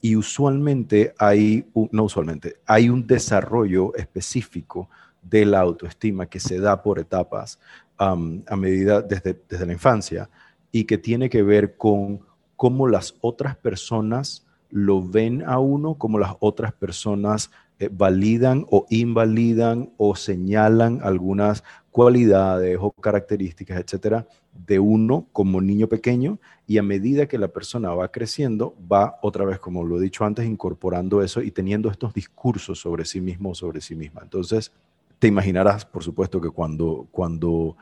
Y 0.00 0.16
usualmente 0.16 1.14
hay, 1.18 1.66
no 1.92 2.04
usualmente, 2.04 2.56
hay 2.64 2.88
un 2.88 3.06
desarrollo 3.06 3.94
específico 3.94 4.88
de 5.22 5.44
la 5.44 5.60
autoestima 5.60 6.26
que 6.26 6.40
se 6.40 6.58
da 6.58 6.82
por 6.82 6.98
etapas 6.98 7.58
a 7.98 8.56
medida 8.56 9.02
desde, 9.02 9.38
desde 9.48 9.66
la 9.66 9.72
infancia 9.72 10.30
y 10.72 10.84
que 10.84 10.98
tiene 10.98 11.30
que 11.30 11.42
ver 11.42 11.76
con 11.76 12.20
cómo 12.56 12.88
las 12.88 13.14
otras 13.20 13.56
personas 13.56 14.46
lo 14.70 15.02
ven 15.02 15.42
a 15.46 15.58
uno, 15.58 15.94
cómo 15.94 16.18
las 16.18 16.34
otras 16.40 16.72
personas 16.72 17.50
eh, 17.78 17.90
validan 17.92 18.66
o 18.70 18.86
invalidan 18.88 19.92
o 19.98 20.16
señalan 20.16 21.00
algunas 21.02 21.62
cualidades 21.90 22.78
o 22.80 22.90
características, 22.92 23.80
etcétera, 23.80 24.26
de 24.66 24.78
uno 24.78 25.26
como 25.32 25.60
niño 25.60 25.86
pequeño 25.86 26.38
y 26.66 26.78
a 26.78 26.82
medida 26.82 27.26
que 27.26 27.38
la 27.38 27.48
persona 27.48 27.94
va 27.94 28.10
creciendo, 28.10 28.74
va 28.90 29.18
otra 29.22 29.44
vez, 29.44 29.58
como 29.58 29.84
lo 29.84 29.98
he 29.98 30.02
dicho 30.02 30.24
antes, 30.24 30.46
incorporando 30.46 31.22
eso 31.22 31.42
y 31.42 31.50
teniendo 31.50 31.90
estos 31.90 32.12
discursos 32.12 32.80
sobre 32.80 33.04
sí 33.04 33.20
mismo 33.20 33.50
o 33.50 33.54
sobre 33.54 33.80
sí 33.80 33.94
misma. 33.94 34.22
Entonces, 34.22 34.72
te 35.18 35.28
imaginarás, 35.28 35.84
por 35.84 36.02
supuesto, 36.02 36.40
que 36.40 36.50
cuando, 36.50 37.08
cuando 37.10 37.76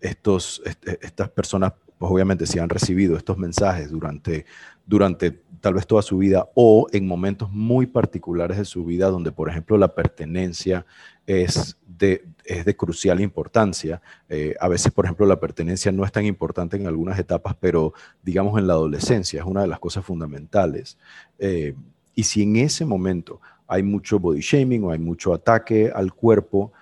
estos, 0.00 0.62
estas 1.00 1.28
personas, 1.30 1.72
pues 2.00 2.10
obviamente, 2.10 2.46
si 2.46 2.58
han 2.58 2.70
recibido 2.70 3.14
estos 3.14 3.36
mensajes 3.36 3.90
durante, 3.90 4.46
durante 4.86 5.32
tal 5.60 5.74
vez 5.74 5.86
toda 5.86 6.00
su 6.00 6.16
vida 6.16 6.48
o 6.54 6.86
en 6.92 7.06
momentos 7.06 7.50
muy 7.52 7.84
particulares 7.84 8.56
de 8.56 8.64
su 8.64 8.86
vida 8.86 9.10
donde, 9.10 9.32
por 9.32 9.50
ejemplo, 9.50 9.76
la 9.76 9.94
pertenencia 9.94 10.86
es 11.26 11.76
de, 11.86 12.24
es 12.46 12.64
de 12.64 12.74
crucial 12.74 13.20
importancia. 13.20 14.00
Eh, 14.30 14.54
a 14.58 14.68
veces, 14.68 14.90
por 14.92 15.04
ejemplo, 15.04 15.26
la 15.26 15.38
pertenencia 15.38 15.92
no 15.92 16.06
es 16.06 16.10
tan 16.10 16.24
importante 16.24 16.78
en 16.78 16.86
algunas 16.86 17.18
etapas, 17.18 17.54
pero 17.60 17.92
digamos 18.22 18.58
en 18.58 18.66
la 18.66 18.72
adolescencia 18.72 19.40
es 19.40 19.46
una 19.46 19.60
de 19.60 19.68
las 19.68 19.78
cosas 19.78 20.02
fundamentales. 20.02 20.96
Eh, 21.38 21.74
y 22.14 22.22
si 22.22 22.44
en 22.44 22.56
ese 22.56 22.86
momento 22.86 23.42
hay 23.68 23.82
mucho 23.82 24.18
body 24.18 24.40
shaming 24.40 24.84
o 24.84 24.90
hay 24.90 24.98
mucho 24.98 25.34
ataque 25.34 25.92
al 25.94 26.14
cuerpo, 26.14 26.72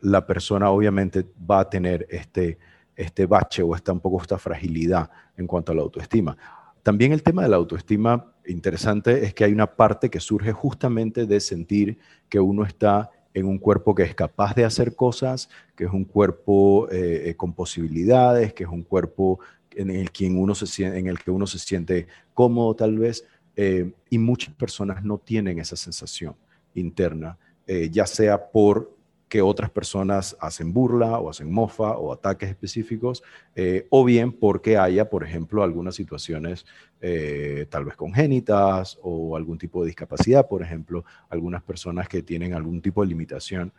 la 0.00 0.26
persona 0.26 0.70
obviamente 0.70 1.24
va 1.48 1.60
a 1.60 1.70
tener 1.70 2.08
este, 2.10 2.58
este 2.96 3.26
bache 3.26 3.62
o 3.62 3.74
esta, 3.74 3.92
un 3.92 4.00
poco 4.00 4.20
esta 4.20 4.38
fragilidad 4.38 5.10
en 5.36 5.46
cuanto 5.46 5.72
a 5.72 5.74
la 5.74 5.82
autoestima. 5.82 6.36
También 6.82 7.12
el 7.12 7.22
tema 7.22 7.42
de 7.42 7.48
la 7.48 7.56
autoestima 7.56 8.32
interesante 8.46 9.24
es 9.24 9.34
que 9.34 9.44
hay 9.44 9.52
una 9.52 9.76
parte 9.76 10.08
que 10.08 10.20
surge 10.20 10.52
justamente 10.52 11.26
de 11.26 11.40
sentir 11.40 11.98
que 12.28 12.40
uno 12.40 12.64
está 12.64 13.10
en 13.34 13.46
un 13.46 13.58
cuerpo 13.58 13.94
que 13.94 14.02
es 14.02 14.14
capaz 14.14 14.54
de 14.54 14.64
hacer 14.64 14.96
cosas, 14.96 15.50
que 15.76 15.84
es 15.84 15.90
un 15.90 16.04
cuerpo 16.04 16.88
eh, 16.90 17.34
con 17.36 17.52
posibilidades, 17.52 18.54
que 18.54 18.64
es 18.64 18.70
un 18.70 18.82
cuerpo 18.82 19.40
en 19.72 19.90
el, 19.90 20.10
que 20.10 20.26
uno 20.30 20.54
se, 20.54 20.86
en 20.86 21.06
el 21.06 21.18
que 21.18 21.30
uno 21.30 21.46
se 21.46 21.58
siente 21.58 22.06
cómodo 22.32 22.74
tal 22.74 22.98
vez, 22.98 23.26
eh, 23.54 23.92
y 24.08 24.18
muchas 24.18 24.54
personas 24.54 25.04
no 25.04 25.18
tienen 25.18 25.58
esa 25.58 25.76
sensación 25.76 26.34
interna, 26.74 27.38
eh, 27.66 27.90
ya 27.90 28.06
sea 28.06 28.50
por 28.50 28.95
que 29.28 29.42
otras 29.42 29.70
personas 29.70 30.36
hacen 30.40 30.72
burla 30.72 31.18
o 31.18 31.30
hacen 31.30 31.52
mofa 31.52 31.96
o 31.96 32.12
ataques 32.12 32.48
específicos, 32.48 33.22
eh, 33.54 33.86
o 33.90 34.04
bien 34.04 34.32
porque 34.32 34.78
haya, 34.78 35.10
por 35.10 35.24
ejemplo, 35.24 35.62
algunas 35.62 35.96
situaciones 35.96 36.64
eh, 37.00 37.66
tal 37.68 37.84
vez 37.84 37.96
congénitas 37.96 38.98
o 39.02 39.36
algún 39.36 39.58
tipo 39.58 39.82
de 39.82 39.88
discapacidad, 39.88 40.46
por 40.48 40.62
ejemplo, 40.62 41.04
algunas 41.28 41.62
personas 41.62 42.08
que 42.08 42.22
tienen 42.22 42.54
algún 42.54 42.80
tipo 42.80 43.02
de 43.02 43.08
limitación. 43.08 43.72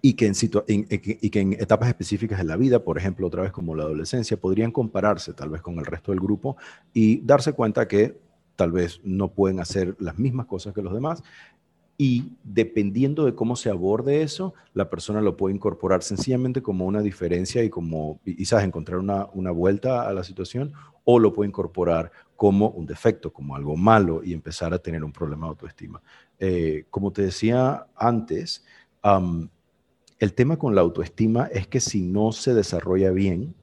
y, 0.00 0.14
que 0.14 0.26
en 0.26 0.34
y 0.88 1.30
que 1.30 1.40
en 1.40 1.52
etapas 1.54 1.88
específicas 1.88 2.38
de 2.38 2.44
la 2.44 2.56
vida, 2.56 2.80
por 2.80 2.98
ejemplo, 2.98 3.26
otra 3.26 3.42
vez 3.42 3.52
como 3.52 3.74
la 3.74 3.84
adolescencia, 3.84 4.36
podrían 4.36 4.72
compararse 4.72 5.32
tal 5.32 5.50
vez 5.50 5.60
con 5.60 5.78
el 5.78 5.86
resto 5.86 6.12
del 6.12 6.20
grupo 6.20 6.56
y 6.92 7.20
darse 7.20 7.52
cuenta 7.52 7.86
que 7.86 8.16
tal 8.56 8.72
vez 8.72 9.00
no 9.04 9.28
pueden 9.28 9.60
hacer 9.60 9.96
las 9.98 10.18
mismas 10.18 10.46
cosas 10.46 10.74
que 10.74 10.82
los 10.82 10.92
demás 10.92 11.22
y 12.04 12.32
dependiendo 12.42 13.24
de 13.24 13.36
cómo 13.36 13.54
se 13.54 13.70
aborde 13.70 14.22
eso, 14.22 14.54
la 14.74 14.90
persona 14.90 15.20
lo 15.20 15.36
puede 15.36 15.54
incorporar 15.54 16.02
sencillamente 16.02 16.60
como 16.60 16.84
una 16.84 17.00
diferencia 17.00 17.62
y 17.62 17.70
como, 17.70 18.18
quizás 18.24 18.64
encontrar 18.64 18.98
una, 18.98 19.28
una, 19.34 19.52
vuelta 19.52 20.08
a 20.08 20.12
la 20.12 20.24
situación, 20.24 20.72
o 21.04 21.20
lo 21.20 21.32
puede 21.32 21.50
incorporar 21.50 22.10
como 22.34 22.70
un 22.70 22.86
defecto, 22.86 23.32
como 23.32 23.54
algo 23.54 23.76
malo 23.76 24.20
y 24.24 24.32
empezar 24.32 24.74
a 24.74 24.80
tener 24.80 25.04
un 25.04 25.12
problema 25.12 25.46
de 25.46 25.50
autoestima. 25.50 26.02
Eh, 26.40 26.86
como 26.90 27.12
te 27.12 27.22
decía 27.22 27.86
antes, 27.94 28.64
el 30.18 30.34
tema 30.34 30.56
con 30.56 30.74
la 30.74 30.80
autoestima 30.80 31.44
es 31.52 31.68
que 31.68 31.78
si 31.78 32.02
no 32.02 32.32
se 32.32 32.52
desarrolla 32.52 33.12
bien, 33.12 33.54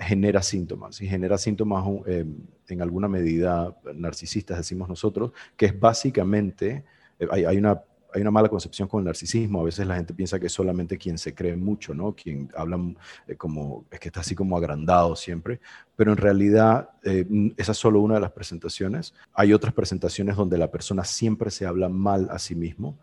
genera 0.00 0.40
síntomas 0.40 0.98
y 1.02 1.08
genera 1.08 1.36
síntomas 1.36 1.84
em, 2.06 2.38
en 2.68 2.80
alguna 2.80 3.06
medida 3.06 3.76
narcisistas, 3.94 4.56
decimos 4.56 4.88
nosotros, 4.88 5.32
que 5.58 5.66
es 5.66 5.78
básicamente, 5.78 6.86
eh, 7.18 7.26
hay, 7.30 7.56
una 7.56 7.82
hay 8.14 8.22
una 8.22 8.30
mala 8.30 8.48
concepción 8.48 8.88
con 8.88 9.00
el 9.00 9.06
narcisismo. 9.06 9.60
A 9.60 9.64
veces 9.64 9.86
la 9.86 9.96
gente 9.96 10.14
piensa 10.14 10.38
que 10.38 10.46
es 10.46 10.52
solamente 10.52 10.96
quien 10.96 11.18
se 11.18 11.34
cree 11.34 11.56
mucho, 11.56 11.94
¿no? 11.94 12.14
Quien 12.14 12.50
habla 12.56 12.78
eh, 13.26 13.36
como, 13.36 13.84
es 13.90 14.00
que 14.00 14.08
está 14.08 14.20
así 14.20 14.34
como 14.34 14.56
agrandado 14.56 15.14
siempre. 15.16 15.60
Pero 15.96 16.12
en 16.12 16.18
realidad 16.18 16.90
eh, 17.02 17.26
esa 17.56 17.72
es 17.72 17.78
solo 17.78 18.00
una 18.00 18.14
de 18.14 18.20
las 18.20 18.32
presentaciones. 18.32 19.14
Hay 19.34 19.52
otras 19.52 19.74
presentaciones 19.74 20.36
donde 20.36 20.58
la 20.58 20.70
persona 20.70 21.04
siempre 21.04 21.50
se 21.50 21.66
habla 21.66 21.88
mal 21.88 22.28
a 22.30 22.38
sí 22.38 22.54
mismo, 22.54 22.98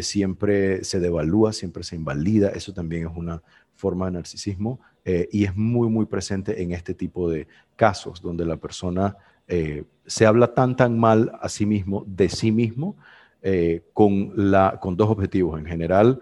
siempre 0.00 0.82
se 0.82 0.98
devalúa, 0.98 1.52
siempre 1.52 1.84
se 1.84 1.94
invalida. 1.94 2.48
Eso 2.48 2.72
también 2.72 3.06
es 3.06 3.12
una 3.14 3.42
forma 3.74 4.06
de 4.06 4.12
narcisismo. 4.12 4.80
Eh, 5.04 5.28
y 5.30 5.44
es 5.44 5.54
muy, 5.54 5.88
muy 5.88 6.06
presente 6.06 6.62
en 6.62 6.72
este 6.72 6.94
tipo 6.94 7.30
de 7.30 7.46
casos 7.76 8.22
donde 8.22 8.46
la 8.46 8.56
persona 8.56 9.16
eh, 9.46 9.84
se 10.06 10.24
habla 10.24 10.54
tan, 10.54 10.76
tan 10.76 10.98
mal 10.98 11.32
a 11.40 11.48
sí 11.50 11.66
mismo, 11.66 12.04
de 12.06 12.30
sí 12.30 12.50
mismo, 12.50 12.96
eh, 13.44 13.82
con, 13.92 14.32
la, 14.34 14.78
con 14.80 14.96
dos 14.96 15.10
objetivos. 15.10 15.60
En 15.60 15.66
general, 15.66 16.18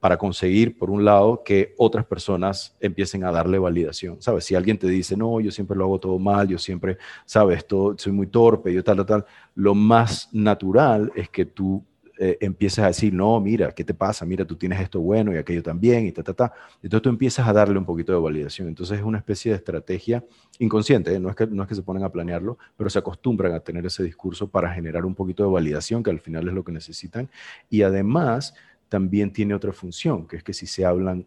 para 0.00 0.18
conseguir, 0.18 0.76
por 0.76 0.90
un 0.90 1.04
lado, 1.04 1.42
que 1.44 1.74
otras 1.78 2.04
personas 2.04 2.76
empiecen 2.80 3.24
a 3.24 3.30
darle 3.30 3.58
validación. 3.58 4.20
¿Sabes? 4.20 4.44
Si 4.44 4.54
alguien 4.54 4.76
te 4.76 4.88
dice, 4.88 5.16
no, 5.16 5.40
yo 5.40 5.50
siempre 5.50 5.76
lo 5.76 5.84
hago 5.84 5.98
todo 5.98 6.18
mal, 6.18 6.48
yo 6.48 6.58
siempre, 6.58 6.98
¿sabes? 7.24 7.66
Todo, 7.66 7.96
soy 7.96 8.12
muy 8.12 8.26
torpe, 8.26 8.72
yo 8.74 8.84
tal, 8.84 8.96
tal, 8.96 9.06
tal, 9.06 9.24
lo 9.54 9.74
más 9.74 10.28
natural 10.32 11.12
es 11.14 11.28
que 11.30 11.46
tú 11.46 11.82
eh, 12.18 12.38
empiezas 12.40 12.84
a 12.84 12.88
decir, 12.88 13.12
no, 13.12 13.40
mira, 13.40 13.72
¿qué 13.72 13.84
te 13.84 13.94
pasa? 13.94 14.24
Mira, 14.24 14.44
tú 14.44 14.56
tienes 14.56 14.80
esto 14.80 15.00
bueno 15.00 15.34
y 15.34 15.36
aquello 15.36 15.62
también, 15.62 16.06
y 16.06 16.12
ta, 16.12 16.22
ta, 16.22 16.34
ta. 16.34 16.52
Entonces 16.82 17.02
tú 17.02 17.08
empiezas 17.08 17.46
a 17.46 17.52
darle 17.52 17.78
un 17.78 17.84
poquito 17.84 18.12
de 18.12 18.18
validación. 18.18 18.68
Entonces 18.68 18.98
es 18.98 19.04
una 19.04 19.18
especie 19.18 19.52
de 19.52 19.56
estrategia 19.56 20.24
inconsciente, 20.58 21.14
¿eh? 21.14 21.20
no, 21.20 21.30
es 21.30 21.36
que, 21.36 21.46
no 21.46 21.62
es 21.62 21.68
que 21.68 21.74
se 21.74 21.82
ponen 21.82 22.04
a 22.04 22.10
planearlo, 22.10 22.58
pero 22.76 22.88
se 22.88 22.98
acostumbran 22.98 23.52
a 23.52 23.60
tener 23.60 23.84
ese 23.86 24.02
discurso 24.02 24.48
para 24.48 24.72
generar 24.72 25.04
un 25.04 25.14
poquito 25.14 25.42
de 25.44 25.50
validación, 25.50 26.02
que 26.02 26.10
al 26.10 26.20
final 26.20 26.46
es 26.48 26.54
lo 26.54 26.64
que 26.64 26.72
necesitan. 26.72 27.28
Y 27.68 27.82
además 27.82 28.54
también 28.88 29.32
tiene 29.32 29.54
otra 29.54 29.72
función, 29.72 30.26
que 30.26 30.36
es 30.36 30.42
que 30.42 30.52
si 30.52 30.66
se 30.66 30.84
hablan... 30.84 31.26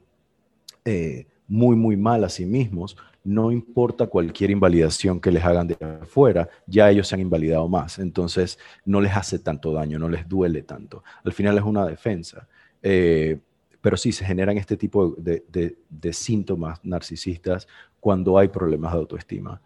Eh, 0.85 1.27
muy, 1.47 1.75
muy 1.75 1.95
mal 1.95 2.23
a 2.23 2.29
sí 2.29 2.45
mismos, 2.45 2.97
no 3.27 3.51
importa 3.51 4.07
cualquier 4.07 4.51
invalidación 4.51 5.19
que 5.19 5.31
les 5.31 5.43
hagan 5.43 5.67
de 5.67 5.75
afuera, 6.01 6.47
ya 6.65 6.89
ellos 6.89 7.09
se 7.09 7.15
han 7.15 7.21
invalidado 7.21 7.67
más. 7.67 7.99
Entonces, 7.99 8.57
no 8.85 9.01
les 9.01 9.15
hace 9.15 9.39
tanto 9.39 9.73
daño, 9.73 9.99
no 9.99 10.07
les 10.07 10.27
duele 10.29 10.63
tanto. 10.63 11.03
Al 11.25 11.33
final 11.33 11.57
es 11.57 11.63
una 11.65 11.85
defensa. 11.85 12.47
Eh, 12.81 13.37
pero 13.81 13.97
sí, 13.97 14.13
se 14.13 14.23
generan 14.23 14.57
este 14.57 14.77
tipo 14.77 15.13
de, 15.17 15.75
síntomas 16.13 16.79
narcisistas 16.83 17.67
cuando 17.99 18.37
hay 18.37 18.47
problemas 18.47 18.93
de 18.93 18.99
autoestima. 18.99 19.61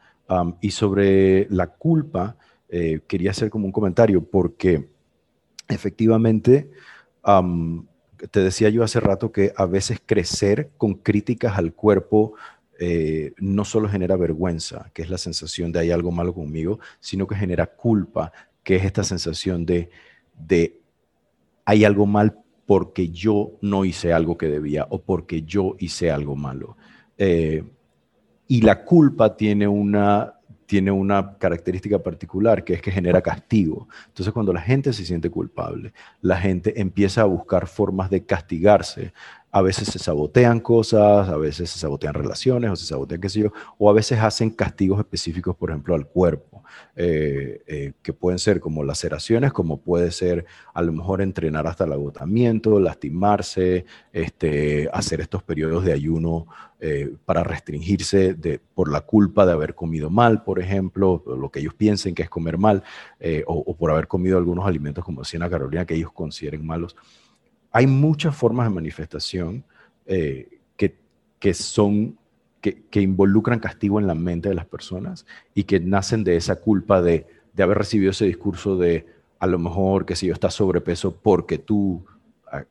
y 0.59 0.71
sobre 0.71 1.47
la 1.51 1.67
culpa, 1.67 2.37
eh, 2.67 3.01
quería 3.05 3.29
hacer 3.29 3.51
como 3.51 3.65
un 3.65 3.71
comentario 3.71 4.23
porque 4.23 4.87
efectivamente 5.67 6.71
te 8.31 8.39
decía 8.39 8.69
yo 8.69 8.83
hace 8.83 8.99
rato 8.99 9.31
que 9.31 9.53
a 9.55 9.65
veces 9.65 10.01
crecer 10.03 10.69
con 10.77 10.95
críticas 10.95 11.57
al 11.57 11.73
cuerpo 11.73 12.33
eh, 12.79 13.33
no 13.37 13.65
solo 13.65 13.89
genera 13.89 14.15
vergüenza, 14.15 14.89
que 14.93 15.01
es 15.01 15.09
la 15.09 15.17
sensación 15.17 15.71
de 15.71 15.79
hay 15.79 15.91
algo 15.91 16.11
malo 16.11 16.33
conmigo, 16.33 16.79
sino 16.99 17.27
que 17.27 17.35
genera 17.35 17.67
culpa, 17.67 18.31
que 18.63 18.75
es 18.75 18.85
esta 18.85 19.03
sensación 19.03 19.65
de, 19.65 19.89
de 20.37 20.79
hay 21.65 21.85
algo 21.85 22.05
mal 22.05 22.41
porque 22.65 23.09
yo 23.09 23.57
no 23.61 23.85
hice 23.85 24.13
algo 24.13 24.37
que 24.37 24.47
debía 24.47 24.87
o 24.89 25.01
porque 25.01 25.43
yo 25.43 25.75
hice 25.79 26.09
algo 26.11 26.35
malo. 26.35 26.77
Eh, 27.17 27.63
y 28.47 28.61
la 28.61 28.83
culpa 28.83 29.35
tiene 29.35 29.67
una 29.67 30.35
tiene 30.71 30.89
una 30.89 31.37
característica 31.37 31.99
particular, 31.99 32.63
que 32.63 32.75
es 32.75 32.81
que 32.81 32.91
genera 32.91 33.21
castigo. 33.21 33.89
Entonces, 34.07 34.31
cuando 34.31 34.53
la 34.53 34.61
gente 34.61 34.93
se 34.93 35.03
siente 35.03 35.29
culpable, 35.29 35.91
la 36.21 36.37
gente 36.37 36.79
empieza 36.79 37.23
a 37.23 37.25
buscar 37.25 37.67
formas 37.67 38.09
de 38.09 38.25
castigarse. 38.25 39.11
A 39.51 39.61
veces 39.61 39.89
se 39.89 39.99
sabotean 39.99 40.59
cosas, 40.59 41.29
a 41.29 41.37
veces 41.37 41.69
se 41.69 41.79
sabotean 41.79 42.13
relaciones, 42.13 42.71
o 42.71 42.75
se 42.75 42.85
sabotean 42.85 43.21
qué 43.21 43.29
sé 43.29 43.41
yo, 43.41 43.51
o 43.77 43.89
a 43.89 43.93
veces 43.93 44.19
hacen 44.19 44.49
castigos 44.51 44.99
específicos, 44.99 45.55
por 45.55 45.69
ejemplo, 45.71 45.93
al 45.95 46.07
cuerpo, 46.07 46.63
eh, 46.95 47.61
eh, 47.67 47.93
que 48.01 48.13
pueden 48.13 48.39
ser 48.39 48.59
como 48.59 48.83
laceraciones, 48.83 49.53
como 49.53 49.77
puede 49.77 50.11
ser 50.11 50.45
a 50.73 50.81
lo 50.81 50.91
mejor 50.91 51.21
entrenar 51.21 51.67
hasta 51.67 51.85
el 51.85 51.93
agotamiento, 51.93 52.79
lastimarse, 52.79 53.85
este, 54.11 54.89
hacer 54.93 55.21
estos 55.21 55.43
periodos 55.43 55.85
de 55.85 55.93
ayuno 55.93 56.47
eh, 56.79 57.13
para 57.25 57.43
restringirse 57.43 58.35
por 58.73 58.91
la 58.91 59.01
culpa 59.01 59.45
de 59.45 59.53
haber 59.53 59.75
comido 59.75 60.09
mal, 60.09 60.43
por 60.43 60.59
ejemplo, 60.59 61.23
lo 61.25 61.49
que 61.49 61.59
ellos 61.59 61.73
piensen 61.73 62.15
que 62.15 62.23
es 62.23 62.29
comer 62.29 62.57
mal, 62.57 62.83
o, 63.45 63.75
por 63.75 63.91
haber 63.91 64.07
comido 64.07 64.37
algunos 64.37 64.65
alimentos, 64.65 65.05
como 65.05 65.21
decía 65.21 65.49
Carolina, 65.49 65.85
que 65.85 65.95
ellos 65.95 66.11
consideren 66.11 66.65
malos. 66.65 66.95
Hay 67.71 67.87
muchas 67.87 68.35
formas 68.35 68.67
de 68.67 68.75
manifestación 68.75 69.63
eh, 70.05 70.59
que, 70.75 70.97
que, 71.39 71.53
son, 71.53 72.17
que, 72.59 72.83
que, 72.89 73.01
involucran 73.01 73.59
castigo 73.59 73.99
en 73.99 74.07
la 74.07 74.15
mente 74.15 74.49
de 74.49 74.55
las 74.55 74.65
personas 74.65 75.25
y 75.53 75.63
que 75.63 75.79
nacen 75.79 76.23
de 76.23 76.35
esa 76.35 76.57
culpa 76.57 77.01
de, 77.01 77.27
de 77.53 77.63
haber 77.63 77.77
recibido 77.77 78.11
ese 78.11 78.25
discurso 78.25 78.77
de 78.77 79.05
a 79.39 79.47
lo 79.47 79.57
mejor 79.57 80.05
que 80.05 80.15
si 80.15 80.27
yo 80.27 80.33
está 80.33 80.51
sobrepeso 80.51 81.15
porque 81.15 81.57
tú 81.57 82.05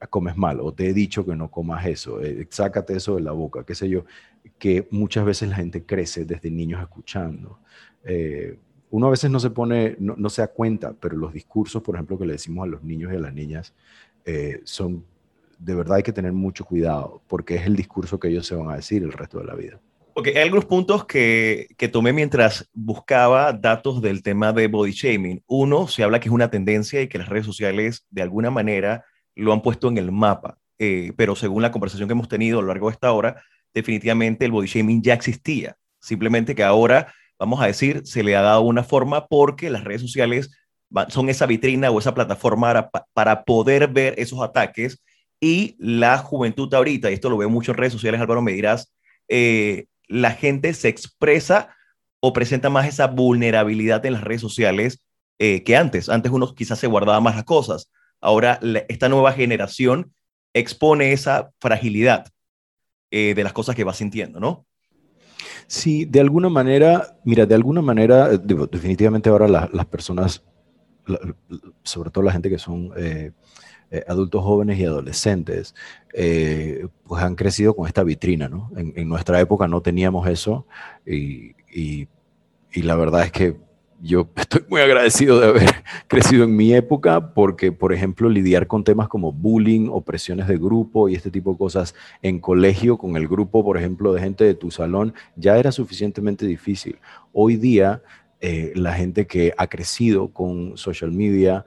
comes 0.09 0.37
mal 0.37 0.61
o 0.61 0.73
te 0.73 0.89
he 0.89 0.93
dicho 0.93 1.25
que 1.25 1.35
no 1.35 1.51
comas 1.51 1.87
eso, 1.87 2.23
eh, 2.23 2.47
sácate 2.51 2.95
eso 2.97 3.17
de 3.17 3.23
la 3.23 3.33
boca, 3.33 3.65
qué 3.65 3.75
sé 3.75 3.89
yo, 3.89 4.05
que 4.59 4.87
muchas 4.91 5.25
veces 5.25 5.49
la 5.49 5.57
gente 5.57 5.85
crece 5.85 6.25
desde 6.25 6.51
niños 6.51 6.81
escuchando. 6.81 7.59
Eh, 8.05 8.59
uno 8.91 9.07
a 9.07 9.11
veces 9.11 9.31
no 9.31 9.41
se 9.41 9.51
pone, 9.51 9.97
no, 10.01 10.29
se 10.29 10.43
da 10.43 10.49
cuenta, 10.49 10.93
pero 10.93 11.17
los 11.17 11.33
discursos, 11.33 11.83
por 11.83 11.95
ejemplo, 11.95 12.19
que 12.19 12.27
le 12.27 12.33
decimos 12.33 12.65
a 12.65 12.71
los 12.71 12.83
niños 12.83 13.13
y 13.13 13.17
a 13.17 13.21
las 13.21 13.33
niñas, 13.33 13.73
eh, 14.25 14.61
son, 14.65 15.05
de 15.59 15.75
verdad 15.75 15.99
hay 15.99 16.03
que 16.03 16.13
tener 16.13 16.33
mucho 16.33 16.65
cuidado, 16.65 17.23
porque 17.29 17.57
es 17.57 17.67
el 17.67 17.77
discurso 17.77 18.19
que 18.19 18.29
ellos 18.29 18.47
se 18.47 18.55
van 18.55 18.71
a 18.71 18.77
decir 18.77 19.03
el 19.03 19.13
resto 19.13 19.39
de 19.39 19.45
la 19.45 19.55
vida. 19.55 19.81
Ok, 20.15 20.29
hay 20.29 20.43
algunos 20.43 20.65
puntos 20.65 21.05
que, 21.05 21.69
que 21.79 21.89
tomé 21.89 22.13
mientras 22.13 22.69
buscaba 22.73 23.53
datos 23.53 24.03
del 24.03 24.23
tema 24.23 24.53
de 24.53 24.67
body 24.67 24.93
shaming. 24.93 25.43
Uno, 25.47 25.87
se 25.89 26.03
habla 26.03 26.21
que 26.21 26.29
es 26.29 26.35
una 26.35 26.51
tendencia 26.51 27.01
y 27.01 27.09
que 27.09 27.19
las 27.19 27.29
redes 27.29 27.47
sociales 27.47 28.07
de 28.11 28.23
alguna 28.23 28.51
manera 28.51 29.05
lo 29.35 29.53
han 29.53 29.63
puesto 29.63 29.89
en 29.89 29.99
el 29.99 30.13
mapa. 30.13 30.59
Eh, 30.79 31.13
pero 31.17 31.37
según 31.37 31.63
la 31.63 31.71
conversación 31.71 32.09
que 32.09 32.13
hemos 32.13 32.29
tenido 32.29 32.59
a 32.59 32.63
lo 32.63 32.69
largo 32.69 32.89
de 32.89 32.95
esta 32.95 33.13
hora, 33.13 33.43
definitivamente 33.75 34.45
el 34.45 34.51
body 34.51 34.67
shaming 34.67 35.03
ya 35.03 35.15
existía. 35.15 35.77
Simplemente 36.01 36.55
que 36.55 36.65
ahora, 36.65 37.13
vamos 37.39 37.61
a 37.61 37.67
decir, 37.67 38.03
se 38.05 38.23
le 38.23 38.35
ha 38.35 38.43
dado 38.43 38.63
una 38.63 38.83
forma 38.83 39.27
porque 39.27 39.71
las 39.71 39.85
redes 39.85 40.01
sociales 40.01 40.51
son 41.09 41.29
esa 41.29 41.47
vitrina 41.47 41.91
o 41.91 41.99
esa 41.99 42.15
plataforma 42.15 42.91
para, 43.13 43.45
poder 43.45 43.89
ver 43.89 44.15
esos 44.19 44.41
ataques 44.41 45.03
y 45.41 45.77
la 45.79 46.19
juventud 46.19 46.73
ahorita, 46.73 47.11
y 47.11 47.15
esto 47.15 47.31
lo 47.31 47.39
veo 47.39 47.49
mucho 47.49 47.73
en 47.73 47.79
redes 47.79 47.93
sociales, 47.93 48.21
Álvaro, 48.21 48.43
me 48.43 48.53
dirás, 48.53 48.93
eh, 49.29 49.87
la 50.07 50.33
gente 50.33 50.75
se 50.75 50.89
expresa 50.89 51.75
o 52.21 52.33
presenta 52.33 52.69
más 52.69 52.87
esa 52.87 53.07
vulnerabilidad 53.07 54.05
en 54.05 54.15
las 54.15 54.25
redes 54.25 54.43
sociales 54.43 55.03
eh, 55.39 55.63
que 55.63 55.77
antes. 55.77 56.09
Antes 56.09 56.31
uno 56.33 56.55
quizás 56.55 56.79
se 56.79 56.87
guardaba 56.87 57.21
más 57.21 57.37
las 57.37 57.45
cosas 57.45 57.91
ahora 58.21 58.61
esta 58.89 59.09
nueva 59.09 59.33
generación 59.33 60.13
expone 60.53 61.13
esa 61.13 61.51
fragilidad 61.59 62.27
eh, 63.11 63.35
de 63.35 63.45
las 63.45 63.53
cosas 63.53 63.75
que 63.75 63.85
va 63.85 63.95
sintiendo, 63.95 64.41
¿no? 64.41 64.67
Sí, 65.67 66.05
de 66.05 66.21
alguna 66.21 66.49
manera, 66.49 67.19
mira, 67.25 67.47
de 67.47 67.55
alguna 67.55 67.81
manera, 67.81 68.29
definitivamente 68.37 69.29
ahora 69.29 69.49
las 69.49 69.87
personas, 69.87 70.43
sobre 71.83 72.11
todo 72.11 72.25
la 72.25 72.33
gente 72.33 72.51
que 72.51 72.59
son 72.59 72.93
eh, 72.97 73.33
adultos 74.07 74.43
jóvenes 74.45 74.79
y 74.79 74.85
adolescentes, 74.85 75.75
pues 76.13 77.23
han 77.23 77.35
crecido 77.35 77.75
con 77.75 77.87
esta 77.87 78.05
vitrina, 78.05 78.49
¿no? 78.49 78.71
En, 78.77 79.09
nuestra 79.09 79.41
época 79.41 79.67
no 79.67 79.81
teníamos 79.81 80.29
eso 80.29 80.67
y, 81.05 81.55
y 81.73 82.83
la 82.83 82.95
verdad 82.95 83.25
es 83.25 83.33
que 83.33 83.57
yo 84.03 84.29
estoy 84.37 84.65
muy 84.69 84.81
agradecido 84.81 85.41
de 85.41 85.49
haber 85.49 85.85
crecido 86.09 86.45
en 86.45 86.57
mi 86.57 86.73
época 86.73 87.35
porque, 87.35 87.73
por 87.73 87.93
ejemplo, 87.93 88.29
lidiar 88.29 88.67
con 88.67 88.85
temas 88.85 89.09
como 89.09 89.33
bullying, 89.33 89.89
opresiones 89.91 90.49
de 90.49 90.57
grupo 90.57 91.09
y 91.09 91.15
este 91.15 91.31
tipo 91.31 91.53
de 91.53 91.59
cosas 91.59 91.95
en 92.23 92.39
colegio 92.39 92.99
con 92.99 93.17
el 93.17 93.29
grupo, 93.29 93.65
por 93.65 93.77
ejemplo, 93.77 94.13
de 94.13 94.21
gente 94.21 94.45
de 94.45 94.55
tu 94.55 94.71
salón, 94.71 95.15
ya 95.37 95.59
era 95.59 95.73
suficientemente 95.73 96.47
difícil. 96.47 96.99
Hoy 97.33 97.57
día, 97.57 98.03
eh, 98.41 98.73
la 98.75 98.95
gente 98.95 99.27
que 99.27 99.53
ha 99.57 99.67
crecido 99.67 100.29
con 100.29 100.77
social 100.77 101.13
media 101.13 101.65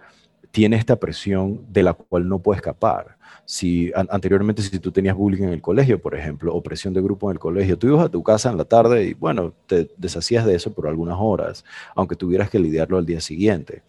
tiene 0.51 0.75
esta 0.75 0.97
presión 0.97 1.65
de 1.69 1.83
la 1.83 1.93
cual 1.93 2.27
no 2.27 2.39
puede 2.39 2.57
escapar 2.57 3.17
si 3.45 3.91
anteriormente 3.93 4.61
si 4.61 4.79
tú 4.79 4.91
tenías 4.91 5.15
bullying 5.15 5.43
en 5.43 5.49
el 5.49 5.61
colegio, 5.61 6.01
por 6.01 6.15
ejemplo, 6.15 6.53
o 6.53 6.63
presión 6.63 6.93
de 6.93 7.01
grupo 7.01 7.29
en 7.29 7.35
el 7.35 7.39
colegio, 7.39 7.77
tú 7.77 7.87
ibas 7.87 8.05
a 8.05 8.09
tu 8.09 8.23
casa 8.23 8.49
en 8.49 8.57
la 8.57 8.65
tarde 8.65 9.05
y 9.05 9.13
bueno, 9.13 9.53
te 9.67 9.89
deshacías 9.97 10.45
de 10.45 10.55
eso 10.55 10.73
por 10.73 10.87
algunas 10.87 11.17
horas, 11.19 11.65
aunque 11.95 12.15
tuvieras 12.15 12.49
que 12.49 12.59
lidiarlo 12.59 12.97
al 12.97 13.05
día 13.05 13.19
siguiente. 13.19 13.83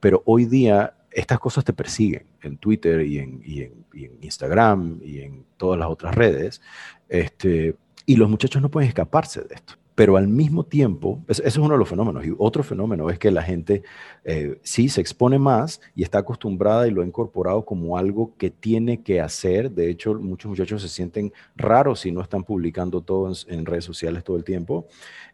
Pero 0.00 0.22
hoy 0.24 0.46
día 0.46 0.94
estas 1.10 1.38
cosas 1.38 1.64
te 1.64 1.72
persiguen 1.72 2.24
en 2.42 2.56
Twitter 2.56 3.02
y 3.02 3.18
en, 3.18 3.84
Instagram 4.20 5.00
y 5.02 5.20
en 5.20 5.44
todas 5.56 5.78
las 5.78 5.88
otras 5.88 6.14
redes. 6.14 6.60
Este, 7.08 7.76
Y 8.06 8.16
los 8.16 8.28
muchachos 8.28 8.60
no 8.60 8.70
pueden 8.70 8.88
escaparse 8.88 9.42
de 9.42 9.54
esto. 9.54 9.74
Pero 9.94 10.16
al 10.16 10.26
mismo 10.26 10.64
tiempo, 10.64 11.22
ese 11.28 11.46
es 11.46 11.56
uno 11.56 11.74
de 11.74 11.78
los 11.78 11.88
fenómenos. 11.88 12.26
Y 12.26 12.34
otro 12.36 12.64
fenómeno 12.64 13.10
es 13.10 13.18
que 13.18 13.30
la 13.30 13.42
gente 13.42 13.82
eh, 14.24 14.58
sí 14.62 14.88
se 14.88 15.00
expone 15.00 15.38
más 15.38 15.80
y 15.94 16.02
está 16.02 16.18
acostumbrada 16.18 16.88
y 16.88 16.90
lo 16.90 17.02
ha 17.02 17.06
incorporado 17.06 17.64
como 17.64 17.96
algo 17.96 18.34
que 18.36 18.50
tiene 18.50 19.02
que 19.02 19.20
hacer. 19.20 19.70
De 19.70 19.88
hecho, 19.88 20.14
muchos 20.14 20.48
muchachos 20.48 20.82
se 20.82 20.88
sienten 20.88 21.32
raros 21.56 22.00
si 22.00 22.10
no 22.10 22.22
están 22.22 22.42
publicando 22.42 23.02
todo 23.02 23.32
en, 23.46 23.66
redes 23.66 23.84
sociales 23.84 24.24
todo 24.24 24.36
el 24.36 24.44
tiempo. 24.44 24.86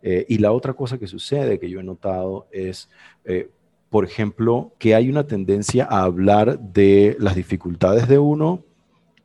Eh, 0.03 0.27
y 0.29 0.39
la 0.39 0.53
otra 0.53 0.75
cosa 0.75 0.99
que 0.99 1.07
sucede 1.07 1.59
que 1.59 1.71
yo 1.71 1.81
he 1.81 1.85
notado 1.85 2.47
es, 2.51 2.91
eh, 3.25 3.49
por 3.89 4.05
ejemplo, 4.05 4.73
que 4.79 4.95
hay 4.95 5.09
una 5.09 5.27
tendencia 5.27 5.87
a 5.91 6.03
hablar 6.03 6.59
de 6.61 7.17
las 7.19 7.35
dificultades 7.35 8.09
de 8.09 8.19
uno 8.19 8.63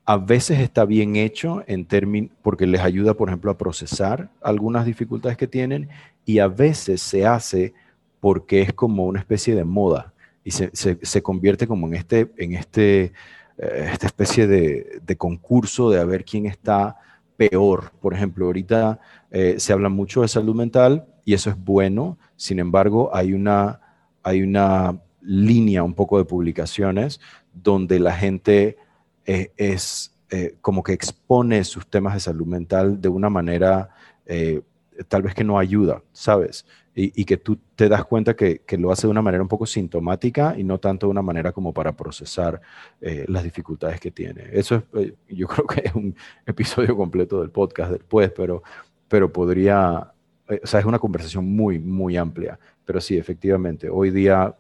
a 0.06 0.18
veces 0.18 0.60
está 0.60 0.86
bien 0.86 1.16
hecho 1.16 1.64
en 1.68 1.86
términos, 1.86 2.32
porque 2.44 2.68
les 2.68 2.82
ayuda, 2.82 3.16
por 3.16 3.30
ejemplo, 3.30 3.52
a 3.52 3.58
procesar 3.58 4.30
algunas 4.42 4.86
dificultades 4.86 5.38
que 5.38 5.48
tienen 5.48 5.90
y 6.26 6.40
a 6.40 6.48
veces 6.48 7.02
se 7.02 7.26
hace 7.26 7.74
porque 8.20 8.62
es 8.62 8.74
como 8.74 9.06
una 9.06 9.20
especie 9.20 9.56
de 9.56 9.64
moda 9.64 10.14
y 10.44 10.52
se, 10.52 11.24
convierte 11.24 11.66
como 11.66 11.88
en 11.88 11.96
este, 11.96 12.32
en 12.38 12.54
este, 12.54 13.14
eh, 13.58 13.90
esta 13.92 14.06
especie 14.06 14.46
de, 14.46 15.16
concurso 15.18 15.90
de 15.90 16.00
a 16.00 16.06
ver 16.06 16.24
quién 16.24 16.46
está 16.46 16.98
peor. 17.36 17.92
Por 18.00 18.14
ejemplo, 18.14 18.46
ahorita 18.46 19.00
eh, 19.32 19.56
se 19.58 19.74
habla 19.74 19.90
mucho 19.90 20.22
de 20.22 20.28
salud 20.28 20.56
mental 20.56 21.08
y 21.26 21.34
eso 21.34 21.50
es 21.50 21.58
bueno, 21.58 22.20
sin 22.36 22.60
embargo, 22.60 23.10
hay 23.12 23.34
una, 23.34 23.82
hay 24.22 24.44
una 24.44 25.00
línea 25.22 25.82
un 25.82 25.96
poco 25.96 26.20
de 26.20 26.26
publicaciones 26.26 27.20
donde 27.54 28.00
la 28.00 28.14
gente 28.14 28.78
eh, 29.26 29.52
es 29.58 30.16
eh, 30.30 30.56
como 30.62 30.84
que 30.84 30.94
expone 30.94 31.64
sus 31.64 31.88
temas 31.88 32.14
de 32.14 32.20
salud 32.20 32.46
mental 32.46 33.00
de 33.02 33.10
una 33.10 33.30
manera 33.30 33.90
eh, 34.26 34.62
tal 35.08 35.24
vez 35.24 35.34
que 35.34 35.44
no 35.44 35.58
ayuda, 35.58 36.02
¿sabes? 36.12 36.66
Y, 36.98 37.26
que 37.26 37.36
tú 37.36 37.60
te 37.76 37.90
das 37.90 38.06
cuenta 38.06 38.38
que, 38.38 38.62
lo 38.78 38.90
hace 38.90 39.06
de 39.06 39.12
una 39.12 39.22
manera 39.22 39.44
un 39.44 39.50
poco 39.50 39.66
sintomática 39.66 40.56
y 40.58 40.64
no 40.64 40.80
tanto 40.80 41.08
de 41.08 41.12
una 41.12 41.22
manera 41.22 41.52
como 41.52 41.74
para 41.74 41.92
procesar 41.92 42.62
las 43.02 43.44
dificultades 43.44 44.00
que 44.00 44.12
tiene. 44.12 44.46
Eso 44.54 44.82
es, 44.94 45.12
yo 45.28 45.46
creo 45.50 45.68
que 45.68 45.82
es 45.84 45.94
un 45.94 46.16
episodio 46.46 46.96
completo 46.96 47.42
del 47.42 47.50
podcast 47.50 47.92
después, 47.92 48.32
pero, 48.32 48.64
pero 49.10 49.30
podría, 49.30 50.14
o 50.48 50.66
sea, 50.66 50.80
es 50.80 50.86
una 50.86 50.98
conversación 50.98 51.46
muy, 51.54 51.80
muy 51.80 52.16
amplia. 52.16 52.58
Pero 52.86 53.02
sí, 53.02 53.18
efectivamente, 53.18 53.90
hoy 53.90 54.10
día, 54.12 54.56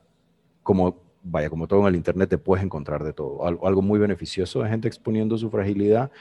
como 0.61 1.05
vaya, 1.26 1.49
como 1.49 1.67
todo 1.67 1.82
en 1.82 1.88
el 1.88 1.95
Internet, 1.95 2.30
te 2.30 2.38
puedes 2.38 2.63
encontrar 2.63 3.03
de 3.03 3.11
todo. 3.11 3.45
Algo, 3.45 3.82
muy 3.82 3.99
beneficioso 3.99 4.61
de 4.61 4.69
gente 4.69 4.88
exponiendo 4.88 5.38
su 5.38 5.49
fragilidad 5.49 6.11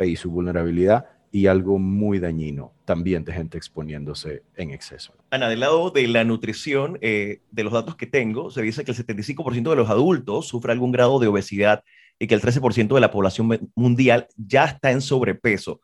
y 0.00 0.16
su 0.16 0.30
vulnerabilidad 0.30 1.06
y 1.30 1.48
algo 1.48 1.78
muy 1.78 2.20
dañino 2.20 2.72
también 2.84 3.24
de 3.24 3.32
gente 3.32 3.58
exponiéndose 3.58 4.44
en 4.56 4.70
exceso. 4.70 5.12
Ana, 5.30 5.48
del 5.48 5.60
lado 5.60 5.90
de 5.90 6.06
la 6.06 6.22
nutrición, 6.22 6.98
eh, 7.00 7.40
de 7.50 7.64
los 7.64 7.72
datos 7.72 7.96
que 7.96 8.06
tengo, 8.06 8.52
se 8.52 8.62
dice 8.62 8.84
que 8.84 8.92
el 8.92 8.96
75% 8.96 9.70
de 9.70 9.76
los 9.76 9.90
adultos 9.90 10.46
sufre 10.46 10.70
algún 10.70 10.92
grado 10.92 11.18
de 11.18 11.26
obesidad 11.26 11.82
y 12.20 12.28
que 12.28 12.34
el 12.34 12.40
13% 12.40 12.94
de 12.94 13.00
la 13.00 13.10
población 13.10 13.70
mundial 13.74 14.28
ya 14.36 14.66
está 14.66 14.92
en 14.92 15.00
sobrepeso. 15.00 15.80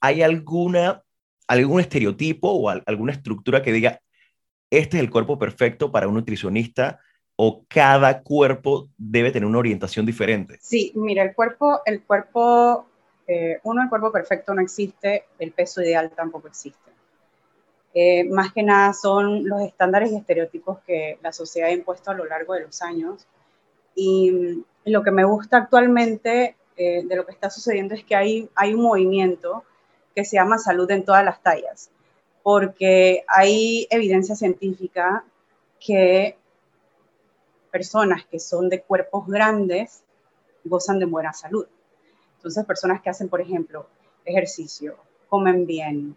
¿Hay 0.00 0.22
alguna, 0.22 1.02
algún 1.46 1.80
estereotipo 1.80 2.50
o 2.50 2.68
alguna 2.68 3.12
estructura 3.12 3.62
que 3.62 3.72
diga, 3.72 4.00
este 4.70 4.96
es 4.96 5.02
el 5.02 5.10
cuerpo 5.10 5.38
perfecto 5.38 5.92
para 5.92 6.08
un 6.08 6.14
nutricionista 6.14 6.98
o 7.40 7.62
cada 7.68 8.20
cuerpo 8.20 8.88
debe 8.98 9.30
tener 9.30 9.46
una 9.46 9.60
orientación 9.60 10.04
diferente? 10.04 10.58
Sí, 10.60 10.90
mira, 10.96 11.22
el 11.22 11.36
cuerpo, 11.36 11.82
el 11.86 12.02
cuerpo, 12.02 12.86
eh, 13.28 13.60
uno, 13.62 13.80
el 13.80 13.88
cuerpo 13.88 14.10
perfecto 14.10 14.52
no 14.54 14.60
existe, 14.60 15.26
el 15.38 15.52
peso 15.52 15.80
ideal 15.80 16.10
tampoco 16.10 16.48
existe. 16.48 16.90
Eh, 17.94 18.24
más 18.24 18.52
que 18.52 18.64
nada 18.64 18.92
son 18.92 19.48
los 19.48 19.62
estándares 19.62 20.10
y 20.10 20.16
estereotipos 20.16 20.80
que 20.80 21.20
la 21.22 21.32
sociedad 21.32 21.68
ha 21.68 21.72
impuesto 21.72 22.10
a 22.10 22.14
lo 22.14 22.24
largo 22.24 22.54
de 22.54 22.62
los 22.62 22.82
años. 22.82 23.24
Y 23.94 24.32
mm, 24.32 24.64
lo 24.86 25.04
que 25.04 25.12
me 25.12 25.22
gusta 25.22 25.58
actualmente 25.58 26.56
eh, 26.76 27.04
de 27.04 27.16
lo 27.16 27.24
que 27.24 27.32
está 27.32 27.50
sucediendo 27.50 27.94
es 27.94 28.02
que 28.02 28.16
hay, 28.16 28.50
hay 28.56 28.74
un 28.74 28.82
movimiento 28.82 29.62
que 30.12 30.24
se 30.24 30.38
llama 30.38 30.58
salud 30.58 30.90
en 30.90 31.04
todas 31.04 31.24
las 31.24 31.40
tallas, 31.40 31.88
porque 32.42 33.22
hay 33.28 33.86
evidencia 33.90 34.34
científica 34.34 35.22
que 35.78 36.36
personas 37.70 38.24
que 38.26 38.38
son 38.38 38.68
de 38.68 38.82
cuerpos 38.82 39.26
grandes 39.26 40.02
gozan 40.64 40.98
de 40.98 41.06
buena 41.06 41.32
salud. 41.32 41.66
Entonces, 42.36 42.64
personas 42.64 43.00
que 43.02 43.10
hacen, 43.10 43.28
por 43.28 43.40
ejemplo, 43.40 43.86
ejercicio, 44.24 44.96
comen 45.28 45.66
bien, 45.66 46.16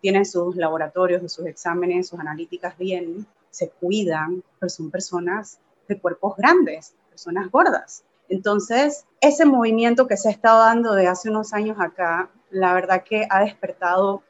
tienen 0.00 0.24
sus 0.24 0.56
laboratorios, 0.56 1.32
sus 1.32 1.46
exámenes, 1.46 2.08
sus 2.08 2.18
analíticas 2.18 2.76
bien, 2.76 3.26
se 3.50 3.70
cuidan, 3.70 4.42
pero 4.58 4.70
son 4.70 4.90
personas 4.90 5.58
de 5.88 6.00
cuerpos 6.00 6.36
grandes, 6.36 6.94
personas 7.10 7.50
gordas. 7.50 8.04
Entonces, 8.28 9.04
ese 9.20 9.44
movimiento 9.44 10.06
que 10.06 10.16
se 10.16 10.28
ha 10.28 10.32
estado 10.32 10.60
dando 10.60 10.94
de 10.94 11.08
hace 11.08 11.30
unos 11.30 11.52
años 11.52 11.76
acá, 11.80 12.30
la 12.50 12.72
verdad 12.74 13.02
que 13.04 13.26
ha 13.28 13.40
despertado, 13.40 14.22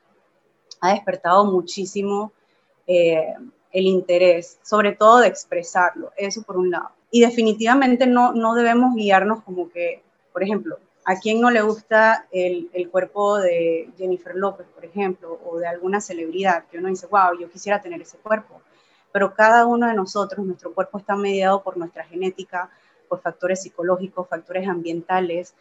ha 0.80 0.92
despertado 0.92 1.44
muchísimo 1.44 2.32
eh, 2.86 3.34
el 3.72 3.86
interés, 3.86 4.58
sobre 4.62 4.92
todo 4.92 5.18
de 5.18 5.28
expresarlo, 5.28 6.12
eso 6.16 6.42
por 6.42 6.56
un 6.56 6.70
lado. 6.70 6.90
Y 7.10 7.20
definitivamente 7.20 8.06
no, 8.06 8.32
no 8.32 8.54
debemos 8.54 8.94
guiarnos 8.94 9.42
como 9.42 9.70
que, 9.70 10.02
por 10.32 10.42
ejemplo, 10.42 10.78
a 11.04 11.16
quién 11.16 11.40
no 11.40 11.50
le 11.50 11.62
gusta 11.62 12.26
el, 12.30 12.70
el, 12.72 12.90
cuerpo 12.90 13.38
de 13.38 13.90
Jennifer 13.96 14.34
López, 14.36 14.66
por 14.74 14.84
ejemplo, 14.84 15.40
o 15.44 15.58
de 15.58 15.66
alguna 15.66 16.00
celebridad, 16.00 16.64
que 16.70 16.78
uno 16.78 16.88
dice, 16.88 17.06
wow, 17.06 17.38
yo 17.38 17.50
quisiera 17.50 17.80
tener 17.80 18.00
ese 18.02 18.18
cuerpo. 18.18 18.60
Pero 19.12 19.34
cada 19.34 19.66
uno 19.66 19.88
de 19.88 19.94
nosotros, 19.94 20.44
nuestro 20.46 20.72
cuerpo 20.72 20.98
está 20.98 21.16
mediado 21.16 21.62
por 21.62 21.76
nuestra 21.76 22.04
genética, 22.04 22.70
por 23.08 23.20
factores 23.20 23.62
psicológicos, 23.62 24.28
factores 24.28 24.68
ambientales, 24.68 25.54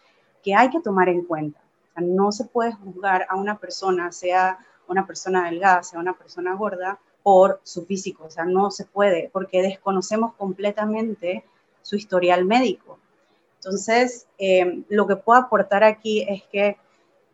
que 0.43 0.53
hay 0.53 0.69
que 0.69 0.81
tomar 0.81 1.09
en 1.09 1.23
cuenta. 1.25 1.59
O 1.59 1.93
sea, 1.93 2.03
no 2.07 2.31
se 2.31 2.45
puede 2.45 2.73
juzgar 2.73 3.25
a 3.29 3.35
una 3.35 3.57
persona, 3.57 4.11
sea 4.11 4.59
una 4.87 5.07
persona 5.07 5.45
delgada, 5.45 5.83
sea 5.83 5.99
una 5.99 6.13
persona 6.13 6.53
gorda, 6.53 6.99
por 7.23 7.59
su 7.63 7.85
físico, 7.85 8.25
o 8.25 8.29
sea, 8.29 8.45
no 8.45 8.71
se 8.71 8.85
puede, 8.85 9.29
porque 9.31 9.61
desconocemos 9.61 10.33
completamente 10.33 11.43
su 11.81 11.95
historial 11.95 12.45
médico. 12.45 12.99
Entonces, 13.55 14.27
eh, 14.37 14.83
lo 14.89 15.05
que 15.05 15.17
puedo 15.17 15.39
aportar 15.39 15.83
aquí 15.83 16.25
es 16.27 16.43
que 16.43 16.77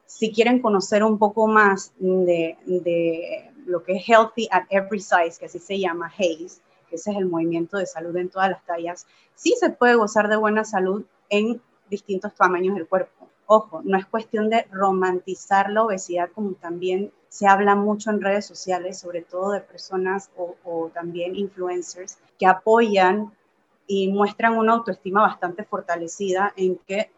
si 0.05 0.31
quieren 0.31 0.61
conocer 0.61 1.03
un 1.03 1.17
poco 1.19 1.47
más 1.47 1.93
de, 1.99 2.57
de, 2.65 3.51
lo 3.65 3.83
que 3.83 3.93
es 3.93 4.07
Healthy 4.07 4.47
at 4.51 4.63
Every 4.69 4.99
Size, 4.99 5.37
que 5.39 5.45
así 5.45 5.59
se 5.59 5.79
llama 5.79 6.07
HAZE, 6.07 6.61
que 6.89 6.95
ese 6.95 7.11
es 7.11 7.17
el 7.17 7.25
movimiento 7.25 7.77
de 7.77 7.85
salud 7.85 8.15
en 8.17 8.29
todas 8.29 8.49
las 8.49 8.63
tallas, 8.65 9.05
sí 9.35 9.55
se 9.59 9.69
puede 9.69 9.95
gozar 9.95 10.29
de 10.29 10.35
buena 10.35 10.63
salud 10.63 11.03
en 11.29 11.61
distintos 11.89 12.33
tamaños 12.35 12.75
del 12.75 12.87
cuerpo. 12.87 13.27
Ojo, 13.47 13.81
no 13.83 13.97
es 13.97 14.05
cuestión 14.05 14.49
de 14.49 14.67
romantizar 14.71 15.69
la 15.69 15.83
obesidad 15.83 16.29
como 16.33 16.53
también 16.53 17.11
se 17.35 17.47
habla 17.47 17.75
mucho 17.75 18.11
en 18.11 18.21
redes 18.21 18.45
sociales, 18.45 18.97
sobre 18.97 19.21
todo 19.21 19.51
de 19.51 19.59
personas 19.59 20.29
o, 20.37 20.89
también 20.93 21.35
influencers 21.35 22.17
que 22.39 22.45
apoyan 22.45 23.29
y 23.87 24.07
muestran 24.07 24.57
una 24.57 24.71
autoestima 24.71 25.23
bastante 25.23 25.65
fortalecida 25.65 26.53
en 26.55 26.77
que 26.87 27.11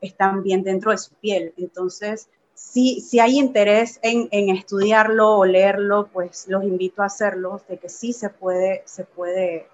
están 0.00 0.42
bien 0.42 0.62
dentro 0.62 0.90
de 0.90 0.96
su 0.96 1.12
piel. 1.16 1.52
Entonces, 1.58 2.30
si, 2.54 3.02
si 3.02 3.20
hay 3.20 3.38
interés 3.38 4.00
en, 4.00 4.30
estudiarlo 4.48 5.36
o 5.36 5.44
leerlo, 5.44 6.08
pues 6.14 6.48
los 6.48 6.64
invito 6.64 7.02
a 7.02 7.06
hacerlo, 7.06 7.60
de 7.68 7.76
que 7.76 7.90
sí 7.90 8.14
se 8.14 8.30
puede, 8.30 8.82
se 8.86 9.04
puede, 9.04 9.66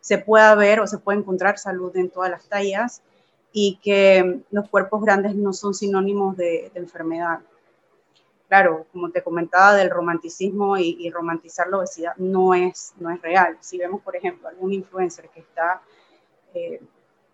se 0.00 0.16
pueda 0.16 0.54
ver 0.54 0.80
o 0.80 0.86
se 0.86 0.96
puede 0.96 1.18
encontrar 1.18 1.58
salud 1.58 1.94
en 1.98 2.08
todas 2.08 2.30
las 2.30 2.46
tallas 2.46 3.02
y 3.52 3.78
que 3.82 4.40
los 4.50 4.70
cuerpos 4.70 5.02
grandes 5.02 5.34
no 5.34 5.52
son 5.52 5.74
sinónimos 5.74 6.38
de 6.38 6.72
enfermedad 6.74 7.40
claro, 8.52 8.86
como 8.92 9.10
te 9.10 9.22
comentaba 9.22 9.74
del 9.74 9.88
romanticismo 9.88 10.76
y, 10.76 11.08
romantizar 11.08 11.68
la 11.68 11.78
obesidad 11.78 12.14
no 12.18 12.52
es, 12.52 12.92
no 12.98 13.08
es 13.08 13.18
real. 13.22 13.56
Si 13.60 13.78
vemos, 13.78 14.02
por 14.02 14.14
ejemplo, 14.14 14.46
algún 14.46 14.74
influencer 14.74 15.30
que 15.30 15.40
está 15.40 15.80
eh, 16.52 16.78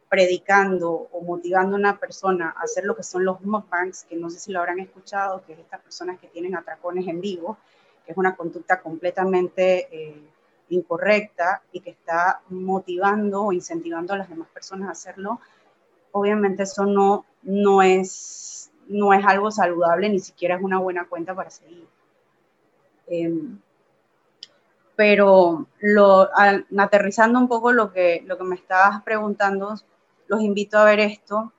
predicando 0.08 1.08
o 1.10 1.20
motivando 1.22 1.74
a 1.74 1.80
una 1.80 1.98
persona 1.98 2.54
a 2.56 2.60
hacer 2.62 2.84
lo 2.84 2.94
que 2.94 3.02
son 3.02 3.24
los 3.24 3.40
mukbangs, 3.40 4.04
que 4.04 4.14
no 4.14 4.30
sé 4.30 4.38
si 4.38 4.52
lo 4.52 4.60
habrán 4.60 4.78
escuchado, 4.78 5.42
que 5.44 5.54
es 5.54 5.58
estas 5.58 5.80
personas 5.80 6.20
que 6.20 6.28
tienen 6.28 6.54
atracones 6.54 7.08
en 7.08 7.20
vivo, 7.20 7.58
que 8.06 8.12
es 8.12 8.16
una 8.16 8.36
conducta 8.36 8.80
completamente 8.80 9.88
eh, 9.90 10.22
incorrecta 10.68 11.62
y 11.72 11.80
que 11.80 11.90
está 11.90 12.42
motivando 12.48 13.46
o 13.46 13.52
incentivando 13.52 14.14
a 14.14 14.18
las 14.18 14.28
demás 14.28 14.46
personas 14.54 14.88
a 14.88 14.92
hacerlo, 14.92 15.40
obviamente 16.12 16.62
eso 16.62 16.86
no, 16.86 17.26
no 17.42 17.82
es 17.82 18.70
no 18.88 19.12
es 19.12 19.24
algo 19.24 19.50
saludable, 19.50 20.08
ni 20.08 20.18
siquiera 20.18 20.56
es 20.56 20.62
una 20.62 20.78
buena 20.78 21.06
cuenta 21.06 21.34
para 21.34 21.50
seguir. 21.50 21.86
Em, 23.06 23.58
pero 24.96 25.66
aterrizando 26.76 27.38
un 27.38 27.46
poco 27.46 27.72
lo 27.72 27.92
que, 27.92 28.26
me 28.44 28.56
estabas 28.56 29.02
preguntando, 29.02 29.76
los 30.26 30.40
invito 30.42 30.76
a 30.78 30.84
ver 30.84 31.00
esto 31.00 31.52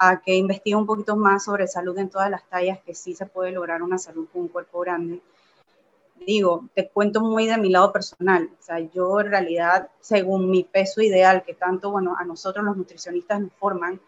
a 0.00 0.20
que 0.20 0.34
investigue 0.34 0.74
un 0.74 0.86
poquito 0.86 1.14
más 1.14 1.44
sobre 1.44 1.68
salud 1.68 1.96
en 1.98 2.10
todas 2.10 2.28
las 2.28 2.42
tallas, 2.48 2.80
que 2.84 2.94
sí 2.94 3.14
se 3.14 3.26
puede 3.26 3.52
lograr 3.52 3.84
una 3.84 3.98
salud 3.98 4.26
con 4.32 4.42
un 4.42 4.48
cuerpo 4.48 4.80
grande. 4.80 5.20
Digo, 6.26 6.64
te 6.74 6.88
cuento 6.88 7.20
muy 7.20 7.46
de 7.46 7.56
mi 7.56 7.68
lado 7.68 7.92
personal. 7.92 8.50
O 8.58 8.62
sea, 8.62 8.80
yo 8.80 9.20
en 9.20 9.30
realidad, 9.30 9.88
según 10.00 10.50
mi 10.50 10.64
peso 10.64 11.00
ideal, 11.00 11.44
que 11.44 11.54
tanto, 11.54 11.92
bueno, 11.92 12.16
a 12.18 12.24
nosotros 12.24 12.64
los 12.64 12.76
nutricionistas 12.76 13.40
nos 13.40 13.52
forman, 13.52 14.00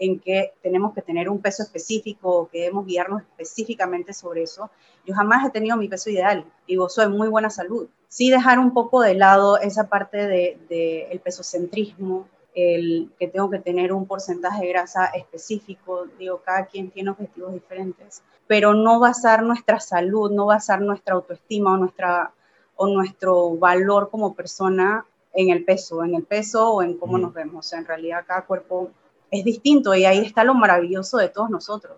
en 0.00 0.18
que 0.18 0.54
tenemos 0.62 0.94
que 0.94 1.02
tener 1.02 1.28
un 1.28 1.40
peso 1.40 1.62
específico 1.62 2.30
o 2.30 2.48
que 2.48 2.60
debemos 2.60 2.86
guiarnos 2.86 3.20
específicamente 3.20 4.14
sobre 4.14 4.42
eso. 4.42 4.70
Yo 5.04 5.14
jamás 5.14 5.46
he 5.46 5.50
tenido 5.50 5.76
mi 5.76 5.88
peso 5.88 6.08
ideal 6.08 6.44
y 6.66 6.76
gozo 6.76 7.02
de 7.02 7.08
muy 7.08 7.28
buena 7.28 7.50
salud. 7.50 7.86
Sí 8.08 8.30
dejar 8.30 8.58
un 8.58 8.72
poco 8.72 9.02
de 9.02 9.14
lado 9.14 9.58
esa 9.58 9.88
parte 9.88 10.26
del 10.26 10.66
de, 10.68 11.02
el 11.10 11.20
pesocentrismo, 11.20 12.26
el 12.54 13.12
que 13.18 13.28
tengo 13.28 13.50
que 13.50 13.58
tener 13.58 13.92
un 13.92 14.06
porcentaje 14.06 14.62
de 14.62 14.72
grasa 14.72 15.06
específico, 15.06 16.06
digo, 16.18 16.40
cada 16.44 16.64
quien 16.64 16.90
tiene 16.90 17.10
objetivos 17.10 17.52
diferentes, 17.52 18.22
pero 18.46 18.72
no 18.72 19.00
basar 19.00 19.42
nuestra 19.42 19.80
salud, 19.80 20.30
no 20.30 20.46
basar 20.46 20.80
nuestra 20.80 21.14
autoestima 21.14 21.74
o, 21.74 21.76
nuestra, 21.76 22.32
o 22.74 22.86
nuestro 22.88 23.50
valor 23.50 24.08
como 24.08 24.34
persona 24.34 25.04
en 25.34 25.50
el 25.50 25.62
peso, 25.62 26.02
en 26.02 26.14
el 26.14 26.24
peso 26.24 26.72
o 26.72 26.82
en 26.82 26.96
cómo 26.96 27.18
nos 27.18 27.34
vemos. 27.34 27.70
en 27.74 27.84
realidad 27.84 28.24
cada 28.26 28.46
cuerpo 28.46 28.90
es 29.30 29.44
distinto 29.44 29.94
y 29.94 30.04
ahí 30.04 30.18
está 30.18 30.44
lo 30.44 30.54
maravilloso 30.54 31.18
de 31.18 31.28
todos 31.28 31.50
nosotros, 31.50 31.96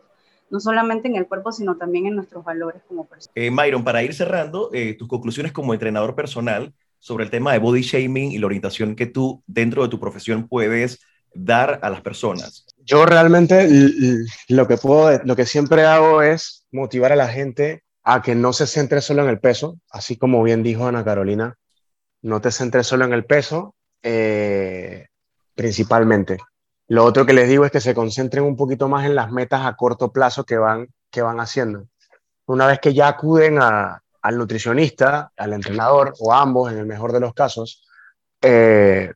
no 0.50 0.60
solamente 0.60 1.08
en 1.08 1.16
el 1.16 1.26
cuerpo, 1.26 1.52
sino 1.52 1.76
también 1.76 2.06
en 2.06 2.16
nuestros 2.16 2.44
valores 2.44 2.82
como 2.86 3.06
personas. 3.06 3.32
Eh, 3.34 3.50
Myron, 3.50 3.84
para 3.84 4.02
ir 4.02 4.14
cerrando, 4.14 4.70
eh, 4.72 4.94
tus 4.94 5.08
conclusiones 5.08 5.52
como 5.52 5.72
entrenador 5.72 6.14
personal 6.14 6.72
sobre 6.98 7.24
el 7.24 7.30
tema 7.30 7.52
de 7.52 7.58
body 7.58 7.82
shaming 7.82 8.32
y 8.32 8.38
la 8.38 8.46
orientación 8.46 8.94
que 8.94 9.06
tú 9.06 9.42
dentro 9.46 9.82
de 9.82 9.88
tu 9.88 9.98
profesión 9.98 10.46
puedes 10.46 11.00
dar 11.34 11.80
a 11.82 11.90
las 11.90 12.00
personas. 12.02 12.66
Yo 12.84 13.06
realmente 13.06 13.68
lo 14.48 14.68
que 14.68 14.76
puedo, 14.76 15.18
lo 15.24 15.34
que 15.34 15.46
siempre 15.46 15.84
hago 15.84 16.22
es 16.22 16.66
motivar 16.70 17.12
a 17.12 17.16
la 17.16 17.28
gente 17.28 17.82
a 18.04 18.22
que 18.22 18.34
no 18.34 18.52
se 18.52 18.66
centre 18.66 19.00
solo 19.00 19.22
en 19.22 19.28
el 19.28 19.38
peso, 19.38 19.78
así 19.90 20.16
como 20.16 20.42
bien 20.42 20.62
dijo 20.62 20.86
Ana 20.86 21.04
Carolina, 21.04 21.56
no 22.20 22.40
te 22.40 22.50
centres 22.50 22.86
solo 22.86 23.04
en 23.04 23.12
el 23.12 23.24
peso, 23.24 23.74
eh, 24.02 25.06
principalmente. 25.54 26.38
Lo 26.92 27.06
otro 27.06 27.24
que 27.24 27.32
les 27.32 27.48
digo 27.48 27.64
es 27.64 27.72
que 27.72 27.80
se 27.80 27.94
concentren 27.94 28.44
un 28.44 28.54
poquito 28.54 28.86
más 28.86 29.06
en 29.06 29.14
las 29.14 29.30
metas 29.30 29.64
a 29.64 29.76
corto 29.76 30.12
plazo 30.12 30.44
que 30.44 30.58
van, 30.58 30.88
que 31.10 31.22
van 31.22 31.40
haciendo. 31.40 31.86
Una 32.44 32.66
vez 32.66 32.80
que 32.80 32.92
ya 32.92 33.08
acuden 33.08 33.58
al 33.62 34.36
nutricionista, 34.36 35.32
al 35.38 35.54
entrenador 35.54 36.12
o 36.18 36.34
a 36.34 36.42
ambos, 36.42 36.70
en 36.70 36.76
el 36.76 36.84
mejor 36.84 37.12
de 37.12 37.20
los 37.20 37.32
casos, 37.32 37.82
eh, 38.42 39.10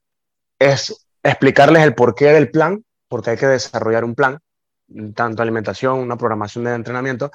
es 0.58 1.06
explicarles 1.22 1.82
el 1.82 1.94
porqué 1.94 2.32
del 2.32 2.50
plan, 2.50 2.82
porque 3.08 3.32
hay 3.32 3.36
que 3.36 3.46
desarrollar 3.46 4.04
un 4.04 4.14
plan, 4.14 4.38
tanto 5.14 5.42
alimentación, 5.42 5.98
una 5.98 6.16
programación 6.16 6.64
de 6.64 6.72
entrenamiento, 6.72 7.30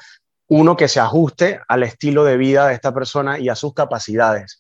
uno 0.47 0.75
que 0.75 0.87
se 0.87 0.99
ajuste 0.99 1.61
al 1.67 1.83
estilo 1.83 2.23
de 2.23 2.37
vida 2.37 2.65
de 2.65 2.73
esta 2.73 2.91
persona 2.91 3.37
y 3.37 3.49
a 3.49 3.55
sus 3.55 3.75
capacidades, 3.75 4.59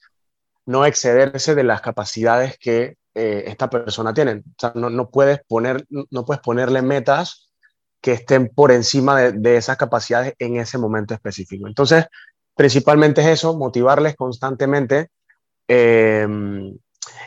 no 0.67 0.85
excederse 0.85 1.55
de 1.55 1.63
las 1.63 1.81
capacidades 1.81 2.59
que 2.59 2.97
eh, 3.13 3.43
esta 3.47 3.69
persona 3.69 4.13
tiene. 4.13 4.35
O 4.35 4.43
sea, 4.57 4.71
no, 4.75 4.89
no, 4.89 5.09
puedes 5.09 5.41
poner, 5.47 5.85
no 5.89 6.25
puedes 6.25 6.41
ponerle 6.41 6.81
metas 6.81 7.51
que 8.01 8.13
estén 8.13 8.49
por 8.49 8.71
encima 8.71 9.19
de, 9.31 9.57
esas 9.57 9.77
capacidades 9.77 10.33
en 10.39 10.57
ese 10.57 10.77
momento 10.77 11.13
específico. 11.13 11.67
Entonces, 11.67 12.05
principalmente 12.55 13.21
es 13.21 13.27
eso, 13.27 13.57
motivarles 13.57 14.15
constantemente, 14.15 15.09
em, 15.67 16.77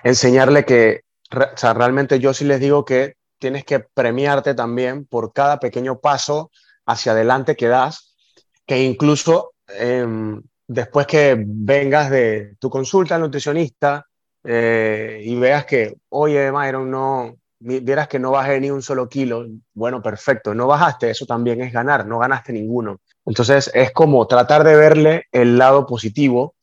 enseñarle 0.02 0.64
que, 0.64 1.02
o 1.32 1.56
sea, 1.56 1.74
realmente 1.74 2.18
yo 2.18 2.34
sí 2.34 2.44
les 2.44 2.60
digo 2.60 2.84
que 2.84 3.14
tienes 3.38 3.64
que 3.64 3.80
premiarte 3.80 4.54
también 4.54 5.06
por 5.06 5.32
cada 5.32 5.60
pequeño 5.60 6.00
paso 6.00 6.50
hacia 6.86 7.12
adelante 7.12 7.56
que 7.56 7.68
das, 7.68 8.16
que 8.66 8.82
incluso 8.82 9.52
em, 9.68 10.42
después 10.66 11.06
que 11.06 11.36
vengas 11.38 12.10
de 12.10 12.56
tu 12.58 12.70
consulta 12.70 13.14
al 13.14 13.22
nutricionista, 13.22 14.06
eh, 14.44 15.22
y 15.24 15.34
veas 15.36 15.64
que, 15.64 15.96
oye, 16.10 16.52
Myron, 16.52 16.90
no, 16.90 17.36
vieras 17.58 18.08
que 18.08 18.18
no 18.18 18.30
bajé 18.30 18.60
ni 18.60 18.70
un 18.70 18.82
solo 18.82 19.08
kilo, 19.08 19.46
bueno, 19.72 20.02
perfecto, 20.02 20.54
no 20.54 20.66
bajaste, 20.66 21.10
eso 21.10 21.24
también 21.24 21.62
es 21.62 21.72
ganar, 21.72 22.06
no 22.06 22.18
ganaste 22.18 22.52
ninguno. 22.52 23.00
Entonces 23.24 23.70
es 23.74 23.90
como 23.92 24.26
tratar 24.26 24.64
de 24.64 24.76
verle 24.76 25.24
el 25.32 25.56
lado 25.56 25.86
positivo 25.86 26.54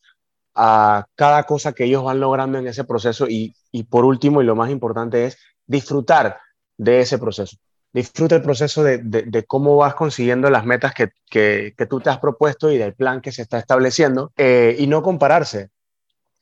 a 0.53 1.05
cada 1.15 1.43
cosa 1.43 1.73
que 1.73 1.85
ellos 1.85 2.03
van 2.03 2.19
logrando 2.19 2.59
en 2.59 2.67
ese 2.67 2.83
proceso 2.83 3.27
y, 3.27 3.55
y 3.71 3.83
por 3.83 4.05
último 4.05 4.41
y 4.41 4.45
lo 4.45 4.55
más 4.55 4.69
importante 4.69 5.25
es 5.25 5.37
disfrutar 5.65 6.39
de 6.77 7.01
ese 7.01 7.17
proceso. 7.17 7.57
Disfruta 7.93 8.35
el 8.35 8.41
proceso 8.41 8.83
de, 8.83 8.99
de, 8.99 9.43
cómo 9.45 9.75
vas 9.75 9.95
consiguiendo 9.95 10.49
las 10.49 10.65
metas 10.65 10.93
que, 10.93 11.09
que, 11.29 11.85
tú 11.89 11.99
te 11.99 12.09
has 12.09 12.19
propuesto 12.19 12.71
y 12.71 12.77
del 12.77 12.93
plan 12.93 13.19
que 13.21 13.33
se 13.33 13.41
está 13.41 13.57
estableciendo 13.57 14.31
eh, 14.37 14.75
y 14.79 14.87
no 14.87 15.01
compararse 15.01 15.71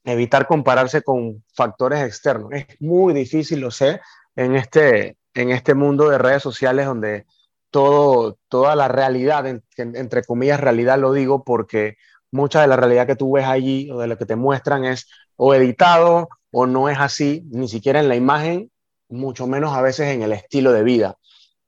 evitar 0.04 0.48
compararse 0.48 1.02
con 1.02 1.44
factores 1.54 2.04
externos. 2.04 2.52
Es 2.54 2.66
muy 2.80 3.14
difícil, 3.14 3.60
lo 3.60 3.72
sé, 3.72 4.02
en 4.36 4.56
este, 4.56 5.18
en 5.34 5.52
este 5.52 5.74
mundo 5.74 6.10
de 6.10 6.18
redes 6.18 6.42
sociales 6.44 6.86
donde 6.86 7.26
todo, 7.70 8.38
toda 8.48 8.76
la 8.76 8.88
realidad, 8.88 9.46
entre 9.78 10.24
comillas 10.24 10.60
realidad 10.60 10.98
lo 10.98 11.14
digo 11.14 11.44
porque 11.44 11.98
mucha 12.32 12.62
de 12.62 12.68
la 12.68 12.76
realidad 12.76 13.08
que 13.08 13.16
tú 13.16 13.34
ves 13.34 13.46
allí 13.46 13.90
o 13.92 14.00
de 14.00 14.08
lo 14.08 14.18
que 14.18 14.26
te 14.26 14.36
muestran 14.36 14.86
es 14.86 15.08
o 15.36 15.54
editado 15.54 16.30
o 16.52 16.66
no 16.66 16.90
es 16.90 16.98
así, 17.00 17.44
ni 17.52 17.68
siquiera 17.68 18.00
en 18.00 18.10
la 18.10 18.16
imagen, 18.16 18.72
mucho 19.08 19.48
menos 19.48 19.74
a 19.74 19.82
veces 19.82 20.08
en 20.08 20.22
el 20.22 20.34
estilo 20.34 20.72
de 20.72 20.84
vida. 20.84 21.18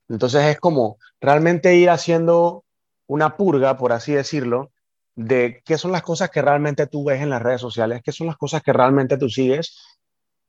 Entonces 0.10 0.46
es 0.46 0.60
como 0.60 0.98
realmente 1.20 1.76
ir 1.76 1.90
haciendo 1.90 2.64
una 3.08 3.38
purga, 3.38 3.78
por 3.78 3.94
así 3.94 4.14
decirlo, 4.14 4.72
de 5.26 5.62
qué 5.66 5.78
son 5.78 5.92
las 5.92 6.02
cosas 6.02 6.30
que 6.30 6.42
realmente 6.42 6.88
tú 6.88 7.06
ves 7.06 7.22
en 7.22 7.30
las 7.30 7.42
redes 7.42 7.62
sociales, 7.62 8.02
qué 8.04 8.12
son 8.12 8.28
las 8.28 8.38
cosas 8.38 8.62
que 8.64 8.74
realmente 8.74 9.18
tú 9.18 9.30
sigues 9.30 9.78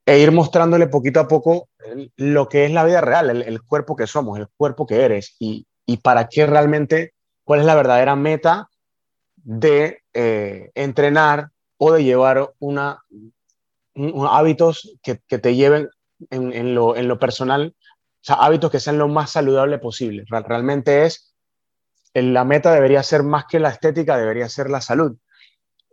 e 0.04 0.18
ir 0.18 0.32
mostrándole 0.32 0.88
poquito 0.88 1.20
a 1.20 1.28
poco 1.28 1.68
lo 2.16 2.48
que 2.48 2.64
es 2.64 2.72
la 2.72 2.84
vida 2.84 3.00
real, 3.00 3.30
el, 3.30 3.62
cuerpo 3.62 3.94
que 3.94 4.06
somos, 4.06 4.38
el 4.38 4.48
cuerpo 4.56 4.86
que 4.86 5.02
eres 5.02 5.36
y, 5.38 5.66
para 6.02 6.28
qué 6.28 6.46
realmente, 6.46 7.12
cuál 7.44 7.60
es 7.60 7.66
la 7.66 7.74
verdadera 7.74 8.16
meta 8.16 8.68
de 9.36 10.02
eh, 10.14 10.70
entrenar 10.74 11.50
o 11.76 11.92
de 11.92 12.04
llevar 12.04 12.52
una, 12.58 13.02
hábitos 14.30 14.96
que, 15.02 15.16
te 15.16 15.54
lleven 15.54 15.88
en, 16.30 16.74
lo, 16.74 16.96
en, 16.96 17.08
lo, 17.08 17.18
personal, 17.18 17.74
o 17.76 18.24
sea, 18.24 18.36
hábitos 18.36 18.70
que 18.70 18.80
sean 18.80 18.98
lo 18.98 19.08
más 19.08 19.30
saludable 19.30 19.78
posible. 19.78 20.24
Realmente 20.28 21.04
es 21.04 21.31
la 22.14 22.44
meta 22.44 22.72
debería 22.72 23.02
ser 23.02 23.22
más 23.22 23.46
que 23.46 23.58
la 23.58 23.70
estética, 23.70 24.18
debería 24.18 24.48
ser 24.48 24.68
la 24.70 24.80
salud. 24.80 25.16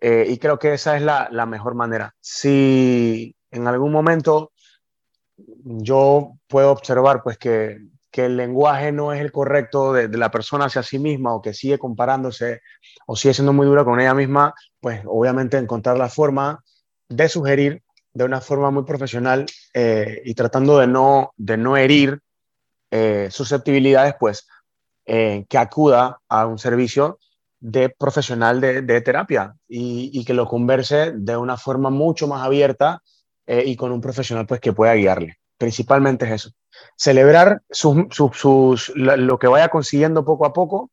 Eh, 0.02 0.26
y 0.30 0.38
creo 0.38 0.60
que 0.60 0.74
esa 0.74 0.96
es 0.96 1.02
la, 1.02 1.46
mejor 1.46 1.76
manera. 1.76 2.16
Si 2.20 3.36
en 3.52 3.68
algún 3.68 3.92
momento 3.92 4.52
yo 5.38 6.34
puedo 6.48 6.72
observar 6.72 7.24
pues 7.24 7.38
que, 7.38 7.80
el 8.12 8.36
lenguaje 8.36 8.92
no 8.92 9.14
es 9.14 9.22
el 9.22 9.32
correcto 9.32 9.94
de, 9.94 10.10
la 10.10 10.30
persona 10.30 10.66
hacia 10.66 10.84
sí 10.84 11.00
misma 11.00 11.34
o 11.34 11.42
que 11.42 11.54
sigue 11.54 11.80
comparándose 11.80 12.60
o 13.08 13.16
sigue 13.16 13.34
siendo 13.34 13.54
muy 13.54 13.66
dura 13.66 13.86
con 13.86 13.98
ella 14.02 14.14
misma, 14.14 14.54
pues 14.82 15.04
obviamente 15.06 15.56
encontrar 15.56 15.98
la 15.98 16.10
forma 16.10 16.62
de 17.08 17.30
sugerir 17.30 17.82
de 18.14 18.26
una 18.26 18.42
forma 18.42 18.72
muy 18.72 18.84
profesional 18.84 19.46
eh, 19.74 20.22
y 20.26 20.34
tratando 20.34 20.80
de 20.80 20.88
no, 20.88 21.32
de 21.38 21.56
no 21.56 21.78
herir 21.78 22.20
eh, 22.92 23.30
susceptibilidades, 23.32 24.16
pues 24.20 24.46
eh, 25.12 25.48
que 25.50 25.58
acuda 25.58 26.22
a 26.30 26.46
un 26.46 26.60
servicio 26.60 27.18
de 27.60 27.90
profesional 27.90 28.62
de, 28.62 29.02
terapia 29.02 29.56
y, 29.68 30.24
que 30.24 30.36
lo 30.36 30.46
converse 30.46 31.14
de 31.16 31.36
una 31.36 31.58
forma 31.58 31.90
mucho 31.90 32.28
más 32.28 32.46
abierta 32.46 33.02
eh, 33.48 33.64
y 33.66 33.76
con 33.76 33.92
un 33.92 34.02
profesional 34.02 34.46
pues 34.46 34.62
que 34.62 34.72
pueda 34.72 34.94
guiarle. 34.94 35.40
Principalmente 35.58 36.26
es 36.26 36.32
eso. 36.34 36.52
Celebrar 36.96 37.64
sus, 37.72 38.94
lo 38.94 39.40
que 39.40 39.48
vaya 39.48 39.70
consiguiendo 39.70 40.24
poco 40.24 40.46
a 40.46 40.54
poco, 40.54 40.92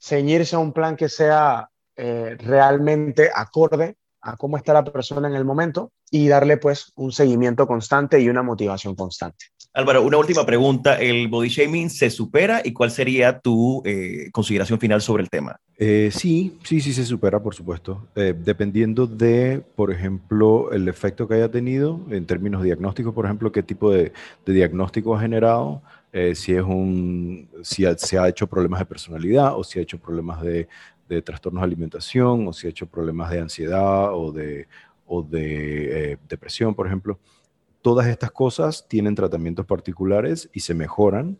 ceñirse 0.00 0.54
a 0.54 0.60
un 0.60 0.72
plan 0.72 0.94
que 0.94 1.08
sea 1.08 1.68
eh, 1.96 2.36
realmente 2.38 3.28
acorde 3.34 3.96
a 4.20 4.36
cómo 4.36 4.56
está 4.56 4.72
la 4.72 4.84
persona 4.84 5.26
en 5.26 5.34
el 5.34 5.44
momento 5.44 5.90
y 6.12 6.28
darle 6.28 6.58
pues 6.58 6.92
un 6.94 7.10
seguimiento 7.10 7.66
constante 7.66 8.20
y 8.20 8.28
una 8.28 8.44
motivación 8.44 8.94
constante. 8.94 9.46
Álvaro, 9.78 10.02
una 10.02 10.18
última 10.18 10.44
pregunta. 10.44 10.96
¿El 10.98 11.28
body 11.28 11.50
shaming 11.50 11.88
se 11.88 12.10
supera 12.10 12.62
y 12.64 12.72
cuál 12.72 12.90
sería 12.90 13.38
tu 13.38 13.80
eh, 13.84 14.28
consideración 14.32 14.80
final 14.80 15.00
sobre 15.00 15.22
el 15.22 15.30
tema? 15.30 15.60
Eh, 15.78 16.10
sí, 16.12 16.58
sí, 16.64 16.80
sí 16.80 16.92
se 16.92 17.04
supera, 17.04 17.40
por 17.40 17.54
supuesto. 17.54 18.08
Eh, 18.16 18.34
dependiendo 18.36 19.06
de, 19.06 19.62
por 19.76 19.92
ejemplo, 19.92 20.72
el 20.72 20.88
efecto 20.88 21.28
que 21.28 21.34
haya 21.34 21.48
tenido 21.48 22.00
en 22.10 22.26
términos 22.26 22.64
diagnósticos, 22.64 23.14
por 23.14 23.26
ejemplo, 23.26 23.52
qué 23.52 23.62
tipo 23.62 23.92
de, 23.92 24.12
diagnóstico 24.44 25.14
ha 25.14 25.20
generado, 25.20 25.80
si, 26.34 26.54
es 26.54 26.62
un, 26.64 27.48
si 27.62 27.84
se 27.98 28.18
ha 28.18 28.28
hecho 28.28 28.48
problemas 28.48 28.80
de 28.80 28.86
personalidad 28.86 29.56
o 29.56 29.62
si 29.62 29.78
ha 29.78 29.82
hecho 29.82 30.00
problemas 30.00 30.42
de, 30.42 30.66
trastornos 31.22 31.60
de 31.60 31.66
alimentación 31.66 32.48
o 32.48 32.52
si 32.52 32.66
ha 32.66 32.70
hecho 32.70 32.86
problemas 32.86 33.30
de 33.30 33.38
ansiedad 33.38 34.12
o 34.12 34.32
de 34.32 34.66
depresión, 36.28 36.74
por 36.74 36.88
ejemplo 36.88 37.20
todas 37.82 38.06
estas 38.06 38.30
cosas 38.30 38.86
tienen 38.88 39.14
tratamientos 39.14 39.66
particulares 39.66 40.48
y 40.52 40.60
se 40.60 40.74
mejoran 40.74 41.38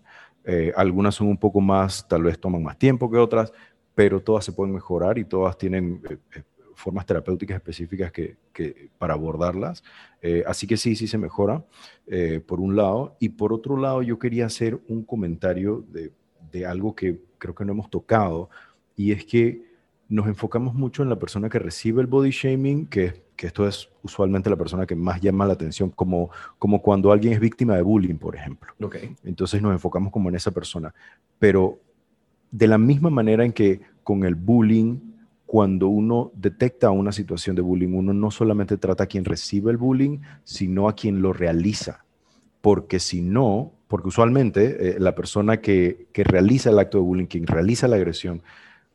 Eh, 0.51 0.73
algunas 0.77 1.15
son 1.15 1.27
un 1.27 1.37
poco 1.37 1.61
más, 1.61 2.09
tal 2.09 2.23
vez 2.23 2.39
toman 2.39 2.63
más 2.63 2.79
tiempo 2.79 3.11
que 3.11 3.19
otras, 3.19 3.53
pero 3.95 4.21
todas 4.21 4.47
se 4.47 4.53
pueden 4.53 4.73
mejorar 4.73 5.19
y 5.19 5.25
todas 5.25 5.59
tienen 5.59 6.01
eh, 6.09 6.17
eh, 6.35 6.43
formas 6.75 7.05
terapéuticas 7.05 7.57
específicas 7.57 8.11
que, 8.11 8.37
para 8.99 9.13
abordarlas. 9.15 9.83
así 10.47 10.67
que 10.67 10.77
sí, 10.77 10.97
sí 10.97 11.07
se 11.07 11.19
mejora, 11.19 11.65
por 12.47 12.61
un 12.61 12.77
lado. 12.77 13.17
Y 13.21 13.29
por 13.31 13.53
otro 13.53 13.77
lado, 13.77 14.01
yo 14.03 14.19
quería 14.19 14.47
hacer 14.47 14.81
un 14.89 15.05
comentario 15.05 15.85
de, 15.93 16.13
de 16.51 16.67
algo 16.67 16.95
que 16.95 17.21
creo 17.39 17.55
que 17.55 17.65
no 17.65 17.73
hemos 17.73 17.91
tocado, 17.91 18.49
y 18.97 19.13
es 19.13 19.25
que 19.25 19.63
nos 20.09 20.27
enfocamos 20.29 20.75
mucho 20.75 21.03
en 21.03 21.09
la 21.09 21.19
persona 21.19 21.49
que 21.49 21.59
recibe 21.59 22.01
el 22.01 22.07
body 22.07 22.31
shaming, 22.31 22.87
que, 22.87 23.23
que 23.39 23.47
esto 23.47 23.69
es 23.69 23.89
usualmente 24.03 24.51
la 24.51 24.57
persona 24.57 24.85
que 24.85 24.97
más 24.97 25.21
llama 25.21 25.47
la 25.47 25.53
atención, 25.53 25.91
como, 25.91 26.29
como 26.59 26.83
cuando 26.83 27.13
alguien 27.13 27.33
es 27.35 27.39
víctima 27.39 27.77
de 27.77 27.83
bullying, 27.83 28.17
por 28.17 28.35
ejemplo. 28.35 28.73
Okay. 28.83 29.15
Entonces 29.23 29.63
nos 29.63 29.71
enfocamos 29.71 30.13
como 30.13 30.29
en 30.29 30.35
esa 30.35 30.51
persona. 30.51 30.93
Pero 31.39 31.79
de 32.51 32.67
la 32.67 32.79
misma 32.79 33.11
manera 33.11 33.45
en 33.45 33.53
que 33.53 33.81
con 34.03 34.25
el 34.25 34.35
bullying, 34.35 34.99
cuando 35.47 35.87
uno 35.87 36.33
detecta 36.35 36.91
una 36.91 37.13
situación 37.13 37.55
de 37.55 37.63
bullying, 37.63 37.95
uno 37.95 38.13
no 38.13 38.33
solamente 38.33 38.77
trata 38.77 39.05
a 39.05 39.07
quien 39.07 39.25
recibe 39.25 39.71
el 39.71 39.77
bullying, 39.77 40.19
sino 40.43 40.89
a 40.89 40.97
quien 40.97 41.23
lo 41.23 41.33
realiza. 41.33 42.05
Porque 42.61 42.99
si 42.99 43.21
no, 43.23 43.71
porque 43.87 44.09
usualmente 44.09 44.97
eh, 44.97 44.97
la 44.99 45.15
persona 45.15 45.59
que, 45.59 46.09
que 46.13 46.25
realiza 46.25 46.71
el 46.71 46.79
acto 46.81 46.99
de 46.99 47.05
bullying, 47.05 47.27
quien 47.27 47.47
realiza 47.47 47.87
la 47.87 47.95
agresión, 47.95 48.43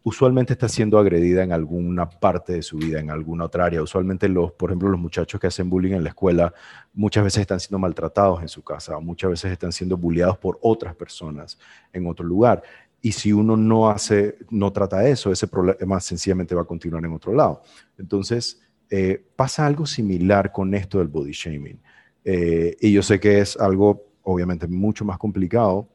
usualmente 0.03 0.53
está 0.53 0.67
siendo 0.67 0.99
agredida 0.99 1.43
en 1.43 1.53
alguna 1.53 2.09
parte 2.09 2.53
de 2.53 2.61
su 2.61 2.77
vida, 2.77 2.99
en 2.99 3.09
alguna 3.09 3.45
otra 3.45 3.65
área. 3.65 3.81
Usualmente 3.81 4.27
los, 4.27 4.51
por 4.51 4.69
ejemplo, 4.69 4.89
los 4.89 4.99
muchachos 4.99 5.39
que 5.39 5.47
hacen 5.47 5.69
bullying 5.69 5.93
en 5.93 6.03
la 6.03 6.09
escuela 6.09 6.53
muchas 6.93 7.23
veces 7.23 7.41
están 7.41 7.59
siendo 7.59 7.79
maltratados 7.79 8.41
en 8.41 8.49
su 8.49 8.63
casa, 8.63 8.99
muchas 8.99 9.31
veces 9.31 9.51
están 9.51 9.71
siendo 9.71 9.95
bulleados 9.95 10.37
por 10.37 10.59
otras 10.61 10.93
personas 10.95 11.57
en 11.93 12.05
otro 12.05 12.25
lugar. 12.25 12.61
Y 13.01 13.13
si 13.13 13.33
uno 13.33 13.57
no 13.57 13.89
hace, 13.89 14.37
no 14.49 14.71
trata 14.71 15.07
eso, 15.07 15.31
ese 15.31 15.47
problema 15.47 15.99
sencillamente 15.99 16.55
va 16.55 16.61
a 16.61 16.65
continuar 16.65 17.03
en 17.03 17.13
otro 17.13 17.33
lado. 17.33 17.61
Entonces, 17.97 18.61
eh, 18.89 19.25
pasa 19.35 19.65
algo 19.65 19.85
similar 19.85 20.51
con 20.51 20.73
esto 20.73 20.99
del 20.99 21.07
body 21.07 21.31
shaming. 21.31 21.81
Eh, 22.25 22.77
y 22.79 22.91
yo 22.91 23.01
sé 23.01 23.19
que 23.19 23.39
es 23.39 23.57
algo 23.57 24.05
obviamente 24.23 24.67
mucho 24.67 25.03
más 25.03 25.17
complicado, 25.17 25.89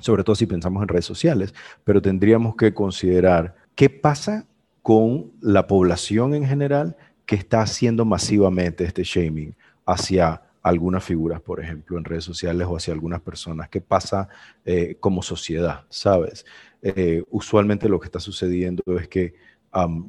sobre 0.00 0.24
todo 0.24 0.36
si 0.36 0.46
pensamos 0.46 0.82
en 0.82 0.88
redes 0.88 1.04
sociales, 1.04 1.54
pero 1.84 2.02
tendríamos 2.02 2.56
que 2.56 2.74
considerar 2.74 3.54
qué 3.74 3.90
pasa 3.90 4.46
con 4.82 5.32
la 5.40 5.66
población 5.66 6.34
en 6.34 6.46
general 6.46 6.96
que 7.26 7.36
está 7.36 7.62
haciendo 7.62 8.04
masivamente 8.04 8.84
este 8.84 9.02
shaming 9.02 9.54
hacia 9.86 10.42
algunas 10.62 11.04
figuras, 11.04 11.40
por 11.40 11.60
ejemplo, 11.60 11.98
en 11.98 12.04
redes 12.04 12.24
sociales 12.24 12.66
o 12.68 12.76
hacia 12.76 12.94
algunas 12.94 13.20
personas. 13.20 13.68
¿Qué 13.68 13.80
pasa 13.80 14.28
eh, 14.64 14.96
como 14.98 15.22
sociedad? 15.22 15.84
¿Sabes? 15.90 16.46
Eh, 16.82 17.22
usualmente 17.30 17.88
lo 17.88 18.00
que 18.00 18.06
está 18.06 18.20
sucediendo 18.20 18.82
es 18.98 19.08
que 19.08 19.34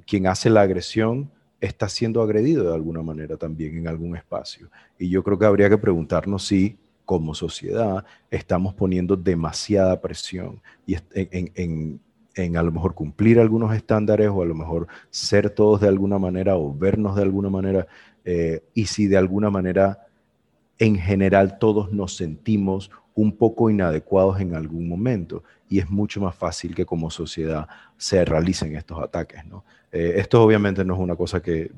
quien 0.05 0.27
hace 0.27 0.49
la 0.49 0.61
agresión 0.61 1.31
está 1.59 1.89
siendo 1.89 2.21
agredido 2.21 2.65
de 2.65 2.75
alguna 2.75 3.01
manera 3.01 3.37
también 3.37 3.77
en 3.77 3.87
algún 3.87 4.15
espacio. 4.15 4.69
Y 4.99 5.09
yo 5.09 5.23
creo 5.23 5.39
que 5.39 5.45
habría 5.45 5.69
que 5.69 5.77
preguntarnos 5.77 6.45
si 6.45 6.77
como 7.05 7.35
sociedad 7.35 8.03
estamos 8.29 8.73
poniendo 8.73 9.15
demasiada 9.15 10.01
presión 10.01 10.61
y 10.85 10.95
en, 11.13 12.57
a 12.57 12.63
lo 12.63 12.71
mejor 12.71 12.93
cumplir 12.93 13.39
algunos 13.39 13.73
estándares 13.75 14.29
o 14.29 14.41
a 14.41 14.45
lo 14.45 14.55
mejor 14.55 14.87
ser 15.09 15.49
todos 15.49 15.81
de 15.81 15.87
alguna 15.87 16.19
manera 16.19 16.57
o 16.57 16.73
vernos 16.73 17.15
de 17.15 17.21
alguna 17.21 17.49
manera 17.49 17.87
eh, 18.25 18.63
y 18.73 18.87
si 18.87 19.07
de 19.07 19.17
alguna 19.17 19.49
manera 19.49 20.05
en 20.79 20.97
general 20.97 21.57
todos 21.59 21.93
nos 21.93 22.15
sentimos 22.15 22.91
un 23.13 23.37
poco 23.37 23.69
inadecuados 23.69 24.41
en 24.41 24.55
algún 24.55 24.89
momento 24.89 25.43
y 25.69 25.79
es 25.79 25.89
mucho 25.89 26.19
más 26.19 26.35
fácil 26.35 26.75
que 26.75 26.85
como 26.85 27.09
sociedad 27.09 27.67
se 27.97 28.23
realicen 28.25 28.75
estos 28.75 29.01
ataques. 29.01 29.45
¿no? 29.45 29.63
Eh, 29.91 30.15
esto 30.17 30.43
obviamente 30.43 30.83
no 30.83 30.95
es 30.95 30.99
una 30.99 31.15
cosa 31.15 31.41
que, 31.41 31.71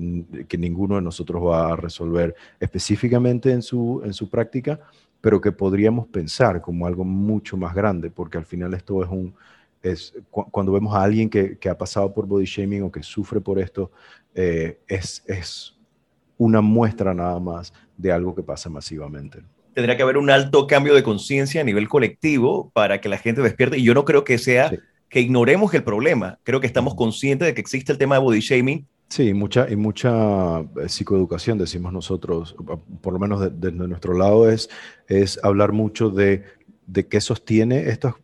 que, 0.48 0.58
ninguno 0.58 0.96
de 0.96 1.04
nosotros 1.04 1.44
va 1.44 1.74
a 1.74 1.76
resolver 1.76 2.36
específicamente 2.60 3.52
en 3.52 3.62
su, 3.62 4.02
en 4.04 4.14
su 4.14 4.30
práctica, 4.30 4.80
pero 5.22 5.42
que 5.42 5.52
podríamos 5.52 6.08
pensar 6.08 6.62
como 6.62 6.86
algo 6.86 7.04
mucho 7.04 7.58
más 7.58 7.74
grande, 7.74 8.10
porque 8.10 8.38
al 8.38 8.46
final 8.46 8.74
esto 8.74 9.04
es 9.04 9.10
un, 9.10 9.34
es, 9.82 10.14
cuando 10.30 10.72
vemos 10.72 10.96
a 10.96 11.04
alguien 11.04 11.30
que, 11.30 11.58
que, 11.58 11.70
ha 11.70 11.78
pasado 11.78 12.14
por 12.14 12.26
body 12.26 12.46
shaming 12.46 12.84
o 12.84 12.92
que 12.92 13.04
sufre 13.04 13.42
por 13.42 13.60
esto, 13.60 13.92
eh, 14.34 14.80
es, 14.88 15.24
es 15.28 15.76
una 16.38 16.62
muestra 16.62 17.14
nada 17.14 17.40
más 17.40 17.74
de 17.98 18.12
algo 18.12 18.36
que 18.36 18.44
pasa 18.44 18.70
masivamente. 18.70 19.40
Tendría 19.74 19.96
que 19.96 20.04
haber 20.04 20.18
un 20.18 20.30
alto 20.30 20.66
cambio 20.68 20.96
de 20.96 21.04
conciencia 21.04 21.62
a 21.62 21.64
nivel 21.64 21.88
colectivo 21.88 22.72
para 22.74 23.00
que 23.00 23.10
la 23.10 23.18
gente 23.18 23.42
despierte. 23.42 23.78
Y 23.78 23.84
yo 23.84 23.94
no 23.94 24.06
creo 24.06 24.24
que 24.24 24.38
sea 24.38 24.72
que 25.10 25.22
ignoremos 25.22 25.74
el 25.74 25.84
problema. 25.84 26.40
Creo 26.44 26.60
que 26.60 26.68
estamos 26.68 26.96
conscientes 26.96 27.48
de 27.48 27.54
que 27.54 27.62
existe 27.62 27.92
el 27.92 27.98
tema 27.98 28.16
de 28.16 28.22
body 28.22 28.40
shaming, 28.40 28.88
Sí, 29.10 29.34
mucha, 29.34 29.70
y 29.70 29.76
mucha 29.78 30.60
eh, 30.60 30.90
psicoeducación, 30.90 31.58
decimos 31.58 31.94
nosotros, 31.94 32.56
por 33.02 33.14
lo 33.14 33.20
menos 33.20 33.40
desde 33.40 33.72
de 33.72 33.88
nuestro 33.88 34.14
lado, 34.14 34.50
es, 34.50 34.70
es 35.08 35.40
hablar 35.44 35.72
mucho 35.72 36.10
de, 36.10 36.44
de 36.88 37.08
qué 37.08 37.22
sostiene 37.22 37.90
esto, 37.90 38.16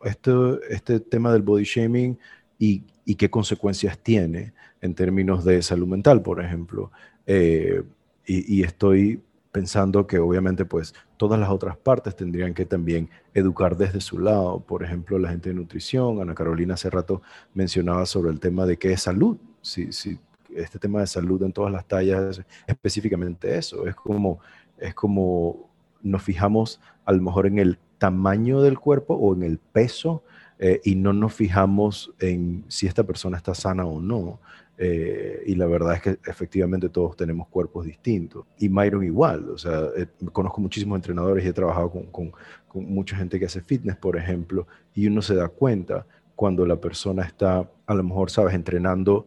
este 0.68 1.00
tema 1.00 1.32
del 1.32 1.42
body 1.42 1.64
shaming 1.64 2.18
y, 2.58 2.84
y, 3.06 3.14
qué 3.14 3.30
consecuencias 3.30 3.98
tiene 3.98 4.52
en 4.82 4.94
términos 4.94 5.44
de 5.44 5.62
salud 5.62 5.86
mental, 5.86 6.22
por 6.22 6.42
ejemplo. 6.44 6.92
Eh, 7.26 7.82
y, 8.26 8.58
y, 8.60 8.62
estoy 8.62 9.22
pensando 9.52 10.06
que 10.06 10.18
obviamente 10.18 10.64
pues 10.64 10.94
todas 11.16 11.38
las 11.38 11.48
otras 11.48 11.76
partes 11.76 12.16
tendrían 12.16 12.54
que 12.54 12.66
también 12.66 13.08
educar 13.34 13.76
desde 13.76 14.00
su 14.00 14.18
lado. 14.18 14.60
Por 14.60 14.84
ejemplo, 14.84 15.18
la 15.18 15.30
gente 15.30 15.50
de 15.50 15.54
nutrición, 15.54 16.20
Ana 16.20 16.34
Carolina 16.34 16.74
hace 16.74 16.90
rato 16.90 17.22
mencionaba 17.54 18.04
sobre 18.06 18.30
el 18.32 18.40
tema 18.40 18.66
de 18.66 18.76
qué 18.78 18.92
es 18.92 19.02
salud. 19.02 19.36
Si, 19.62 19.92
si 19.92 20.18
este 20.54 20.78
tema 20.78 21.00
de 21.00 21.06
salud 21.06 21.42
en 21.42 21.52
todas 21.52 21.72
las 21.72 21.86
tallas, 21.86 22.42
específicamente 22.66 23.56
eso, 23.56 23.86
es 23.86 23.94
como, 23.94 24.40
es 24.78 24.94
como 24.94 25.70
nos 26.02 26.22
fijamos 26.22 26.80
a 27.04 27.12
lo 27.12 27.22
mejor 27.22 27.46
en 27.46 27.58
el 27.58 27.78
tamaño 27.98 28.60
del 28.60 28.78
cuerpo 28.78 29.14
o 29.14 29.34
en 29.34 29.42
el 29.42 29.58
peso 29.58 30.22
eh, 30.58 30.80
y 30.84 30.94
no 30.94 31.12
nos 31.12 31.34
fijamos 31.34 32.12
en 32.20 32.64
si 32.68 32.86
esta 32.86 33.02
persona 33.04 33.36
está 33.36 33.54
sana 33.54 33.84
o 33.86 34.00
no. 34.00 34.40
Eh, 34.76 35.42
y 35.46 35.54
la 35.54 35.66
verdad 35.66 35.94
es 35.94 36.02
que 36.02 36.18
efectivamente 36.26 36.88
todos 36.88 37.16
tenemos 37.16 37.48
cuerpos 37.48 37.86
distintos. 37.86 38.44
Y 38.58 38.68
Myron 38.68 39.04
igual, 39.04 39.50
o 39.50 39.58
sea, 39.58 39.88
eh, 39.96 40.06
conozco 40.32 40.60
muchísimos 40.60 40.96
entrenadores 40.96 41.44
y 41.44 41.48
he 41.48 41.52
trabajado 41.52 41.90
con, 41.90 42.06
con, 42.06 42.32
con, 42.68 42.84
mucha 42.84 43.16
gente 43.16 43.38
que 43.38 43.46
hace 43.46 43.60
fitness, 43.60 43.96
por 43.96 44.16
ejemplo, 44.16 44.66
y 44.94 45.06
uno 45.06 45.22
se 45.22 45.34
da 45.34 45.48
cuenta 45.48 46.06
cuando 46.34 46.66
la 46.66 46.76
persona 46.76 47.22
está, 47.22 47.70
a 47.86 47.94
lo 47.94 48.02
mejor, 48.02 48.30
sabes, 48.30 48.54
entrenando 48.54 49.26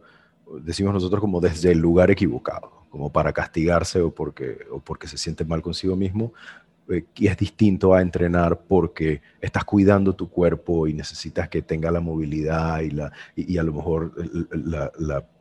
decimos 0.62 0.94
nosotros 0.94 1.20
como 1.20 1.40
desde 1.40 1.72
el 1.72 1.78
lugar 1.78 2.10
equivocado, 2.10 2.86
como 2.90 3.10
para 3.10 3.32
castigarse 3.32 4.00
o 4.00 4.14
porque, 4.14 4.58
o 4.70 4.80
porque 4.80 5.08
se 5.08 5.18
siente 5.18 5.44
mal 5.44 5.62
consigo 5.62 5.96
mismo, 5.96 6.32
eh, 6.88 7.04
y 7.16 7.26
es 7.26 7.36
distinto 7.36 7.94
a 7.94 8.00
entrenar 8.00 8.60
porque 8.66 9.20
estás 9.40 9.64
cuidando 9.64 10.14
tu 10.14 10.30
cuerpo 10.30 10.86
y 10.86 10.94
necesitas 10.94 11.48
que 11.48 11.62
tenga 11.62 11.90
la 11.90 12.00
movilidad 12.00 12.80
y, 12.80 12.90
la, 12.90 13.12
y, 13.36 13.58
a 13.58 13.62
lo 13.62 13.74
mejor 13.74 14.14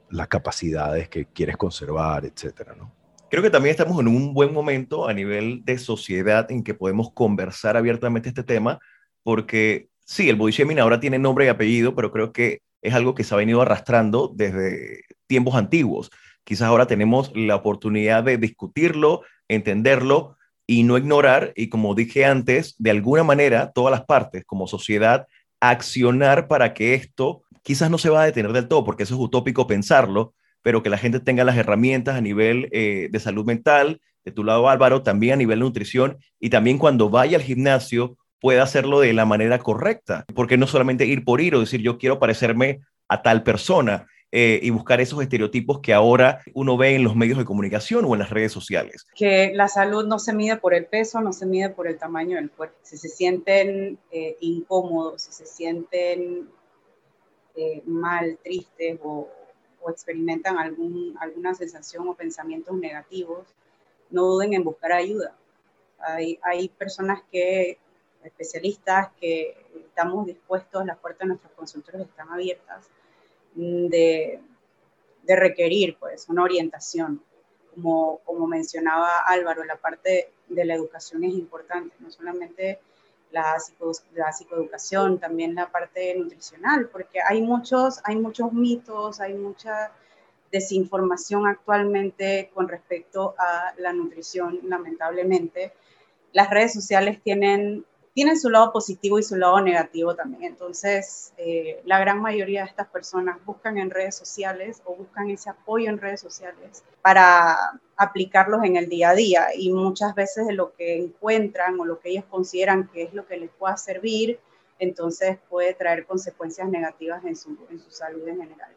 las 0.10 0.28
capacidades 0.28 1.10
que 1.10 1.26
quieres 1.26 1.58
conservar, 1.58 2.26
etcétera, 2.26 2.76
¿no? 2.76 2.92
Creo 3.30 3.44
que 3.44 3.50
también 3.50 3.72
estamos 3.72 4.00
en 4.00 4.08
un 4.08 4.34
buen 4.34 4.54
momento 4.54 5.08
a 5.08 5.14
nivel 5.14 5.66
de 5.66 5.78
sociedad 5.78 6.50
en 6.50 6.64
que 6.64 6.74
podemos 6.74 7.12
conversar 7.12 7.76
abiertamente 7.76 8.30
este 8.30 8.44
tema, 8.44 8.80
porque 9.22 9.90
sí, 10.06 10.30
el 10.30 10.38
body 10.38 10.54
shaming 10.54 10.80
ahora 10.80 11.02
tiene 11.02 11.20
nombre 11.20 11.46
y 11.46 11.50
apellido, 11.50 11.94
pero 11.94 12.12
creo 12.12 12.32
que 12.32 12.62
es 12.82 12.94
algo 12.94 13.16
que 13.16 13.24
se 13.24 13.34
ha 13.34 13.38
venido 13.38 13.62
arrastrando 13.62 14.32
desde 14.36 15.02
tiempos 15.28 15.56
antiguos. 15.56 16.12
Quizás 16.44 16.68
ahora 16.68 16.88
tenemos 16.88 17.32
la 17.36 17.56
oportunidad 17.56 18.24
de 18.24 18.38
discutirlo, 18.38 19.24
entenderlo 19.48 20.38
y 20.66 20.84
no 20.84 20.98
ignorar, 20.98 21.54
y 21.56 21.70
como 21.70 21.96
dije 21.96 22.26
antes, 22.26 22.76
de 22.78 22.92
alguna 22.92 23.24
manera 23.24 23.72
todas 23.72 23.92
las 23.92 24.06
partes 24.06 24.44
como 24.46 24.68
sociedad 24.68 25.28
accionar 25.60 26.48
para 26.48 26.74
que 26.74 26.94
esto 26.94 27.44
quizás 27.64 27.90
no 27.90 27.98
se 27.98 28.10
va 28.10 28.22
a 28.22 28.26
detener 28.26 28.54
del 28.54 28.68
todo, 28.68 28.84
porque 28.84 29.04
eso 29.04 29.16
es 29.16 29.20
utópico 29.20 29.68
pensarlo, 29.68 30.34
pero 30.62 30.84
que 30.84 30.90
la 30.90 30.98
gente 30.98 31.20
tenga 31.20 31.44
las 31.44 31.58
herramientas 31.58 32.16
a 32.16 32.22
nivel 32.22 32.70
eh, 32.72 33.10
de 33.12 33.20
salud 33.20 33.46
mental, 33.46 34.02
de 34.24 34.32
tu 34.32 34.44
lado 34.44 34.70
Álvaro, 34.70 35.04
también 35.04 35.34
a 35.34 35.38
nivel 35.38 35.60
de 35.60 35.66
nutrición, 35.66 36.18
y 36.40 36.50
también 36.50 36.78
cuando 36.78 37.10
vaya 37.10 37.38
al 37.38 37.44
gimnasio 37.44 38.18
pueda 38.40 38.64
hacerlo 38.64 39.00
de 39.00 39.14
la 39.14 39.26
manera 39.26 39.60
correcta, 39.60 40.26
porque 40.36 40.58
no 40.58 40.68
solamente 40.68 41.06
ir 41.06 41.24
por 41.24 41.42
ir 41.42 41.56
o 41.56 41.60
decir 41.60 41.82
yo 41.82 41.98
quiero 41.98 42.20
parecerme 42.20 42.82
a 43.08 43.22
tal 43.22 43.44
persona 43.44 44.08
eh, 44.32 44.60
y 44.62 44.72
buscar 44.72 45.00
esos 45.00 45.22
estereotipos 45.22 45.80
que 45.80 45.94
ahora 45.94 46.42
uno 46.54 46.76
ve 46.76 46.96
en 46.96 47.06
los 47.06 47.16
medios 47.16 47.38
de 47.38 47.46
comunicación 47.46 48.04
o 48.04 48.14
en 48.14 48.20
las 48.20 48.30
redes 48.30 48.52
sociales. 48.52 49.08
Que 49.16 49.54
la 49.54 49.70
salud 49.70 50.06
no 50.06 50.20
se 50.20 50.34
mide 50.34 50.58
por 50.58 50.74
el 50.74 50.86
peso, 50.86 51.22
no 51.22 51.32
se 51.32 51.46
mide 51.46 51.70
por 51.70 51.88
el 51.88 51.98
tamaño 51.98 52.36
del 52.36 52.52
cuerpo. 52.52 52.76
Si 52.84 52.98
se 52.98 53.08
sienten 53.08 53.98
eh, 54.12 54.36
incómodos, 54.42 55.22
si 55.24 55.32
se 55.32 55.46
sienten 55.46 56.50
eh, 57.56 57.82
mal, 57.86 58.38
tristes 58.44 59.00
o, 59.02 59.30
experimentan 59.90 60.58
algún, 60.58 61.16
alguna 61.22 61.56
sensación 61.56 62.10
o 62.10 62.14
pensamientos 62.14 62.76
negativos, 62.76 63.48
no 64.10 64.24
duden 64.26 64.54
en 64.54 64.66
buscar 64.66 64.92
ayuda. 64.92 65.34
Hay, 66.00 66.38
hay 66.44 66.68
personas 66.68 67.22
que 67.32 67.78
especialistas 68.28 69.10
que 69.20 69.66
estamos 69.76 70.26
dispuestos, 70.26 70.86
las 70.86 70.98
puertas 70.98 71.22
de 71.22 71.28
nuestros 71.28 71.54
consultores 71.54 72.02
están 72.02 72.30
abiertas, 72.30 72.86
mm, 73.56 73.88
de, 73.88 74.40
de 75.24 75.36
requerir 75.36 75.98
pues 76.00 76.28
una 76.30 76.44
orientación. 76.44 77.22
Como, 77.74 78.20
como 78.26 78.48
mencionaba 78.48 79.20
Álvaro, 79.28 79.64
la 79.64 79.76
parte 79.76 80.32
de 80.48 80.66
la 80.66 80.74
educación 80.74 81.24
es 81.24 81.34
importante, 81.34 81.96
no 82.00 82.10
solamente 82.10 82.80
la, 83.32 83.58
la 84.16 84.32
psicoeducación, 84.32 85.20
también 85.20 85.56
la 85.56 85.70
parte 85.70 86.16
nutricional, 86.16 86.90
porque 86.90 87.20
hay 87.28 87.42
muchos, 87.42 88.00
hay 88.04 88.16
muchos 88.16 88.54
mitos, 88.54 89.20
hay 89.20 89.34
mucha 89.34 89.92
desinformación 90.52 91.46
actualmente 91.46 92.50
con 92.54 92.68
respecto 92.68 93.36
a 93.38 93.74
la 93.78 93.94
nutrición, 93.94 94.60
lamentablemente. 94.64 95.74
Las 96.32 96.50
redes 96.50 96.74
sociales 96.74 97.22
tienen 97.22 97.86
tienen 98.18 98.40
su 98.40 98.50
lado 98.50 98.74
positivo 98.74 99.20
y 99.20 99.24
su 99.24 99.36
lado 99.36 99.62
negativo 99.62 100.16
también. 100.16 100.46
Entonces, 100.46 101.34
eh, 101.38 101.84
la 101.86 102.00
gran 102.00 102.20
mayoría 102.20 102.62
de 102.62 102.70
estas 102.70 102.88
personas 102.88 103.38
buscan 103.46 103.78
en 103.78 103.92
redes 103.92 104.16
sociales 104.16 104.82
o 104.86 104.96
buscan 104.96 105.30
ese 105.30 105.52
apoyo 105.52 105.88
en 105.88 106.00
redes 106.00 106.22
sociales 106.22 106.84
para 107.04 107.80
aplicarlos 107.96 108.64
en 108.64 108.76
el 108.76 108.90
día 108.90 109.12
a 109.12 109.14
día 109.14 109.50
y 109.56 109.72
muchas 109.72 110.16
veces 110.16 110.48
de 110.48 110.54
lo 110.54 110.74
que 110.74 110.98
encuentran 110.98 111.80
o 111.80 111.86
lo 111.86 112.00
que 112.00 112.10
ellos 112.10 112.26
consideran 112.28 112.88
que 112.88 113.04
es 113.04 113.14
lo 113.14 113.28
que 113.28 113.38
les 113.38 113.52
pueda 113.52 113.78
servir, 113.78 114.40
entonces 114.80 115.38
puede 115.48 115.76
traer 115.76 116.08
consecuencias 116.08 116.68
negativas 116.70 117.24
en 117.24 117.36
su, 117.36 117.56
en 117.70 117.80
su 117.80 117.92
salud 117.92 118.28
en 118.28 118.42
general 118.42 118.77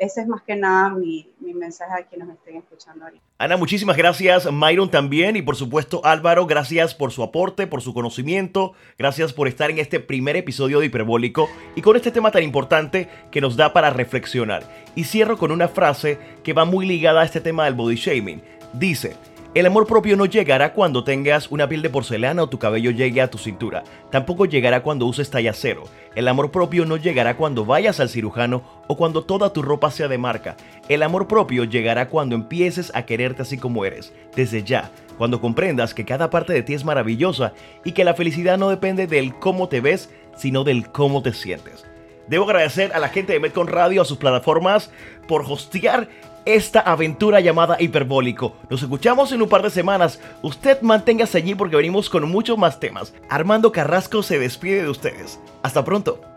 ese 0.00 0.22
es 0.22 0.26
más 0.26 0.40
que 0.42 0.56
nada 0.56 0.88
mi, 0.88 1.28
mensaje 1.40 1.92
a 1.92 2.06
quienes 2.06 2.26
nos 2.26 2.38
estén 2.38 2.56
escuchando 2.56 3.04
ahorita. 3.04 3.22
Ana, 3.36 3.58
muchísimas 3.58 3.98
gracias. 3.98 4.50
Myron 4.50 4.90
también. 4.90 5.36
Y 5.36 5.42
por 5.42 5.56
supuesto, 5.56 6.00
Álvaro, 6.04 6.46
gracias 6.46 6.94
por 6.94 7.12
su 7.12 7.22
aporte, 7.22 7.66
por 7.66 7.82
su 7.82 7.92
conocimiento. 7.92 8.72
Gracias 8.98 9.34
por 9.34 9.46
estar 9.46 9.70
en 9.70 9.78
este 9.78 10.00
primer 10.00 10.36
episodio 10.36 10.80
de 10.80 10.86
Hiperbólico 10.86 11.50
y 11.76 11.82
con 11.82 11.96
este 11.96 12.10
tema 12.10 12.30
tan 12.30 12.42
importante 12.42 13.10
que 13.30 13.42
nos 13.42 13.56
da 13.56 13.74
para 13.74 13.90
reflexionar. 13.90 14.62
Y 14.94 15.04
cierro 15.04 15.36
con 15.36 15.52
una 15.52 15.68
frase 15.68 16.18
que 16.42 16.54
va 16.54 16.64
muy 16.64 16.86
ligada 16.86 17.20
a 17.20 17.24
este 17.24 17.42
tema 17.42 17.66
del 17.66 17.74
body 17.74 17.96
shaming. 17.96 18.42
Dice, 18.72 19.16
el 19.52 19.66
amor 19.66 19.88
propio 19.88 20.16
no 20.16 20.26
llegará 20.26 20.74
cuando 20.74 21.02
tengas 21.02 21.50
una 21.50 21.68
piel 21.68 21.82
de 21.82 21.90
porcelana 21.90 22.44
o 22.44 22.48
tu 22.48 22.60
cabello 22.60 22.92
llegue 22.92 23.20
a 23.20 23.30
tu 23.30 23.36
cintura. 23.36 23.82
Tampoco 24.12 24.46
llegará 24.46 24.84
cuando 24.84 25.06
uses 25.06 25.28
talla 25.28 25.52
cero. 25.52 25.82
El 26.14 26.28
amor 26.28 26.52
propio 26.52 26.86
no 26.86 26.96
llegará 26.96 27.36
cuando 27.36 27.64
vayas 27.64 27.98
al 27.98 28.08
cirujano 28.08 28.62
o 28.86 28.96
cuando 28.96 29.24
toda 29.24 29.52
tu 29.52 29.62
ropa 29.62 29.90
sea 29.90 30.06
de 30.06 30.18
marca. 30.18 30.56
El 30.88 31.02
amor 31.02 31.26
propio 31.26 31.64
llegará 31.64 32.08
cuando 32.08 32.36
empieces 32.36 32.92
a 32.94 33.06
quererte 33.06 33.42
así 33.42 33.58
como 33.58 33.84
eres, 33.84 34.12
desde 34.36 34.62
ya, 34.62 34.92
cuando 35.18 35.40
comprendas 35.40 35.94
que 35.94 36.04
cada 36.04 36.30
parte 36.30 36.52
de 36.52 36.62
ti 36.62 36.74
es 36.74 36.84
maravillosa 36.84 37.52
y 37.84 37.90
que 37.90 38.04
la 38.04 38.14
felicidad 38.14 38.56
no 38.56 38.70
depende 38.70 39.08
del 39.08 39.34
cómo 39.34 39.68
te 39.68 39.80
ves, 39.80 40.10
sino 40.36 40.62
del 40.62 40.92
cómo 40.92 41.22
te 41.22 41.32
sientes. 41.32 41.84
Debo 42.28 42.44
agradecer 42.44 42.92
a 42.92 43.00
la 43.00 43.08
gente 43.08 43.32
de 43.32 43.40
Metcon 43.40 43.66
Radio, 43.66 44.00
a 44.00 44.04
sus 44.04 44.18
plataformas, 44.18 44.92
por 45.26 45.42
hostear 45.42 46.08
esta 46.44 46.80
aventura 46.80 47.40
llamada 47.40 47.76
Hiperbólico. 47.80 48.54
Nos 48.68 48.82
escuchamos 48.82 49.32
en 49.32 49.42
un 49.42 49.48
par 49.48 49.62
de 49.62 49.70
semanas. 49.70 50.20
Usted 50.42 50.80
manténgase 50.82 51.38
allí 51.38 51.54
porque 51.54 51.76
venimos 51.76 52.08
con 52.08 52.28
muchos 52.30 52.58
más 52.58 52.80
temas. 52.80 53.12
Armando 53.28 53.72
Carrasco 53.72 54.22
se 54.22 54.38
despide 54.38 54.82
de 54.82 54.90
ustedes. 54.90 55.40
Hasta 55.62 55.84
pronto. 55.84 56.29